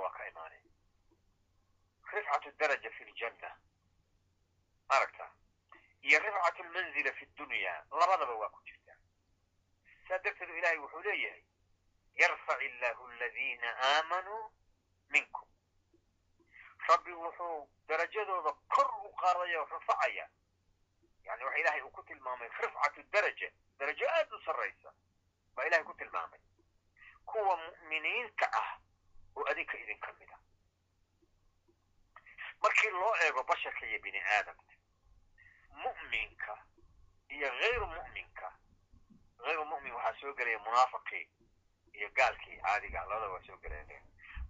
rifcatu 2.29 2.51
daraja 2.57 2.89
fi 2.91 3.03
ljanna 3.05 3.57
aragta 4.89 5.31
iyo 6.01 6.19
rifcatu 6.19 6.63
lmanzila 6.63 7.11
fi 7.13 7.25
dunya 7.25 7.85
labadaba 7.91 8.33
waa 8.35 8.49
ku 8.49 8.61
jirtaa 8.63 8.95
saa 10.07 10.17
darteedu 10.17 10.57
ilahay 10.57 10.77
wuxuu 10.77 11.01
leeyahay 11.01 11.43
yarfac 12.15 12.61
illahu 12.61 13.07
aladiina 13.07 13.75
aamanuu 13.77 14.51
minkum 15.09 15.47
rabbi 16.87 17.11
wuxuu 17.11 17.69
darajadooda 17.87 18.51
kor 18.67 18.91
u 19.05 19.13
qaadaya 19.15 19.61
oo 19.61 19.65
rafacaya 19.65 20.29
yani 21.23 21.43
waxa 21.43 21.59
ilahay 21.59 21.81
uu 21.81 21.91
ku 21.91 22.03
tilmaamay 22.03 22.49
rifcatu 22.49 23.03
daraja 23.03 23.51
darajo 23.77 24.05
aad 24.09 24.33
u 24.33 24.41
sarraysa 24.45 24.93
baa 25.55 25.65
ilahay 25.65 25.83
ku 25.83 25.93
tilmaamay 25.93 26.39
kuwa 27.25 27.57
mu'miniinta 27.57 28.51
ah 28.53 28.79
oo 29.35 29.45
adinka 29.51 29.77
idinka 29.77 30.13
mid 30.13 30.29
a 30.31 30.38
markii 32.61 32.89
loo 32.89 33.15
eego 33.25 33.43
basharka 33.43 33.85
iyo 33.87 33.99
bini 34.03 34.19
aadamka 34.21 34.73
mu'minka 35.83 36.53
iyo 37.29 37.51
hayru 37.59 37.87
mu'minka 37.87 38.47
hayru 39.45 39.65
mu'min 39.65 39.93
waxaa 39.93 40.19
soo 40.21 40.33
gelaya 40.33 40.59
munaafiqii 40.59 41.25
iyo 41.93 42.09
gaalkii 42.17 42.57
caadiga 42.61 42.99
labadaba 43.05 43.33
waa 43.33 43.43
soo 43.47 43.57
gelaya 43.57 44.01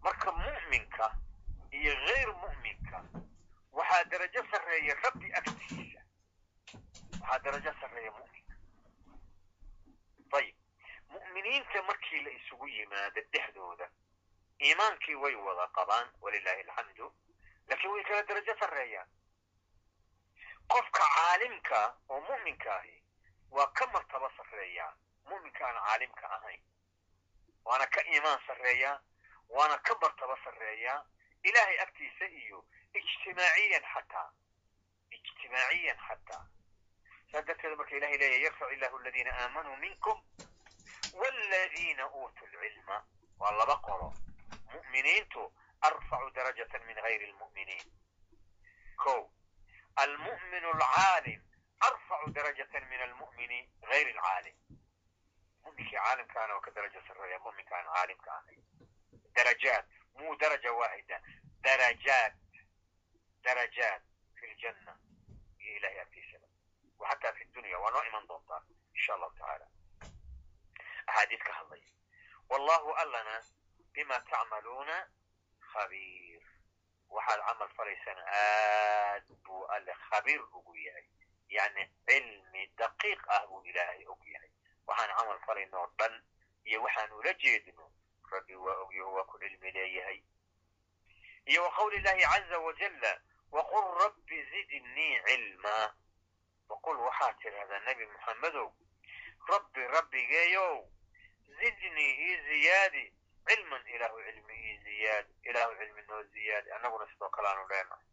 marka 0.02 0.32
mu'minka 0.32 1.06
iyo 1.72 1.96
hayr 2.06 2.30
mu'minka 2.44 3.04
waxaa 3.72 4.04
darajo 4.04 4.42
sarreeya 4.52 4.96
rabbi 5.04 5.34
agtiisa. 5.34 6.02
Waxaa 7.22 7.40
darajo 7.44 7.74
sarreeya 7.82 8.12
mu'minka. 8.12 8.56
Ayib 10.38 10.56
mu'miniinta 11.10 11.82
markii 11.84 12.22
la 12.24 12.32
isugu 12.32 12.68
yimaado 12.68 13.22
dhexdooda 13.34 13.90
iimaankii 14.62 15.16
way 15.16 15.36
wada 15.36 15.68
qabaan 15.78 16.08
walilahi 16.22 16.62
alxamdu 16.62 17.14
laakiin 17.70 17.92
way 17.94 18.04
kala 18.04 18.24
darajo 18.24 18.56
sarreeyaan 18.60 19.10
qofka 20.72 21.04
caalimka 21.16 21.80
oo 22.10 22.22
mu'minka 22.22 22.76
ahi 22.80 22.96
waa 23.52 23.68
ka 23.78 23.88
martabo 23.88 24.30
sarreeyaa 24.38 24.94
mu'minka 25.30 25.66
aan 25.68 25.76
caalimka 25.86 26.28
ahayn. 26.38 26.62
Waana 27.66 27.88
ka 27.88 28.02
iimaan 28.12 28.40
sarreeyaa 28.48 29.00
waana 29.50 29.78
ka 29.78 29.96
martabo 30.02 30.38
sarreeyaa 30.44 31.06
ilahay 31.44 31.80
agtiisa 31.80 32.26
iyo 32.26 32.66
ijtimaaciyan 32.94 33.84
xataa 33.94 34.30
ijtimaaciyan 35.12 35.98
xataa 36.08 36.44
saa 37.32 37.42
darteeda 37.42 37.76
marka 37.76 37.96
ilahay 37.96 38.18
leeyahy 38.18 38.44
yarfac 38.44 38.72
illahu 38.74 38.98
aladiina 38.98 39.32
aamanuu 39.40 39.76
minkum 39.76 40.18
waladiina 41.14 42.10
uutuu 42.10 42.48
lcilma 42.48 43.04
waa 43.40 43.52
laba 43.52 43.76
qolo. 43.78 44.14
Mu'miniintu 44.74 45.54
arfacu 45.82 46.30
darajatan 46.36 46.84
min 46.88 46.96
gayri 46.96 47.32
lmu'miniin 47.32 47.88
ko 49.04 49.32
almu'min 49.96 50.66
alcaalim 50.74 51.42
arfacu 51.90 52.32
darajatan 52.32 52.88
min 52.90 53.02
almu'mini 53.08 53.60
gayri 53.90 54.12
alcaalim 54.18 54.56
mu'minkii 55.64 55.96
caalimkaana 55.98 56.54
waa 56.54 56.62
ka 56.68 56.72
darajo 56.72 57.02
sarreeya 57.08 57.40
mu'minka 57.40 57.76
aan 57.78 57.86
caalimka 57.96 58.32
ahayn 58.32 58.64
darajaat 59.36 59.86
muu 60.20 60.36
daraja 60.36 60.74
waaxida 60.74 61.22
darajaat 61.64 62.34
darajaat 63.44 64.04
fi 64.40 64.48
ljanna 64.54 64.94
iyo 65.60 65.76
ilahay 65.78 66.00
agtiisaba 66.00 66.48
wa 67.00 67.10
xataa 67.10 67.34
fi 67.34 67.46
dunya 67.46 67.80
waa 67.80 67.92
noo 67.92 68.04
iman 68.10 68.28
doontaa 68.28 68.62
insha 68.94 69.14
allahu 69.14 69.34
tacaala 69.38 69.68
axaadiis 71.08 71.44
ka 71.44 71.54
hadlaya 71.54 71.88
wallahu 72.50 72.94
allana 73.04 73.42
bima 73.94 74.20
tacmaluuna 74.32 74.98
khabiir. 75.74 76.42
Waxaad 77.10 77.40
camal 77.48 77.70
falaysana 77.78 78.24
aad 78.28 79.26
buu 79.44 79.66
alle 79.76 79.94
khabiir 80.10 80.42
ugu 80.54 80.76
yahay. 80.76 81.06
Yani 81.50 81.90
cilmi 82.08 82.68
daqiiq 82.78 83.22
ah 83.28 83.46
buu 83.48 83.64
ilaahay 83.66 84.06
og 84.08 84.22
yahay. 84.28 84.50
Waxaan 84.88 85.10
camal 85.18 85.40
falayno 85.46 85.78
oo 85.82 85.92
dhan 85.98 86.14
iyo 86.66 86.82
waxaan 86.84 87.12
ula 87.12 87.34
jeedno 87.34 87.92
rabbi 88.32 88.56
waa 88.56 88.78
ogyaho 88.84 89.14
waa 89.14 89.24
ku 89.26 89.40
cilmi 89.40 89.72
leeyahay. 89.72 90.22
Iyo 91.46 91.64
wa 91.64 91.72
qawli 91.72 91.98
llahi 92.02 92.22
caza 92.22 92.60
wajalla 92.60 93.22
waqul 93.52 93.88
rabbi 94.02 94.44
zidnii 94.52 95.20
cilmaa 95.26 95.94
waqul 96.70 96.98
waxaad 96.98 97.36
tidhahdaa 97.42 97.80
nebi 97.80 98.06
muxammedow 98.06 98.70
rabbi 99.50 99.88
rabbigeeyow 99.88 100.86
zidnii 101.60 102.14
ii 102.28 102.38
ziyaadi 102.50 103.14
cilman 103.48 103.88
ilaahu 103.88 104.22
cilmi 104.24 104.54
ii 105.00 105.06
ziyaadi 105.06 105.34
ilaahu 105.50 105.76
cilmi 105.78 106.02
noo 106.08 106.24
ziyaadi 106.24 106.72
annaguna 106.72 107.08
sidoo 107.12 107.30
kale 107.30 107.48
aanu 107.48 107.68
leenahay 107.68 108.06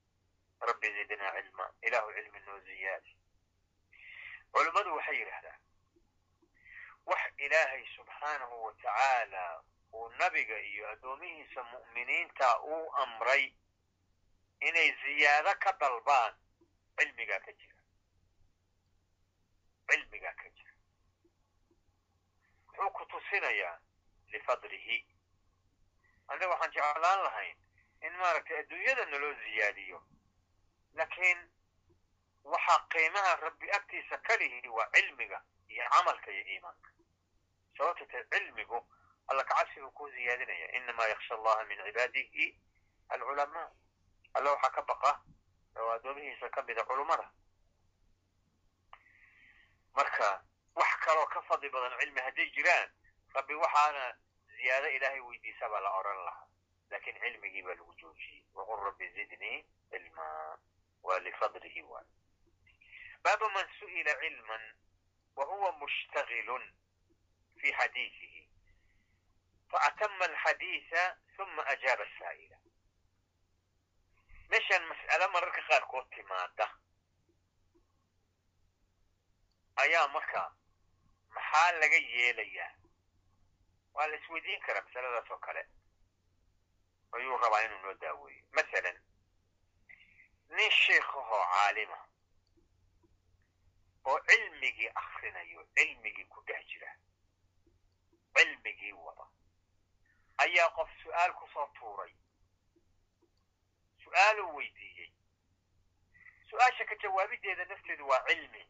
rabbi 0.61 0.93
zidnaa 0.93 1.33
cilma 1.43 1.73
ilaahu 1.83 2.13
cilmi 2.13 2.41
noo 2.47 2.59
ziyaadi 2.61 3.17
culummadu 4.53 4.97
waxay 4.97 5.17
yidhahdaan 5.19 5.61
wax 7.07 7.21
ilaahay 7.37 7.87
subxaanahu 7.97 8.65
wa 8.65 8.73
tacaala 8.75 9.63
uu 9.93 10.09
nabiga 10.09 10.59
iyo 10.61 10.89
addoomihiisa 10.91 11.63
mu'miniinta 11.65 12.49
uu 12.63 12.93
amray 13.03 13.45
inay 14.61 14.89
ziyaado 15.03 15.55
ka 15.65 15.73
dalbaan 15.81 16.35
cilmigaa 16.99 17.41
ka 17.41 17.53
jira 17.53 17.83
cilmigaa 19.91 20.35
ka 20.41 20.49
jira 20.57 20.73
muxuu 22.67 22.91
ku 22.91 23.05
tusinayaa 23.07 23.79
lifadlihi 24.33 25.16
aniga 26.29 26.49
waxaan 26.49 26.73
jeclaan 26.73 27.23
lahayn 27.23 27.57
in 28.03 28.13
maaragtay 28.19 28.59
adduunyada 28.59 29.05
naloo 29.07 29.35
ziyaadiyo. 29.45 30.03
Laakiin 30.95 31.39
waxaa 32.45 32.87
qiimaha 32.91 33.37
rabbi 33.37 33.71
agtiisa 33.71 34.19
ka 34.19 34.37
lihi 34.37 34.69
waa 34.69 34.89
cilmiga 34.95 35.43
iyo 35.69 35.85
camalka 35.91 36.31
iyo 36.31 36.45
iimaanka. 36.47 36.91
Sababta 37.79 38.07
tae 38.07 38.25
cilmigu 38.31 38.87
alla 39.29 39.45
kacabsigu 39.45 39.91
ku 39.91 40.11
ziyaadinaya 40.11 40.73
inamaa 40.73 41.09
yaksha 41.09 41.35
allaha 41.35 41.65
min 41.65 41.79
cibaadihi 41.85 42.59
alculamaa. 43.09 43.71
Alla 44.35 44.51
waxaa 44.53 44.71
ka 44.71 44.83
baqa 44.83 45.21
oo 45.77 45.91
addoomihiisa 45.91 46.49
ka 46.51 46.63
mida 46.63 46.85
culummada 46.85 47.31
marka 49.95 50.43
wax 50.75 50.91
kaloo 51.05 51.27
ka 51.27 51.43
fadli 51.43 51.71
badan 51.71 51.99
cilmi 52.01 52.21
hadday 52.21 52.51
jiraan 52.51 52.91
rabbi 53.35 53.55
waxaana 53.55 54.17
ziyaado 54.67 54.89
ilaahay 54.89 55.21
weydiisa 55.21 55.69
baa 55.69 55.81
la 55.81 55.91
odhan 55.99 56.25
lahaa 56.27 56.47
laakiin 56.91 57.21
cilmigii 57.21 57.63
baa 57.63 57.75
lagu 57.75 57.95
joojiyey 58.01 58.43
waqul 58.55 58.81
rabbi 58.85 59.09
zidnii 59.17 59.59
cilmaa 59.91 60.59
waa 61.03 61.19
lifadlihi 61.27 61.83
waay 61.83 62.07
baabu 63.23 63.51
man 63.57 63.69
su'ila 63.79 64.15
cilman 64.23 64.65
wa 65.37 65.73
mushtagilun 65.83 66.65
fi 67.61 67.73
xadiisihi 67.79 68.43
faatama 69.71 70.25
alxadiisa 70.25 71.05
uma 71.45 71.67
ajaaba 71.75 72.05
asaa'ila 72.11 72.59
meeshaan 74.49 74.89
mas'alo 74.93 75.29
mararka 75.37 75.63
qaarkood 75.69 76.11
timaada 76.17 76.67
ayaa 79.85 80.09
marka 80.09 80.43
maxaa 81.39 81.73
laga 81.81 81.97
yeelayaa 81.97 82.86
waa 83.97 84.07
la 84.07 84.17
isweydiin 84.17 84.61
karaa 84.67 84.83
masaladaas 84.87 85.31
oo 85.31 85.39
kale 85.47 85.63
ayuu 87.13 87.39
rabaa 87.45 87.63
inuu 87.67 87.79
noo 87.83 87.95
daaweeyo 87.95 88.45
masalan 88.59 88.99
nin 90.57 90.71
sheikahoo 90.71 91.45
caalima 91.53 91.99
oo 94.05 94.19
cilmigii 94.29 94.91
akrinayo 95.03 95.65
cilmigii 95.75 96.25
ku 96.25 96.41
dhex 96.47 96.67
jira 96.73 96.91
cilmigii 98.37 98.93
wada 98.93 99.27
ayaa 100.45 100.71
qof 100.77 100.91
su'aal 101.03 101.33
ku 101.41 101.49
soo 101.55 101.67
tuuray 101.79 102.13
su'aaluu 104.05 104.55
weydiiyey 104.57 105.11
su'aasha 106.51 106.85
ka 106.85 106.95
jawaabideeda 107.03 107.65
nafteedu 107.65 108.09
waa 108.09 108.23
cilmi 108.29 108.63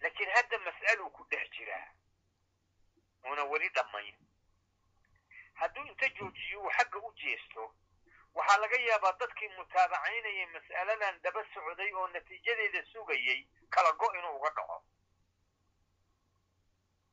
laakiin 0.00 0.30
hadda 0.36 0.58
mas'aluu 0.58 1.10
ku 1.10 1.24
dhex 1.30 1.50
jiraa 1.58 1.86
uuna 3.24 3.44
weli 3.44 3.68
dhammayn 3.68 4.16
hadduu 5.54 5.84
inta 5.86 6.08
joojiyo 6.08 6.60
uu 6.62 6.70
xagga 6.70 6.98
u 6.98 7.12
jeesto 7.12 7.74
waxaa 8.34 8.56
laga 8.60 8.76
yaabaa 8.80 9.12
dadkii 9.12 9.48
mutaabacaynayay 9.56 10.46
mas'aladan 10.46 11.20
daba 11.22 11.44
socday 11.54 11.92
oo 11.94 12.08
natiijadeeda 12.08 12.82
sugayay 12.92 13.46
kala 13.70 13.92
go 13.92 14.12
inuu 14.18 14.36
uga 14.36 14.50
dhaco. 14.50 14.84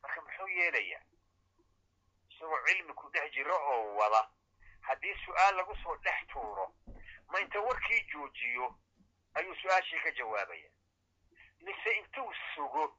Marka 0.01 0.21
muxuu 0.21 0.47
yeelayaa? 0.47 1.01
Isagoo 2.29 2.59
cilmi 2.67 2.93
ku 2.93 3.09
dhex 3.09 3.31
jiro 3.33 3.55
oo 3.71 3.95
wada 3.95 4.21
haddii 4.81 5.15
su'aal 5.25 5.55
lagu 5.55 5.75
soo 5.83 5.95
dhex 5.97 6.27
tuuro 6.33 6.65
ma 7.27 7.39
inta 7.41 7.59
warkii 7.61 8.01
joojiyo 8.11 8.75
ayuu 9.33 9.55
su'aashii 9.55 9.99
ka 10.03 10.11
jawaabaya. 10.11 10.69
Mise 11.61 11.91
intuu 11.97 12.33
sugo 12.55 12.97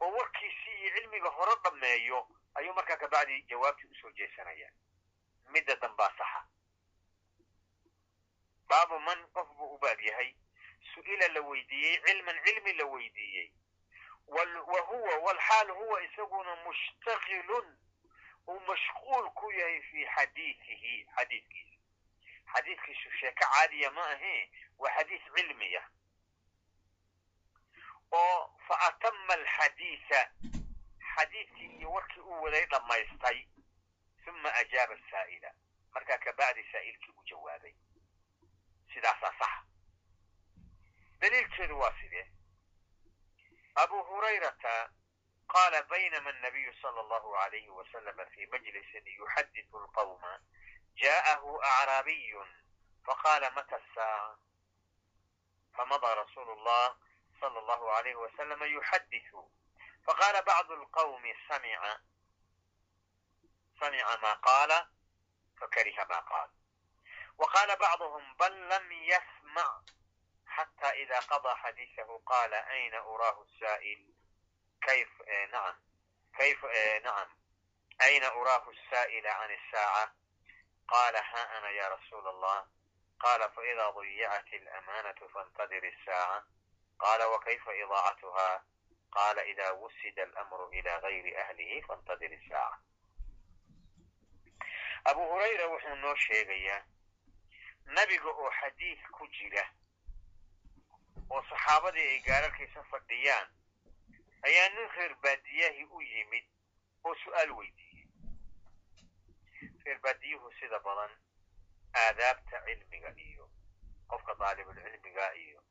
oo 0.00 0.10
warkiisii 0.12 0.76
iyo 0.82 0.90
cilmiga 0.96 1.28
hore 1.28 1.52
dhammeeyo 1.64 2.28
ayuu 2.54 2.74
markaa 2.74 2.96
kabacdi 2.96 3.42
jawaabtii 3.42 3.86
u 3.90 3.94
soo 3.94 4.10
jeesanaya. 4.10 4.70
Midda 5.50 5.76
dambaa 5.76 6.10
saxa. 6.18 6.44
Baabu 8.68 9.00
man 9.00 9.26
qof 9.34 9.48
buu 9.56 9.74
u 9.74 9.78
baab 9.78 10.00
yahay. 10.00 10.34
Su'ila 10.94 11.28
la 11.28 11.40
weydiiyey 11.40 12.00
cilman 12.06 12.38
cilmi 12.44 12.72
la 12.72 12.84
weydiiyey. 12.86 13.52
Wa 14.26 14.80
huwa 14.80 15.16
walxaal 15.18 15.70
huwa 15.70 16.02
isaguna 16.04 16.56
mushtaqilun 16.56 17.76
uu 18.48 18.60
mashquul 18.60 19.30
ku 19.34 19.50
yahay 19.52 19.80
fi 19.82 20.06
xadiiihi 20.16 21.06
xadiidkiisa. 21.16 21.76
Xadiidkiisu 22.54 23.10
sheeko 23.20 23.44
caadiya 23.44 23.90
ma 23.90 24.06
ahee 24.10 24.50
waa 24.78 24.90
xadiis 24.96 25.22
cilmiya 25.34 25.88
oo 28.20 28.38
fa 28.68 28.74
atama 28.88 29.34
alxadiisa. 29.34 30.20
Xadiidkii 31.14 31.70
iyo 31.78 31.90
warkii 31.92 32.20
uu 32.20 32.42
waday 32.42 32.66
dhammaystay 32.66 33.38
uma 34.28 34.54
ajaaba 34.54 34.94
asaa'ila 34.94 35.50
markaa 35.94 36.18
kabacdi 36.18 36.64
saa'ilkii 36.72 37.12
uu 37.16 37.24
jawaabay 37.30 37.74
sidaasaa 38.94 39.32
saxa. 39.38 39.62
Daliilkeedu 41.20 41.78
waa 41.78 41.92
sidee? 42.00 42.26
Abu 43.74 44.02
hurayrata 44.04 44.90
qala 45.46 45.82
baynama 45.82 46.30
anabiyu 46.30 46.72
sala 46.82 47.00
allahu 47.00 47.34
alayhi 47.36 47.68
wasalama 47.68 48.26
fii 48.26 48.46
majlisin 48.46 49.06
yuxadidu 49.16 49.78
alqawma 49.78 50.32
jaa'ahu 51.02 51.60
acraabiyun 51.70 52.48
faqaala 53.06 53.50
mata 53.50 53.76
asaaca 53.76 54.38
famada 55.76 56.14
rasuulu 56.14 56.54
llah 56.64 56.96
صلى 57.44 57.58
الله 57.58 57.92
عليه 57.92 58.14
وسلم 58.14 58.78
يحدث 58.78 59.34
فقال 60.06 60.44
بعض 60.44 60.72
القوم 60.72 61.34
سمع 61.48 61.98
سمع 63.80 64.16
ما 64.16 64.32
قال 64.32 64.86
فكره 65.60 66.04
ما 66.04 66.18
قال 66.20 66.50
وقال 67.38 67.76
بعضهم 67.76 68.34
بل 68.36 68.68
لم 68.68 68.92
يسمع 68.92 69.82
حتى 70.46 70.86
إذا 70.86 71.18
قضى 71.18 71.54
حديثه 71.54 72.18
قال 72.26 72.54
أين 72.54 72.94
أراه 72.94 73.42
السائل 73.42 74.14
كيف 74.82 75.22
آه 75.22 75.46
نعم 75.46 75.74
كيف 76.38 76.64
آه 76.64 76.98
نعم 76.98 77.28
أين 78.02 78.24
أراه 78.24 78.70
السائل 78.70 79.26
عن 79.26 79.50
الساعة 79.50 80.14
قال 80.88 81.16
ها 81.16 81.58
أنا 81.58 81.70
يا 81.70 81.88
رسول 81.88 82.28
الله 82.28 82.66
قال 83.20 83.50
فإذا 83.50 83.90
ضيعت 83.90 84.52
الأمانة 84.52 85.28
فانتظر 85.34 85.92
الساعة 85.98 86.53
qaala 87.02 87.28
wakayfa 87.28 87.74
idaacatuhaa 87.74 88.62
qaala 89.16 89.44
ida 89.52 89.72
wusida 89.72 90.22
alamru 90.22 90.70
ila 90.72 91.00
gayri 91.00 91.36
ahlihi 91.36 91.82
fantadir 91.82 92.32
isaaca 92.32 92.78
abu 95.04 95.22
hurayra 95.30 95.66
wuxuu 95.72 95.94
noo 96.02 96.14
sheegayaa 96.16 96.82
nabiga 97.96 98.28
oo 98.30 98.50
xadiid 98.60 99.00
ku 99.16 99.26
jira 99.36 99.64
oo 101.30 101.42
saxaabadii 101.50 102.08
ay 102.12 102.20
gaararkaysa 102.28 102.82
fadhiyaan 102.90 103.48
ayaa 104.42 104.68
nin 104.68 104.88
reer 104.96 105.14
baadiyahi 105.22 105.84
u 105.84 106.00
yimid 106.02 106.44
oo 107.04 107.14
su'aal 107.24 107.50
weydiiyey 107.58 108.06
reer 109.84 109.98
baadiyuhu 110.00 110.52
sida 110.60 110.78
badan 110.80 111.12
aadaabta 112.04 112.62
cilmiga 112.66 113.10
iyo 113.28 113.50
qofka 114.08 114.34
daalibulcilmiga 114.40 115.34
iyo 115.34 115.63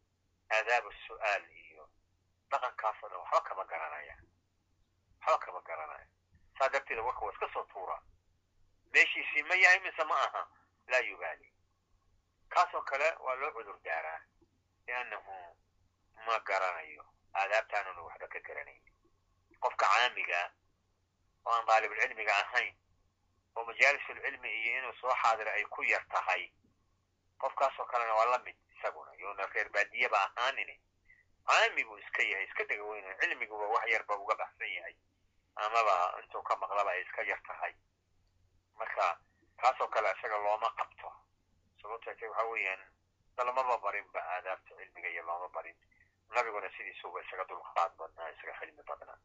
aadaab 0.55 0.85
su'aal 1.07 1.43
iyo 1.63 1.89
dhaqankaasoo 2.51 3.09
dhan 3.09 3.19
waxba 3.19 3.41
kama 3.49 3.63
garanaya 3.65 4.15
waxba 5.21 5.37
kama 5.45 5.61
garanaya 5.61 6.07
saa 6.59 6.69
darteeda 6.69 7.01
warka 7.03 7.25
waa 7.25 7.31
iska 7.33 7.49
soo 7.53 7.63
tuuraa 7.73 8.01
meeshiisii 8.93 9.43
ma 9.43 9.55
yahay 9.55 9.79
mise 9.79 10.03
ma 10.03 10.15
aha 10.25 10.47
laa 10.87 10.99
yubaali 11.09 11.53
kaasoo 12.49 12.81
kale 12.81 13.11
waa 13.25 13.35
loo 13.35 13.51
cudur 13.51 13.79
daaraa 13.83 14.19
liannahu 14.87 15.33
ma 16.25 16.39
garanayo 16.39 17.05
aadaabtaanuna 17.33 18.01
waxba 18.01 18.27
ka 18.27 18.39
garanayn 18.39 18.83
qofka 19.59 19.85
caamiga 19.85 20.41
oo 21.45 21.51
aan 21.53 21.65
daalibulcilmiga 21.65 22.35
ahayn 22.43 22.75
oo 23.55 23.65
majaalisulcilmi 23.65 24.49
iyo 24.61 24.77
inuu 24.79 24.93
soo 25.01 25.15
xaadiro 25.21 25.51
ay 25.51 25.63
ku 25.65 25.83
yar 25.83 26.05
tahay 26.07 26.51
qofkaasoo 27.41 27.85
kalena 27.85 28.13
waa 28.13 28.25
la 28.25 28.37
mid 28.39 28.57
isaguna 28.83 29.11
yoona 29.15 29.45
reer 29.53 29.69
baadiyaba 29.71 30.17
ahaanini 30.35 30.75
caami 31.47 31.83
buu 31.83 31.97
iska 31.97 32.23
yahay 32.23 32.45
iska 32.45 32.63
dega 32.67 32.83
weyna 32.83 33.15
cilmiguba 33.19 33.65
wax 33.67 33.87
yarba 33.91 34.15
uga 34.17 34.35
baxsan 34.35 34.67
yahay. 34.69 34.95
Amaba 35.55 36.19
intuu 36.23 36.41
ka 36.43 36.55
maqlaba 36.55 36.91
ay 36.91 37.01
iska 37.01 37.21
yar 37.23 37.39
tahay. 37.47 37.73
Marka 38.75 39.19
kaasoo 39.57 39.87
kale 39.87 40.09
isaga 40.17 40.37
looma 40.37 40.69
qabto. 40.77 41.11
Sababto 41.81 42.15
te 42.15 42.27
waxa 42.27 42.43
weeyaan 42.51 42.81
dalamaba 43.37 43.77
barinba 43.77 44.19
aadaabta 44.19 44.75
cilmiga 44.75 45.09
iyo 45.09 45.23
looma 45.23 45.47
barin. 45.49 45.75
Nabiguna 46.29 46.69
sidiisuba 46.77 47.21
isaga 47.21 47.43
dulqaad 47.45 47.91
badnaa 47.97 48.29
isaga 48.31 48.53
xilmi 48.59 48.83
badnaa. 48.83 49.17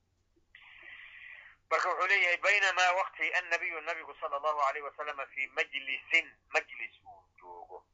Marka 1.70 1.88
wuxuu 1.88 2.06
leeyahay 2.06 2.36
baynamaa 2.36 2.92
wakti 2.92 3.34
annabiyu 3.34 3.80
nabigu 3.80 4.14
sala 4.20 4.36
allahu 4.36 4.60
alayh 4.68 4.84
wasalama 4.84 5.26
fi 5.26 5.46
majlisin 5.48 6.26
majlis 6.52 6.94
uu 7.06 7.24
joogo 7.40 7.86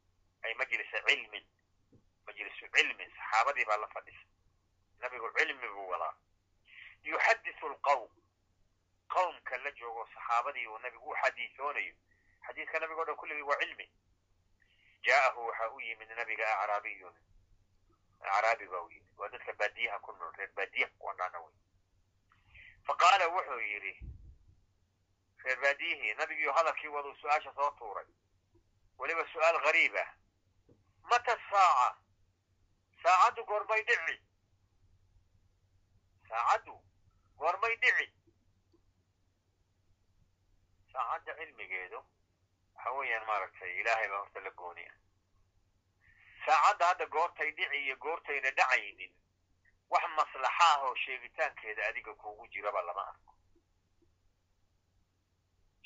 ay 0.45 0.55
majlisa 0.55 1.03
cilmin 1.09 1.45
majlisu 2.26 2.68
cilmin 2.76 3.11
saxaabadii 3.16 3.64
baa 3.64 3.76
la 3.76 3.88
fadhisa 3.88 4.26
nabigu 4.99 5.30
cilmi 5.38 5.68
buu 5.68 5.88
wadaa 5.88 6.14
yuxadisu 7.03 7.68
lqawm 7.68 8.11
qawmka 9.09 9.57
la 9.64 9.70
joogo 9.70 10.09
saxaabadii 10.14 10.66
uu 10.66 10.78
nabigu 10.78 11.11
u 11.11 11.16
xadiisoonayo 11.22 11.95
xadiiska 12.47 12.78
nabiga 12.80 13.05
dhan 13.05 13.16
kulligii 13.16 13.42
waa 13.51 13.59
cilmi 13.62 13.90
jaa'ahu 15.07 15.47
waxaa 15.47 15.68
u 15.70 15.80
yimid 15.80 16.09
nabiga 16.16 16.47
acraabiyun 16.61 17.14
acraabi 18.20 18.66
baa 18.68 18.80
u 18.80 18.90
yimid 18.90 19.18
waa 19.18 19.28
dadka 19.28 19.53
baadiyaha 19.53 19.99
ku 19.99 20.12
nool 20.12 20.32
reer 20.36 20.51
baadiyaha 20.55 20.92
kuwa 20.99 21.14
dhana 21.14 21.38
wey 21.40 21.55
faqaala 22.86 23.28
wuxuu 23.28 23.61
yidhi 23.61 23.95
reer 25.45 25.61
baadiyihii 25.61 26.14
nabigiiyo 26.14 26.53
hadalkii 26.53 26.88
waduu 26.88 27.14
su'aasha 27.14 27.55
soo 27.55 27.70
tuuray 27.78 28.07
weliba 28.99 29.26
su'aal 29.32 29.61
gariib 29.64 29.97
ah 29.97 30.09
mata 31.11 31.36
saaca 31.50 31.88
saacaddu 33.02 33.44
goormay 33.50 33.82
dhici 33.88 34.16
saacaddu 36.28 36.74
goormay 37.38 37.76
dhici 37.82 38.07
saacadda 40.92 41.34
cilmigeedu 41.38 42.00
waxa 42.74 42.90
weeyaan 42.98 43.26
maaragtay 43.26 43.72
ilaahay 43.80 44.09
baa 44.09 44.18
horta 44.22 44.40
la 44.40 44.50
gooniya 44.61 44.94
saacadda 46.46 46.86
hadda 46.90 47.07
goortay 47.16 47.50
dhici 47.59 47.76
iyo 47.84 47.96
goortayna 47.96 48.50
dhacaynin 48.50 49.12
wax 49.90 50.05
maslaxa 50.16 50.64
ah 50.72 50.82
oo 50.86 50.94
sheegitaankeeda 51.05 51.86
adiga 51.86 52.14
kuugu 52.14 52.46
jiraba 52.48 52.82
lama 52.82 53.07
arko 53.09 53.34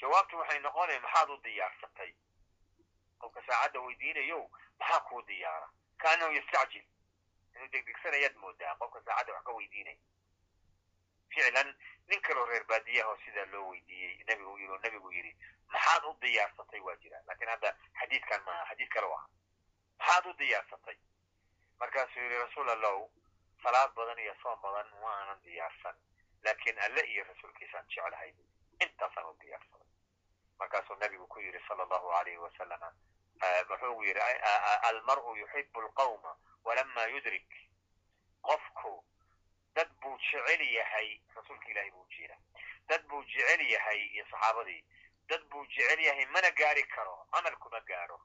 jawaabtu 0.01 0.39
waxay 0.39 0.59
noqonaya 0.59 1.01
maxaad 1.01 1.31
u 1.31 1.37
diyaarsatay 1.47 2.13
qofka 3.19 3.43
saacadda 3.47 3.81
weydiinayow 3.81 4.43
maxaa 4.79 5.01
kuu 5.01 5.23
diyaara 5.23 5.69
kaanahu 6.03 6.33
yastacjil 6.33 6.85
inuu 7.55 7.69
degdegsanayaad 7.73 8.37
moodaa 8.45 8.75
qofka 8.83 9.03
saacadda 9.05 9.33
wax 9.35 9.45
ka 9.45 9.53
weydiinaya 9.53 9.99
ficlan 11.35 11.75
nin 12.09 12.21
kaloo 12.23 12.47
reer 12.47 12.65
baadiyaha 12.65 13.11
oo 13.11 13.19
sidaa 13.25 13.47
loo 13.53 13.69
weydiiyey 13.71 14.25
nabigu 14.29 14.59
yii 14.59 14.69
oo 14.69 14.79
nabigu 14.85 15.13
yidhi 15.13 15.33
maxaad 15.73 16.05
u 16.05 16.17
diyaarsatay 16.21 16.81
waa 16.81 16.97
jira 17.03 17.21
laakiin 17.27 17.51
hadda 17.51 17.75
xadiidkan 18.01 18.43
maaha 18.47 18.65
xadiid 18.71 18.89
kale 18.95 19.07
u 19.07 19.13
aha 19.15 19.29
maxaad 19.99 20.27
u 20.27 20.33
diyaarsatay 20.39 20.97
markaasuu 21.81 22.23
yidhi 22.23 22.39
rasuul 22.45 22.69
allahu 22.71 23.11
salaad 23.63 23.93
badan 23.95 24.19
iyo 24.19 24.35
soom 24.43 24.61
badan 24.63 24.89
ma 25.03 25.13
aanan 25.19 25.43
diyaarsan 25.45 25.97
laakiin 26.45 26.79
alle 26.87 27.01
iyo 27.13 27.25
rasuulkiisaan 27.25 27.87
jeclahay 27.95 28.33
intaasaan 28.87 29.27
u 29.31 29.37
diyaarsaday 29.41 29.78
markaasuu 30.59 30.97
nabigu 30.97 31.27
ku 31.27 31.41
yidhi 31.41 31.61
sala 31.69 31.83
allahu 31.83 32.11
alayhi 32.13 32.39
wasalama 32.39 32.93
muxuu 33.69 34.03
yidhi 34.05 34.21
almar'u 34.91 35.37
yuxibu 35.37 35.81
alqawma 35.81 36.37
walama 36.65 37.07
yudrik. 37.07 37.49
Qofku 38.43 39.05
dad 39.75 39.89
buu 40.03 40.17
jecel 40.19 40.61
yahay 40.61 41.21
rasuulka 41.35 41.69
ilahi 41.71 41.91
buu 41.91 42.07
jeeda 42.11 42.37
dad 42.89 43.03
buu 43.09 43.23
jecel 43.25 43.61
yahay 43.61 44.01
iyo 44.15 44.25
saxaabadii 44.31 44.85
dad 45.29 45.43
buu 45.51 45.67
jecel 45.67 46.01
yahay 46.01 46.27
mana 46.27 46.51
gaari 46.51 46.83
karo 46.95 47.27
camal 47.33 47.57
kuma 47.57 47.81
gaaro. 47.81 48.21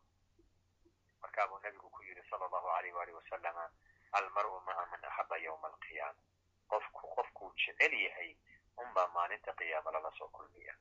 Markaa 1.22 1.48
buu 1.48 1.90
ku 1.90 2.04
yidhi 2.04 2.24
sala 2.30 2.46
allahu 2.46 2.68
alayh 2.70 2.94
waalih 2.96 3.16
wasalama 3.16 3.70
almar'u 4.12 4.62
maca 4.66 4.86
man 4.92 5.04
axaba 5.04 5.38
yowma 5.38 5.68
alqiyaama. 5.68 6.22
Qofku 6.70 7.08
qofkuu 7.16 7.54
jecel 7.56 7.94
yahay 7.94 8.36
unbaa 8.78 9.08
maalinta 9.08 9.54
qiyaama 9.54 9.92
lala 9.92 10.12
soo 10.18 10.28
kulmiya 10.28 10.74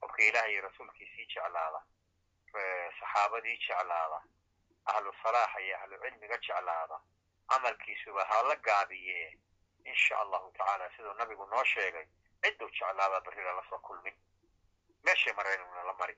qofka 0.00 0.22
ilaah 0.28 0.50
iyo 0.52 0.62
rasuulkiisii 0.68 1.26
jeclaada 1.34 1.80
saxaabadii 3.00 3.56
jeclaada 3.66 4.22
ahlu 4.94 5.12
salaaxa 5.22 5.60
iyo 5.66 5.76
ahlu 5.82 5.98
cilmiga 6.04 6.38
jeclaada 6.46 7.00
camalkiisuba 7.50 8.24
ha 8.30 8.42
la 8.48 8.56
gaabiye 8.56 9.38
insha 9.84 10.18
allahu 10.20 10.52
tacaala 10.58 10.90
siduu 10.96 11.12
nabigu 11.20 11.46
noo 11.46 11.64
sheegay 11.64 12.06
cidduu 12.42 12.68
jeclaabaa 12.70 13.20
berri 13.20 13.44
lala 13.44 13.62
soo 13.70 13.78
kulmin 13.78 14.16
meeshay 15.04 15.32
maraynuna 15.32 15.82
la 15.84 15.94
mari 16.00 16.16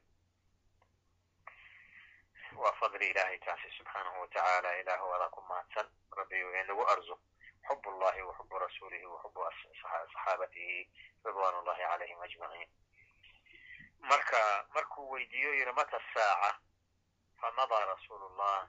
waa 2.62 2.72
fadli 2.80 3.06
ilaahay 3.10 3.38
taasi 3.38 3.70
subxaanahu 3.78 4.20
watacaala 4.20 4.76
ilaahu 4.80 5.12
adaa 5.14 5.28
ku 5.36 5.40
mahadsan 5.50 5.86
rabbiyu 6.18 6.54
inagu 6.60 6.86
arzuq 6.94 7.20
xub 7.68 7.86
ullahi 7.86 8.22
wa 8.22 8.34
xubu 8.38 8.58
rasuulihi 8.58 9.06
wa 9.06 9.22
xubu 9.22 9.40
saxaabatihi 9.82 10.90
ridwan 11.24 11.54
ullahi 11.60 11.82
calayhim 11.90 12.20
ajmaciin 12.26 12.68
marka 14.10 14.66
markuu 14.74 15.10
weydiiyo 15.10 15.54
yidhi 15.54 15.72
mata 15.72 16.00
saaca? 16.14 16.58
Famadaa 17.40 17.84
rasuulu 17.84 18.28
llah 18.38 18.68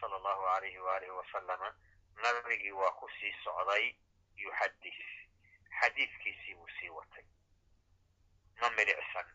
sala 0.00 0.16
allahu 0.16 0.46
alayhi 0.48 0.78
waalihi 0.78 1.10
wasalama 1.10 1.74
nabigii 2.22 2.70
waa 2.72 2.90
ku 2.92 3.08
sii 3.20 3.34
socday 3.44 3.94
yuxadis 4.36 5.00
xadiidkiisii 5.80 6.54
buu 6.54 6.68
sii 6.80 6.88
watay. 6.90 7.24
Ma 8.60 8.70
milicsan. 8.70 9.26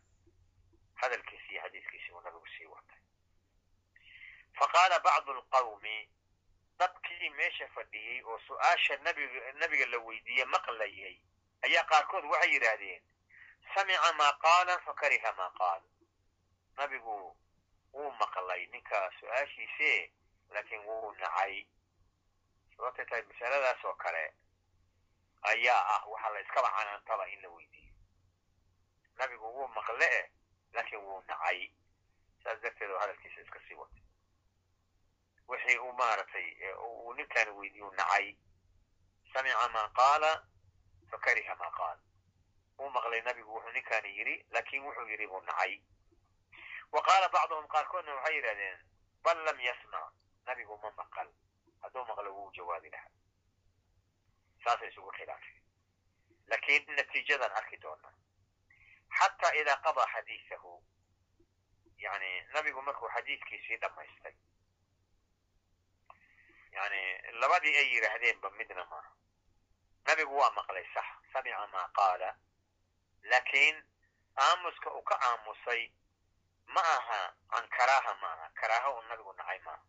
Hadalkiisi 0.95 1.51
iyo 1.51 1.61
xadiidkiisii 1.61 2.11
buu 2.11 2.21
nabigu 2.21 2.47
sii 2.57 2.65
watay. 2.65 2.99
Faqaala 4.59 4.99
bacdu 4.99 5.31
alqawmi 5.31 6.09
dadkii 6.79 7.29
meesha 7.29 7.67
fadhiyey 7.67 8.21
oo 8.23 8.39
su'aasha 8.47 8.97
nabiga 8.97 9.53
nabiga 9.53 9.85
la 9.85 9.97
weydiiye 9.97 10.45
maqlayay 10.45 11.17
ayaa 11.65 11.83
qaarkood 11.83 12.25
waxay 12.25 12.53
yidhaahdeen 12.53 13.01
samica 13.77 14.13
maa 14.19 14.33
qaala 14.43 14.79
fakariha 14.85 15.31
maa 15.37 15.49
qaal 15.59 15.81
nabigu 16.77 17.15
wuu 17.93 18.11
maqlay 18.19 18.65
ninka 18.73 18.99
su'aashiise 19.19 19.91
laakiin 20.53 20.81
wuu 20.87 21.11
nacay 21.21 21.53
sababtay 22.75 23.05
tahay 23.05 23.23
masaladaas 23.29 23.85
oo 23.85 23.93
kale 24.03 24.23
ayaa 25.41 25.81
ah 25.95 26.01
waxaa 26.09 26.29
la 26.33 26.39
iskaba 26.39 26.69
canaantaba 26.77 27.27
in 27.33 27.41
la 27.41 27.49
weydiiyo 27.49 27.93
nabigu 29.17 29.45
wuu 29.55 29.67
maqle 29.67 30.09
laakiin 30.73 31.01
wuu 31.01 31.21
nacay 31.27 31.59
saas 32.43 32.59
darteed 32.61 32.91
oo 32.91 32.99
hadalkiisa 32.99 33.41
iska 33.41 33.59
sii 33.67 33.75
watay 33.75 34.03
wixii 35.47 35.77
uu 35.77 35.93
maaragtay 35.93 36.47
uu 36.81 37.13
ninkaani 37.13 37.51
weydiiyu 37.51 37.91
nacay 37.91 38.35
samica 39.33 39.69
maa 39.69 39.89
qaala 39.89 40.31
fakariha 41.11 41.55
maa 41.55 41.71
qaal 41.71 41.97
wuu 42.77 42.89
maqlay 42.89 43.21
nabigu 43.21 43.53
wuxuu 43.55 43.71
ninkaani 43.71 44.17
yidhi 44.17 44.35
laakin 44.51 44.83
wuxuu 44.83 45.07
yidhi 45.09 45.27
buu 45.27 45.41
nacay. 45.41 45.81
Wa 46.91 47.01
qaala 47.01 47.29
bacduhum 47.29 47.67
qaarkoodna 47.67 48.15
waxay 48.15 48.35
yidhahdeen 48.35 48.77
bal 49.23 49.37
lam 49.45 49.59
yasmac 49.59 50.13
nabigu 50.45 50.77
ma 50.77 50.91
maqal. 50.91 51.29
Hadduu 51.81 52.05
maqlo 52.05 52.33
wuu 52.33 52.51
jawaabi 52.53 52.89
lahaa. 52.89 53.11
Saasay 54.63 54.89
isugu 54.89 55.11
khilaafeen. 55.11 55.63
Laakiin 56.47 56.95
natiijadan 56.95 57.51
arki 57.51 57.77
doonaa. 57.81 58.13
Xataa 59.19 59.51
idaa 59.61 59.77
qadaa 59.85 60.07
xadiisahu 60.13 60.83
yani 61.97 62.31
nabigu 62.53 62.81
markuu 62.81 63.09
xadiidkiisii 63.09 63.77
dhammaystay 63.81 64.35
yani 66.71 67.01
labadii 67.41 67.75
ay 67.77 67.87
yidhaahdeenba 67.93 68.49
midna 68.49 68.85
maaha. 68.85 69.11
Nabigu 70.07 70.37
waa 70.37 70.51
maqlay 70.51 70.85
sax 70.93 71.05
samica 71.33 71.67
maa 71.67 71.87
qaala 71.99 72.35
laakiin 73.23 73.83
aamuska 74.37 74.91
uu 74.93 75.01
ka 75.01 75.15
aamusay 75.21 75.91
ma 76.65 76.81
aha 76.81 77.33
can 77.51 77.67
karaaha 77.69 78.13
ma 78.21 78.27
aha 78.33 78.49
karaaha 78.53 78.89
uu 78.95 79.01
nabigu 79.01 79.33
nacay 79.33 79.59
maaha. 79.59 79.83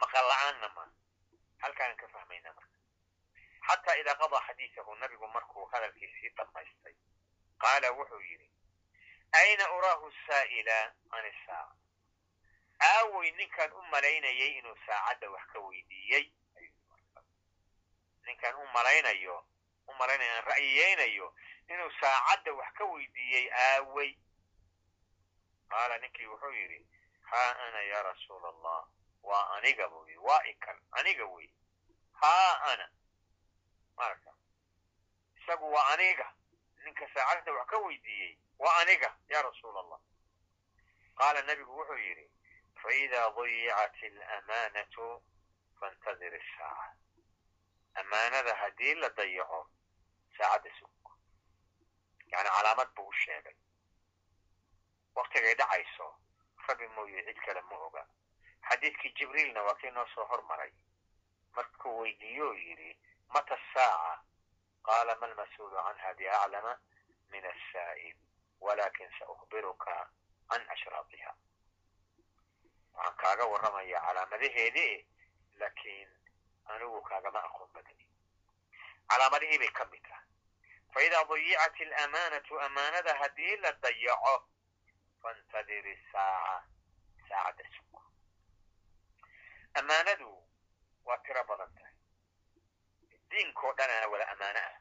Maqal 0.00 0.24
la'aanna 0.28 0.68
maaha. 0.68 0.92
Halkaanan 1.62 1.96
ka 1.96 2.08
fahmayna 2.08 2.52
marka. 2.52 2.78
Xataa 3.68 3.96
idaa 3.96 4.14
qadaa 4.14 4.42
xadiisahu 4.46 4.94
nabigu 4.94 5.28
markuu 5.28 5.66
hadalkiisii 5.72 6.28
dhammaystay 6.36 6.94
qaala 7.58 7.90
wuxuu 7.92 8.20
yidhi 8.20 8.50
ayna 9.32 9.70
uraahu 9.72 10.12
saa'ila 10.26 10.78
can 11.10 11.26
isaaca 11.26 11.74
aawey 12.80 13.30
ninkaan 13.30 13.72
u 13.72 13.82
malaynayay 13.82 14.58
inuu 14.58 14.76
saacadda 14.86 15.30
wax 15.30 15.46
ka 15.52 15.58
weydiiyey. 15.60 16.32
Ninkaan 18.26 18.54
u 18.56 18.66
malaynayo 18.74 19.46
u 19.88 19.94
malaynaya 19.94 20.34
aan 20.36 20.44
inuu 21.68 21.90
saacadda 22.00 22.52
wax 22.54 22.72
ka 22.78 22.84
weydiiyey 22.84 23.50
aawey 23.52 24.18
qaala 25.68 25.98
ninkii 25.98 26.26
wuxuu 26.26 26.52
yidhi 26.52 26.86
haa 27.20 27.52
ana 27.66 27.80
yaa 27.82 28.02
rasuul 28.02 28.44
allah 28.46 28.88
waa 29.22 29.44
aniga 29.56 29.88
buu 29.88 30.06
yidhi 30.06 30.18
waa 30.18 30.42
ikan 30.44 30.78
aniga 30.90 31.26
wey. 31.26 31.50
Haa 32.12 32.60
ana. 32.72 32.88
Marka 33.96 34.32
isagu 35.36 35.72
waa 35.72 35.86
aniga 35.92 36.32
ninka 36.84 37.08
saacadda 37.14 37.52
wax 37.52 37.66
ka 37.70 37.78
weydiiyey 37.78 38.38
waa 38.58 38.76
aniga 38.80 39.16
yaa 39.28 39.42
rasuula 39.42 39.80
allah 39.80 40.00
qaala 41.18 41.42
nebigu 41.42 41.76
wuxuu 41.78 41.98
yidhi 41.98 42.30
faidaa 42.82 43.30
dayicat 43.36 44.02
alamaanatu 44.04 45.22
fantadir 45.80 46.34
isaaca 46.34 46.96
amaanada 47.94 48.54
haddii 48.54 48.94
la 48.94 49.08
dayaco 49.08 49.70
saacadda 50.38 50.70
sug 50.78 50.90
yani 52.32 52.48
calaamad 52.56 52.88
buu 52.96 53.08
u 53.08 53.12
sheegay 53.12 53.56
waktigay 55.14 55.54
dhacayso 55.54 56.08
rabi 56.68 56.88
mooye 56.88 57.24
cid 57.26 57.38
kale 57.46 57.60
ma 57.70 57.76
oga 57.86 58.06
xadiidkii 58.68 59.12
jibriilna 59.18 59.62
waa 59.62 59.74
kii 59.80 59.90
noo 59.90 60.06
soo 60.14 60.24
hormaray 60.24 60.72
markuu 61.56 61.98
weydiiyo 62.00 62.54
yidhi 62.54 62.90
mata 63.34 63.58
saaca 63.74 64.22
qaala 64.86 65.14
ma 65.20 65.26
lmas-uulu 65.26 65.76
canha 65.86 66.14
biaclama 66.14 66.78
min 67.30 67.44
asaa'il 67.52 68.16
walakin 68.60 69.10
saukbiruka 69.18 69.94
can 70.50 70.62
ashraatiha 70.74 71.32
waxaan 72.94 73.16
kaaga 73.22 73.44
warramaya 73.52 74.00
calaamadaheedii 74.06 75.06
laakiin 75.60 76.10
anigu 76.64 77.00
kaagama 77.02 77.40
aqoon 77.48 77.72
badani 77.72 78.05
calaamadihii 79.08 79.58
bay 79.58 79.68
ka 79.78 79.84
mid 79.92 80.02
tahay 80.02 80.24
faidaa 80.94 81.24
dayicat 81.24 81.80
alamaanatu 81.80 82.60
amaanada 82.60 83.14
haddii 83.20 83.56
la 83.56 83.72
dayaco 83.72 84.34
faاntadir 85.22 85.86
isaaca 85.86 86.64
saacadda 87.28 87.64
sug 87.76 87.94
amaanadu 89.74 90.30
waa 91.04 91.18
tiro 91.18 91.44
badan 91.44 91.70
tahay 91.74 91.94
diinkao 93.30 93.72
dhanana 93.78 94.06
wada 94.08 94.28
amaano 94.28 94.58
ah 94.58 94.76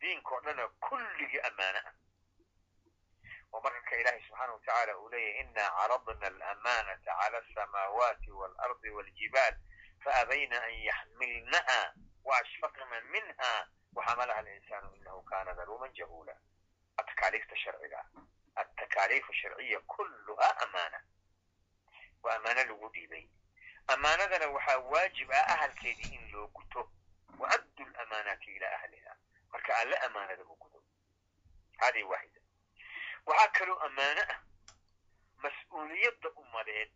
diinkao 0.00 0.40
dhana 0.40 0.68
kulligii 0.68 1.40
amaano 1.50 1.78
ah 1.88 1.94
oo 3.52 3.60
marka 3.60 3.96
ilaahay 4.00 4.22
subxaana 4.26 4.52
watacaala 4.52 4.98
uu 4.98 5.08
leeyahy 5.08 5.40
ina 5.40 5.64
caradna 5.78 6.26
alamanata 6.26 7.12
cala 7.20 7.38
asamaawaati 7.38 8.30
waalardi 8.30 8.90
waljibaal 8.90 9.54
faabayna 10.04 10.62
an 10.62 10.74
yaxmilnaha 10.88 11.80
waashfaqna 12.24 13.00
minha 13.00 13.68
waxamalaha 13.94 14.38
alinsanu 14.38 14.94
inahu 14.96 15.22
kana 15.22 15.54
daluuman 15.54 15.92
jahula 15.92 16.36
atakaaliifta 16.96 17.56
sharciga 17.56 18.04
atakaaliif 18.54 19.32
sharciya 19.32 19.80
kulluha 19.80 20.56
amaana 20.58 21.00
waa 22.22 22.36
amaano 22.36 22.64
lagu 22.64 22.88
dhiibay 22.88 23.28
amaanadana 23.86 24.46
waxaa 24.48 24.78
waajib 24.78 25.30
ah 25.32 25.46
ahalkeedii 25.54 26.14
in 26.14 26.30
loo 26.32 26.46
guto 26.48 26.90
waaddu 27.38 27.84
lamaanaati 27.98 28.50
ilaa 28.56 28.74
ahliha 28.78 29.16
marka 29.52 29.76
alle 29.78 29.96
amaanada 29.96 30.42
u 30.44 30.56
gudo 30.56 30.82
hadihi 31.78 32.04
waaxida 32.04 32.40
waxaa 33.26 33.48
kaloo 33.58 33.78
ammaano 33.78 34.20
ah 34.34 34.40
mas'uuliyadda 35.42 36.30
ummadeed 36.30 36.90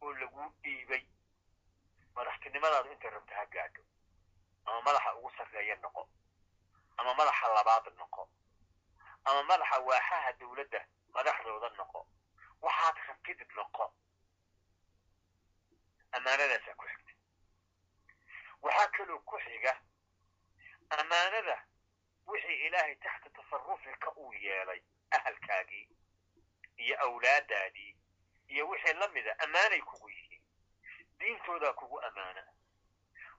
oo 0.00 0.12
lagu 0.12 0.54
dhiibay 0.62 1.04
madaxtinimadaadu 2.14 2.92
intay 2.92 3.10
rabta 3.10 3.34
ha 3.34 3.46
gaadho 3.46 3.82
ama 4.68 4.80
madaxa 4.82 5.14
ugu 5.16 5.30
sarreeya 5.36 5.76
noqo. 5.76 6.02
Ama 6.96 7.14
madaxa 7.14 7.48
labaad 7.54 7.86
noqo. 7.98 8.22
Ama 9.24 9.42
madaxa 9.42 9.78
waaxaha 9.88 10.32
dawladda 10.32 10.80
madaxdooda 11.14 11.68
noqo. 11.78 12.00
Waxaad 12.62 12.96
rabtid 13.08 13.40
noqo. 13.56 13.84
Ammaanadaasaa 16.16 16.74
ku 16.80 16.84
xigta. 16.88 17.12
Waxaa 18.62 18.88
kaloo 18.96 19.18
ku 19.28 19.36
xiga 19.44 19.72
ammaanada 20.98 21.56
wixii 22.26 22.66
ilaahay 22.66 22.96
taxta 22.96 23.30
tasarufika 23.30 24.08
uu 24.16 24.32
yeelay 24.32 24.80
ahalkaagii 25.10 25.88
iyo 26.76 26.96
awlaadaadii 27.04 27.96
iyo 28.48 28.68
wixii 28.68 28.92
la 29.00 29.08
mida 29.08 29.38
ammaanay 29.38 29.80
kugu 29.80 30.08
yihiin. 30.10 30.42
Diintoodaa 31.18 31.72
kugu 31.72 32.00
ammaana 32.00 32.42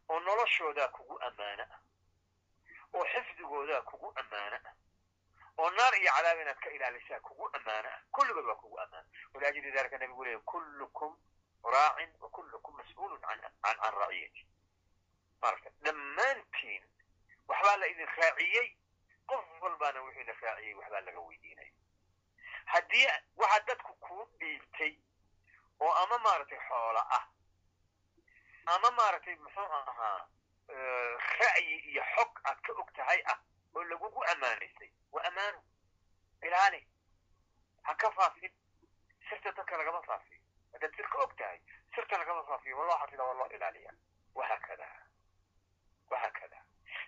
oo 0.10 0.20
noloshoodaa 0.20 0.88
kugu 0.88 1.22
ammaana 1.22 1.80
oo 2.94 3.06
xifdigoodaa 3.14 3.82
kugu 3.82 4.14
ammaana 4.16 4.60
oo 5.58 5.70
naar 5.70 5.96
iyo 6.02 6.12
cadaab 6.16 6.40
inaad 6.42 6.60
ka 6.60 6.70
ilaalisaa 6.70 7.20
kugu 7.20 7.50
ammaana 7.54 7.92
kulligood 8.12 8.46
waa 8.46 8.56
kugu 8.56 8.80
ammaana. 8.80 9.08
Waliajli 9.34 9.72
dalika 9.72 9.98
nabigu 9.98 10.24
leeya 10.26 10.40
kullukum 10.40 11.18
raacin 11.64 12.10
wa 12.20 12.30
kullukum 12.30 12.76
mas'uulun 12.78 13.22
can 13.22 13.94
raciyati 14.00 14.48
marka 15.42 15.70
dhammaantiin 15.84 16.84
waxbaa 17.48 17.78
la 17.78 17.88
idin 17.88 18.08
raaciyey 18.18 18.78
qof 19.28 19.46
walbaana 19.62 20.02
wixii 20.02 20.24
la 20.24 20.34
raaciyey 20.42 20.74
waxbaa 20.74 21.02
laga 21.02 21.20
weydiinaya 21.20 21.72
haddii 22.66 23.08
waxa 23.38 23.60
dadku 23.60 23.94
kuu 23.96 24.26
dhiibtay 24.40 24.94
oo 25.80 25.92
ama 25.94 26.18
maaragtay 26.20 26.60
xoola 26.68 27.06
ah 27.10 27.28
ama 28.76 28.92
maaragtay 28.92 29.36
muxuu 29.36 29.70
ahaa 29.80 30.28
ra'yi 31.40 31.76
iyo 31.92 32.04
xog 32.16 32.40
aad 32.44 32.62
ka 32.62 32.74
og 32.74 32.94
tahay 32.94 33.22
ah 33.26 33.40
oo 33.76 33.84
lagugu 33.84 34.24
ammaanaysay 34.34 34.92
waa 35.12 35.24
ammaano 35.28 35.64
ilaali. 36.44 36.88
Ha 37.84 37.96
ka 37.96 38.12
faafin. 38.12 38.52
Sirta 39.30 39.52
dadka 39.52 39.78
lagama 39.78 40.02
faafiyo 40.04 40.40
haddaad 40.74 40.96
sir 40.96 41.08
ka 41.10 41.18
og 41.24 41.36
tahay 41.38 41.60
sirta 41.96 42.18
lagama 42.18 42.44
faafiyo 42.44 42.78
waa 42.78 42.86
loo 42.88 42.98
xafida 43.02 43.24
waa 43.24 43.34
loo 43.34 43.48
ilaaliya 43.56 43.94
wahaakada 44.36 44.88
wahaakada 46.10 46.64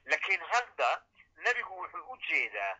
laakiin 0.05 0.41
hadda 0.51 0.89
nebigu 1.35 1.77
wuxuu 1.81 2.11
u 2.13 2.17
jeedaa 2.17 2.77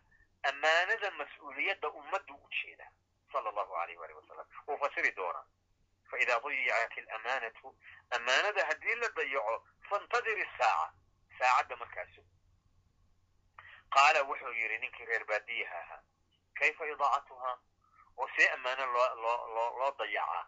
ammaanada 0.50 1.12
mas'uuliyadda 1.12 1.90
ummaddu 1.90 2.36
u 2.36 2.50
jeedaa 2.62 2.92
sala 3.32 3.50
allahu 3.50 3.76
alayh 3.76 3.98
waalih 4.00 4.16
wasalam 4.18 4.48
wuu 4.68 4.78
fasiri 4.78 5.12
doonaa 5.16 5.46
faidaa 6.12 6.39
dayicat 6.45 6.97
alamaanatu 6.97 7.76
ammaanada 8.18 8.66
haddii 8.70 8.95
la 9.03 9.09
dayaco 9.20 9.55
faintadir 9.89 10.38
isaaca 10.45 10.93
saacadda 11.39 11.76
markaasu 11.84 12.22
qaala 13.95 14.24
wuxuu 14.30 14.53
yidhi 14.62 14.78
ninkii 14.78 15.05
reer 15.05 15.26
baadiyaha 15.26 15.78
ahaa 15.84 16.01
kayfa 16.59 16.88
idaacatuhaa 16.93 17.57
oo 18.18 18.28
see 18.36 18.49
ammaano 18.55 18.86
loo 19.78 19.91
dayacaa 19.99 20.43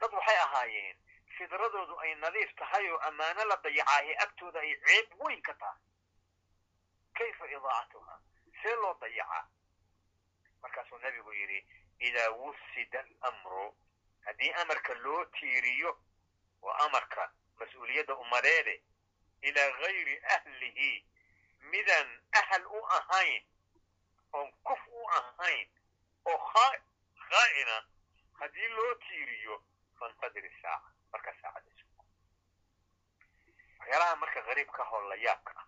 dad 0.00 0.12
waxay 0.18 0.38
ahaayeen 0.46 0.96
fidradoodu 1.38 1.98
ay 2.04 2.14
nadiif 2.14 2.54
tahay 2.60 2.90
oo 2.90 2.98
ammaano 3.10 3.44
la 3.44 3.56
dayacaahe 3.66 4.16
agtooda 4.24 4.60
ay 4.60 4.74
ceeb 4.86 5.20
weyn 5.20 5.42
ka 5.42 5.54
tahay 5.54 5.80
kayfa 7.18 7.46
idaacatuhaa 7.50 8.18
see 8.62 8.74
loo 8.82 8.94
dayacaa 9.00 9.44
markaasuu 10.62 10.98
nebigu 10.98 11.32
yidhi 11.32 11.60
idaa 11.98 12.28
wusida 12.30 13.04
alamru 13.20 13.66
haddii 14.26 14.52
amarka 14.62 14.94
loo 14.94 15.24
tiiriyo 15.24 15.90
oo 16.62 16.72
amarka 16.86 17.32
mas'uuliyadda 17.58 18.14
ummadeede 18.16 18.82
ilaa 19.42 19.70
gayri 19.80 20.16
ahlihi 20.36 20.90
midaan 21.60 22.10
ahal 22.40 22.66
u 22.66 22.80
ahayn 22.98 23.42
oon 24.32 24.52
kuf 24.62 24.82
u 24.88 25.08
ahayn 25.18 25.68
oo 26.24 26.38
khaa'ina 27.28 27.76
haddii 28.40 28.68
loo 28.68 28.94
tiiriyo 28.94 29.62
faintadir 29.98 30.44
isaaca 30.44 30.92
marka 31.12 31.34
saacadda 31.42 31.72
sugo 31.80 32.04
waxyaalaha 33.78 34.16
marka 34.16 34.40
gariibka 34.42 34.84
hoo 34.84 35.00
la 35.08 35.14
yaabka 35.14 35.52
ah 35.60 35.66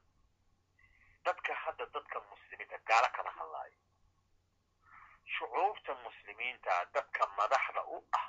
dadka 1.24 1.54
hadda 1.54 1.86
dadka 1.86 2.20
muslimiinta 2.20 2.78
gaalo 2.88 3.08
kama 3.16 3.30
hadlaayo. 3.30 3.78
Shucuubta 5.24 5.94
muslimiinta 5.94 6.84
dadka 6.94 7.26
madaxda 7.36 7.82
u 7.84 7.98
ah 8.12 8.26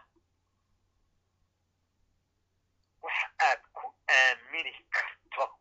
wax 3.01 3.17
aad 3.39 3.61
ku 3.73 3.93
aamini 4.09 4.73
karto 4.89 5.59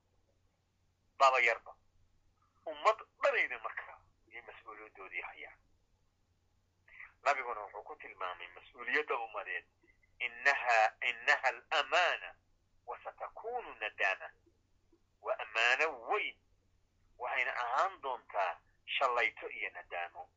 baba 1.19 1.39
yarba. 1.41 1.75
Ummad 2.67 2.99
dhanayna 3.23 3.59
markaa 3.59 3.99
iyo 4.31 4.43
mas'uuliyadoodii 4.43 5.21
hayaan 5.21 5.59
nabiguna 7.23 7.61
wuxuu 7.61 7.83
ku 7.83 7.97
tilmaamay 7.97 8.49
mas'uuliyadda 8.49 9.19
ummadeed 9.19 9.65
inaha 10.19 10.93
alamaana 11.49 12.35
wasatakunu 12.87 13.75
nadaama. 13.75 14.31
Waa 15.23 15.39
ammaano 15.39 15.87
weyn. 16.09 16.37
Waxayna 17.19 17.53
ahaan 17.57 18.01
doontaa 18.03 18.61
shallayto 18.87 19.49
iyo 19.51 19.71
nadaamo. 19.71 20.31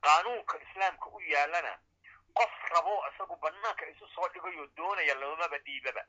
Qaanuunka 0.00 0.58
islaamka 0.62 1.06
u 1.06 1.20
yaalana 1.20 1.78
qof 2.38 2.52
rabo 2.74 2.94
isagu 3.08 3.36
banaanka 3.36 3.86
isu 3.92 4.06
soo 4.14 4.28
dhigayoo 4.28 4.66
doonaya 4.76 5.14
loomaba 5.14 5.58
dhiibaba 5.58 6.04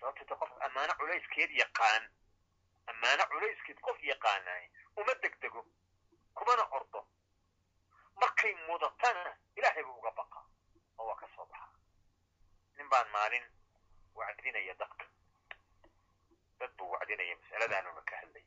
sababtata 0.00 0.36
qof 0.36 0.52
ammaano 0.66 0.92
culayskeed 1.00 1.50
yaqaan 1.62 2.10
ammaano 2.92 3.24
culayskeed 3.32 3.80
qof 3.80 3.98
yaqaanaay 4.10 4.64
uma 4.96 5.14
degdego 5.22 5.66
kumana 6.34 6.64
ordo 6.78 7.06
markay 8.20 8.54
mudatana 8.66 9.36
ilaahay 9.56 9.82
buu 9.84 9.98
uga 9.98 10.10
baqa 10.10 10.40
oo 10.98 11.06
waa 11.08 11.16
ka 11.20 11.28
soo 11.36 11.46
baxa 11.46 11.78
nin 12.76 12.88
baan 12.88 13.08
maalin 13.10 13.46
wacdinaya 14.14 14.74
dadka 14.74 15.06
dad 16.58 16.70
buu 16.78 16.90
wacdinaya 16.94 17.36
mas'aladaanuna 17.36 18.02
ka 18.10 18.16
hadlay 18.20 18.44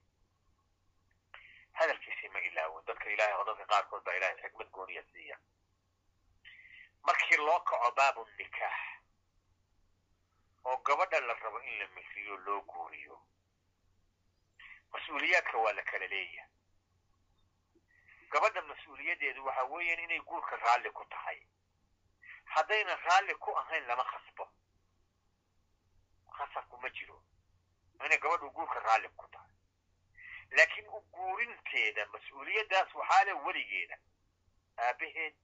hadalkiisii 1.74 2.30
ma 2.34 2.40
ilaawin 2.40 2.86
dadka 2.86 3.10
ilahay 3.10 3.34
oo 3.38 3.44
dadka 3.50 3.66
qaarkood 3.74 4.04
baa 4.04 4.14
ilahay 4.20 4.38
xikmad 4.42 4.70
gooniya 4.72 5.04
siiya 5.14 5.38
markii 7.06 7.38
loo 7.38 7.60
kaco 7.60 7.92
baabu 7.98 8.28
nikaax 8.38 8.78
oo 10.66 10.78
gabadha 10.78 11.20
la 11.20 11.34
rabo 11.34 11.60
in 11.62 11.80
la 11.80 11.88
mehriyo 11.88 12.38
loo 12.38 12.62
guuriyo. 12.62 13.22
Mas'uuliyaadka 14.92 15.58
waa 15.58 15.74
la 15.74 15.84
kala 15.84 16.08
leeyahay. 16.08 16.50
Gabadha 18.32 18.62
mas'uuliyaddeedu 18.62 19.46
waxa 19.46 19.64
weeyaan 19.64 20.00
inay 20.04 20.20
guurka 20.20 20.56
raalli 20.56 20.92
ku 20.92 21.06
tahay. 21.06 21.40
Haddayna 22.46 22.96
raalli 22.96 23.36
ku 23.36 23.52
ahayn 23.58 23.86
lama 23.88 24.04
khasbo. 24.04 24.50
Khasabku 26.38 26.78
ma 26.82 26.90
jiro. 26.90 27.22
Inay 28.06 28.18
gabadhu 28.18 28.50
guurka 28.52 28.80
raalli 28.80 29.10
ku 29.18 29.28
tahay. 29.28 29.52
Laakiin 30.52 30.88
u 30.88 31.02
guurinteeda 31.12 32.06
mas'uuliyaddaas 32.06 32.96
waxaa 32.96 33.24
le 33.26 33.34
weligeeda 33.34 33.98
aabaheed 34.78 35.36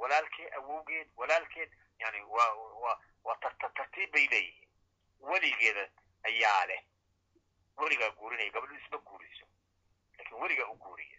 walaalkeed 0.00 0.52
awowgeed 0.58 1.08
walaalkeed 1.16 1.70
yani 1.98 2.20
waa 2.22 2.52
waa 2.54 2.96
waa 3.24 3.36
tartiib 3.74 4.12
bay 4.12 4.26
leeyihiin. 4.32 4.68
Weligeeda 5.20 5.84
ayaa 6.22 6.66
leh. 6.66 6.82
Weligaa 7.76 8.10
guurinaya 8.10 8.50
gabadhu 8.50 8.74
isma 8.74 8.98
guuriso 8.98 9.46
laakiin 10.18 10.40
weligaa 10.42 10.66
u 10.70 10.76
guuriya. 10.76 11.18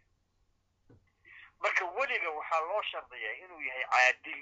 Marka 1.60 1.86
weliga 1.86 2.30
waxaa 2.30 2.60
loo 2.60 2.82
shardiyaa 2.92 3.34
inuu 3.44 3.62
yahay 3.62 3.86
caadil. 3.94 4.42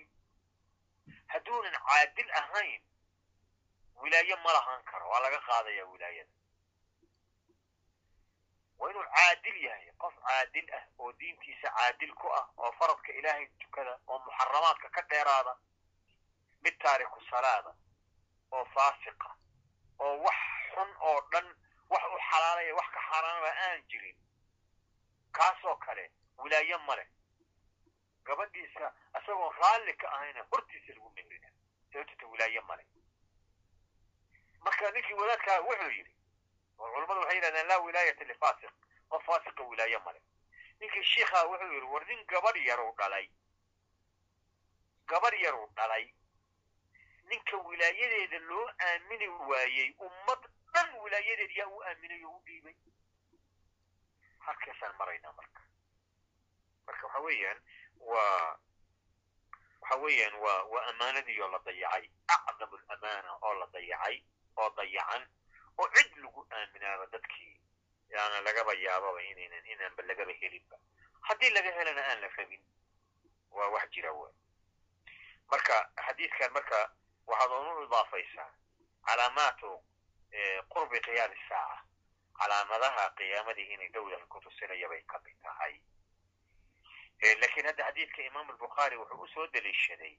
Hadduunan 1.27 1.77
caadil 1.87 2.29
ahayn 2.41 2.81
wilaayo 4.01 4.37
ma 4.37 4.53
lahaan 4.53 4.83
karo 4.83 5.09
waa 5.09 5.19
laga 5.19 5.39
qaadayaa 5.47 5.85
wilaayada 5.85 6.31
waa 8.79 8.89
inuu 8.89 9.03
caadil 9.15 9.57
yahay 9.63 9.91
qof 9.97 10.13
caadil 10.27 10.67
ah 10.77 10.83
oo 10.99 11.11
diintiisa 11.13 11.69
caadil 11.77 12.13
ku 12.13 12.27
ah 12.33 12.45
oo 12.57 12.71
faradka 12.71 13.11
ilaahay 13.13 13.47
tukada 13.59 13.99
oo 14.07 14.19
muxaramaadka 14.19 14.89
ka 14.89 15.01
dheeraada 15.01 15.57
mid 16.61 16.77
taariku 16.83 17.21
salaada 17.29 17.75
oo 18.51 18.65
faasiqa 18.65 19.29
oo 19.99 20.15
wax 20.23 20.37
xun 20.73 20.89
oo 20.99 21.21
dhan 21.31 21.47
wax 21.89 22.03
u 22.15 22.17
xalaalaya 22.29 22.75
wax 22.75 22.87
ka 22.93 23.01
xaaraanaba 23.09 23.51
aan 23.65 23.83
jirin. 23.89 24.17
Kaasoo 25.31 25.75
kale 25.77 26.11
wilaayo 26.37 26.79
ma 26.79 26.95
leh. 26.95 27.07
Gabadhiisa 28.25 28.93
isagoo 29.19 29.49
raalli 29.51 29.93
ka 29.93 30.07
ahayna 30.11 30.43
hortiisa 30.51 30.93
lagu 30.93 31.09
mehrina 31.15 31.49
sababtata 31.91 32.25
wilaayo 32.27 32.61
ma 32.61 32.75
leh. 32.75 32.85
Marka 34.59 34.91
ninkii 34.91 35.13
wadaadkaa 35.13 35.59
wuxuu 35.61 35.89
yidhi 35.97 36.13
oo 36.77 36.91
culammadu 36.93 37.19
waxay 37.21 37.35
yidhahdeen 37.37 37.67
laa 37.67 37.79
wilaayata 37.85 38.23
lifaasiq 38.31 38.73
qof 39.09 39.25
faasiqa 39.25 39.63
wilaayo 39.63 39.99
male 40.05 40.21
ninkii 40.79 41.03
shiikhaa 41.03 41.43
wuxuu 41.49 41.73
yidhi 41.73 41.87
war 41.93 42.05
nin 42.07 42.25
gabadh 42.25 42.57
yaruu 42.65 42.93
dhalay. 42.97 43.27
Gabadh 45.07 45.39
yaruu 45.41 45.67
dhalay. 45.75 46.05
Ninka 47.29 47.57
wilaayadeeda 47.57 48.39
loo 48.39 48.65
aamini 48.87 49.27
waayey 49.27 49.89
ummad 50.07 50.41
dhan 50.73 50.89
wilaayadeed 51.03 51.51
yaa 51.57 51.67
u 51.67 51.81
aaminay 51.83 52.23
oo 52.25 52.35
u 52.37 52.41
dhiibay. 52.45 52.75
Halkaasaan 54.39 54.95
maraynaa 54.97 55.33
marka. 55.33 55.61
Marka 56.85 57.07
waxa 57.07 57.19
weeyaan 57.25 57.61
waa 57.99 58.59
waxa 59.81 59.95
weeyaan 60.03 60.35
waa 60.43 60.63
waa 60.63 60.85
amaanadii 60.91 61.41
oo 61.41 61.47
la 61.51 61.59
dayacay. 61.65 62.09
Acdamu 62.27 62.77
alamaana 62.87 63.33
oo 63.41 63.53
la 63.53 63.67
dayacay 63.73 64.21
oo 64.57 64.69
dayacan 64.77 65.27
oo 65.77 65.87
cid 65.95 66.17
lagu 66.17 66.47
aaminaaba 66.51 67.05
dadkii 67.05 67.59
yaana 68.09 68.41
lagaba 68.41 68.73
yaababa 68.73 69.21
inaynan 69.23 69.65
inaanba 69.65 70.03
lagaba 70.03 70.31
helinba 70.41 70.77
haddii 71.21 71.49
laga 71.49 71.71
helana 71.71 72.01
aan 72.07 72.21
la 72.21 72.27
rabin 72.37 72.63
waa 73.51 73.67
wax 73.69 73.89
jira 73.91 74.11
w 74.13 74.33
marka 75.51 75.91
xadiidkan 76.05 76.51
marka 76.53 76.79
waxaad 77.27 77.51
unu 77.51 77.83
idaafaysaa 77.83 78.49
calaamaatu 79.05 79.83
qurbi 80.69 80.99
qiyaami 81.01 81.37
saaca 81.49 81.83
calaamadaha 82.39 83.09
qiyaamadii 83.17 83.73
inay 83.73 83.89
dowlaka 83.89 84.25
ku 84.25 84.39
tusinaya 84.41 84.89
bay 84.89 85.01
ka 85.01 85.19
mid 85.25 85.37
tahay 85.43 85.79
lakiin 87.41 87.65
hadda 87.65 87.83
xadiidka 87.87 88.21
imaam 88.23 88.49
albukhaari 88.49 88.97
wuxuu 88.97 89.21
u 89.21 89.27
soo 89.27 89.47
deliishaday 89.47 90.17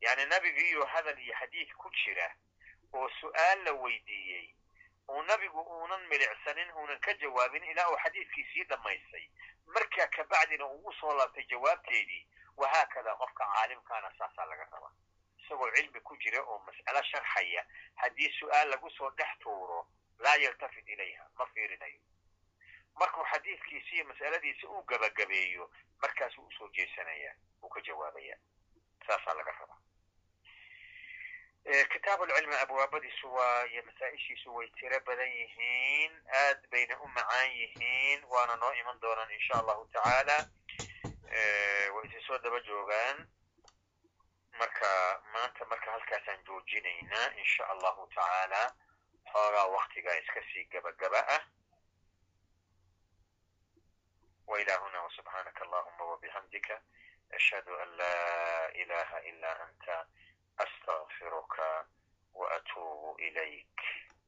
yani 0.00 0.26
nabigiiyo 0.26 0.84
hadal 0.86 1.18
iyo 1.18 1.34
xadiid 1.40 1.72
ku 1.72 1.90
jira 1.90 2.36
oo 2.92 3.08
su'aal 3.20 3.64
la 3.64 3.72
weydiiyey 3.72 4.54
uu 5.08 5.22
nabigu 5.22 5.60
uunan 5.60 6.06
milicsanin 6.08 6.70
uunan 6.72 7.00
ka 7.00 7.14
jawaabin 7.14 7.64
ilaa 7.64 7.88
uu 7.90 7.96
xadiidkiisii 8.04 8.64
dhammaystay. 8.64 9.26
Markaa 9.66 10.06
kabacdina 10.16 10.66
uu 10.66 10.88
u 10.88 10.92
soo 11.00 11.14
laabtay 11.18 11.44
jawaabteedii 11.50 12.26
wahaakada 12.56 13.14
qofka 13.16 13.44
caalimkaana 13.54 14.10
saasaa 14.18 14.46
laga 14.46 14.64
rabaa. 14.72 14.92
Isagoo 15.38 15.70
cilmi 15.76 16.00
ku 16.00 16.16
jira 16.16 16.42
oo 16.42 16.58
mas'alo 16.58 17.02
sharxaya 17.10 17.64
haddii 17.94 18.30
su'aal 18.38 18.68
lagu 18.70 18.90
soo 18.90 19.10
dhex 19.10 19.38
tuuro 19.38 19.88
laa 20.18 20.36
yaltafit 20.36 20.88
ilayha 20.88 21.28
ma 21.38 21.46
fiirinayo. 21.46 22.00
Markuu 22.94 23.24
xadiidkiisi 23.32 23.94
iyo 23.94 24.04
mas'aladiisa 24.04 24.68
uu 24.68 24.82
gabagabeeyo 24.82 25.70
markaasuu 26.02 26.46
u 26.46 26.52
soo 26.58 26.68
jeesanaya 26.68 27.34
uu 27.62 27.68
ka 27.68 27.80
jawaabaya. 27.80 28.36
Saasaa 29.06 29.34
laga 29.34 29.52
rabaa 29.60 29.77
kitaabu 31.92 32.26
lcilmi 32.26 32.54
abwaabadiisu 32.56 33.34
waayo 33.34 33.82
masaa-ishiisu 33.86 34.54
way 34.54 34.68
tiro 34.80 35.00
badan 35.00 35.28
yihiin 35.28 36.12
aad 36.42 36.60
bayna 36.70 37.00
u 37.00 37.08
macaan 37.08 37.50
yihiin 37.50 38.24
waana 38.24 38.56
noo 38.56 38.72
iman 38.72 39.00
doonaan 39.00 39.30
insha 39.30 39.54
allahu 39.60 39.84
tacaala 39.92 40.36
way 41.94 42.06
isi 42.08 42.20
soo 42.26 42.38
daba 42.38 42.60
joogaan 42.60 43.28
marka 44.58 44.88
maanta 45.32 45.64
marka 45.64 45.90
halkaasaan 45.92 46.44
joojinaynaa 46.46 47.26
insha 47.42 47.68
allahu 47.68 48.06
tacaala 48.14 48.62
xoogaa 49.32 49.66
waktigaa 49.76 50.14
iska 50.22 50.40
sii 50.52 50.64
gabagaba 50.64 51.20
ah 51.36 51.42
wailahuna 54.46 55.02
wsubxaanaka 55.04 55.64
allahuma 55.64 56.04
wabixamdika 56.04 56.80
ashhadu 57.36 57.76
an 57.80 57.88
laa 57.96 58.68
ilaha 58.72 59.22
ila 59.30 59.50
anta 59.66 60.06
أنت 60.57 60.69
أستغفرك 60.69 61.85
وأتوب 62.33 63.19
إليك 63.19 63.79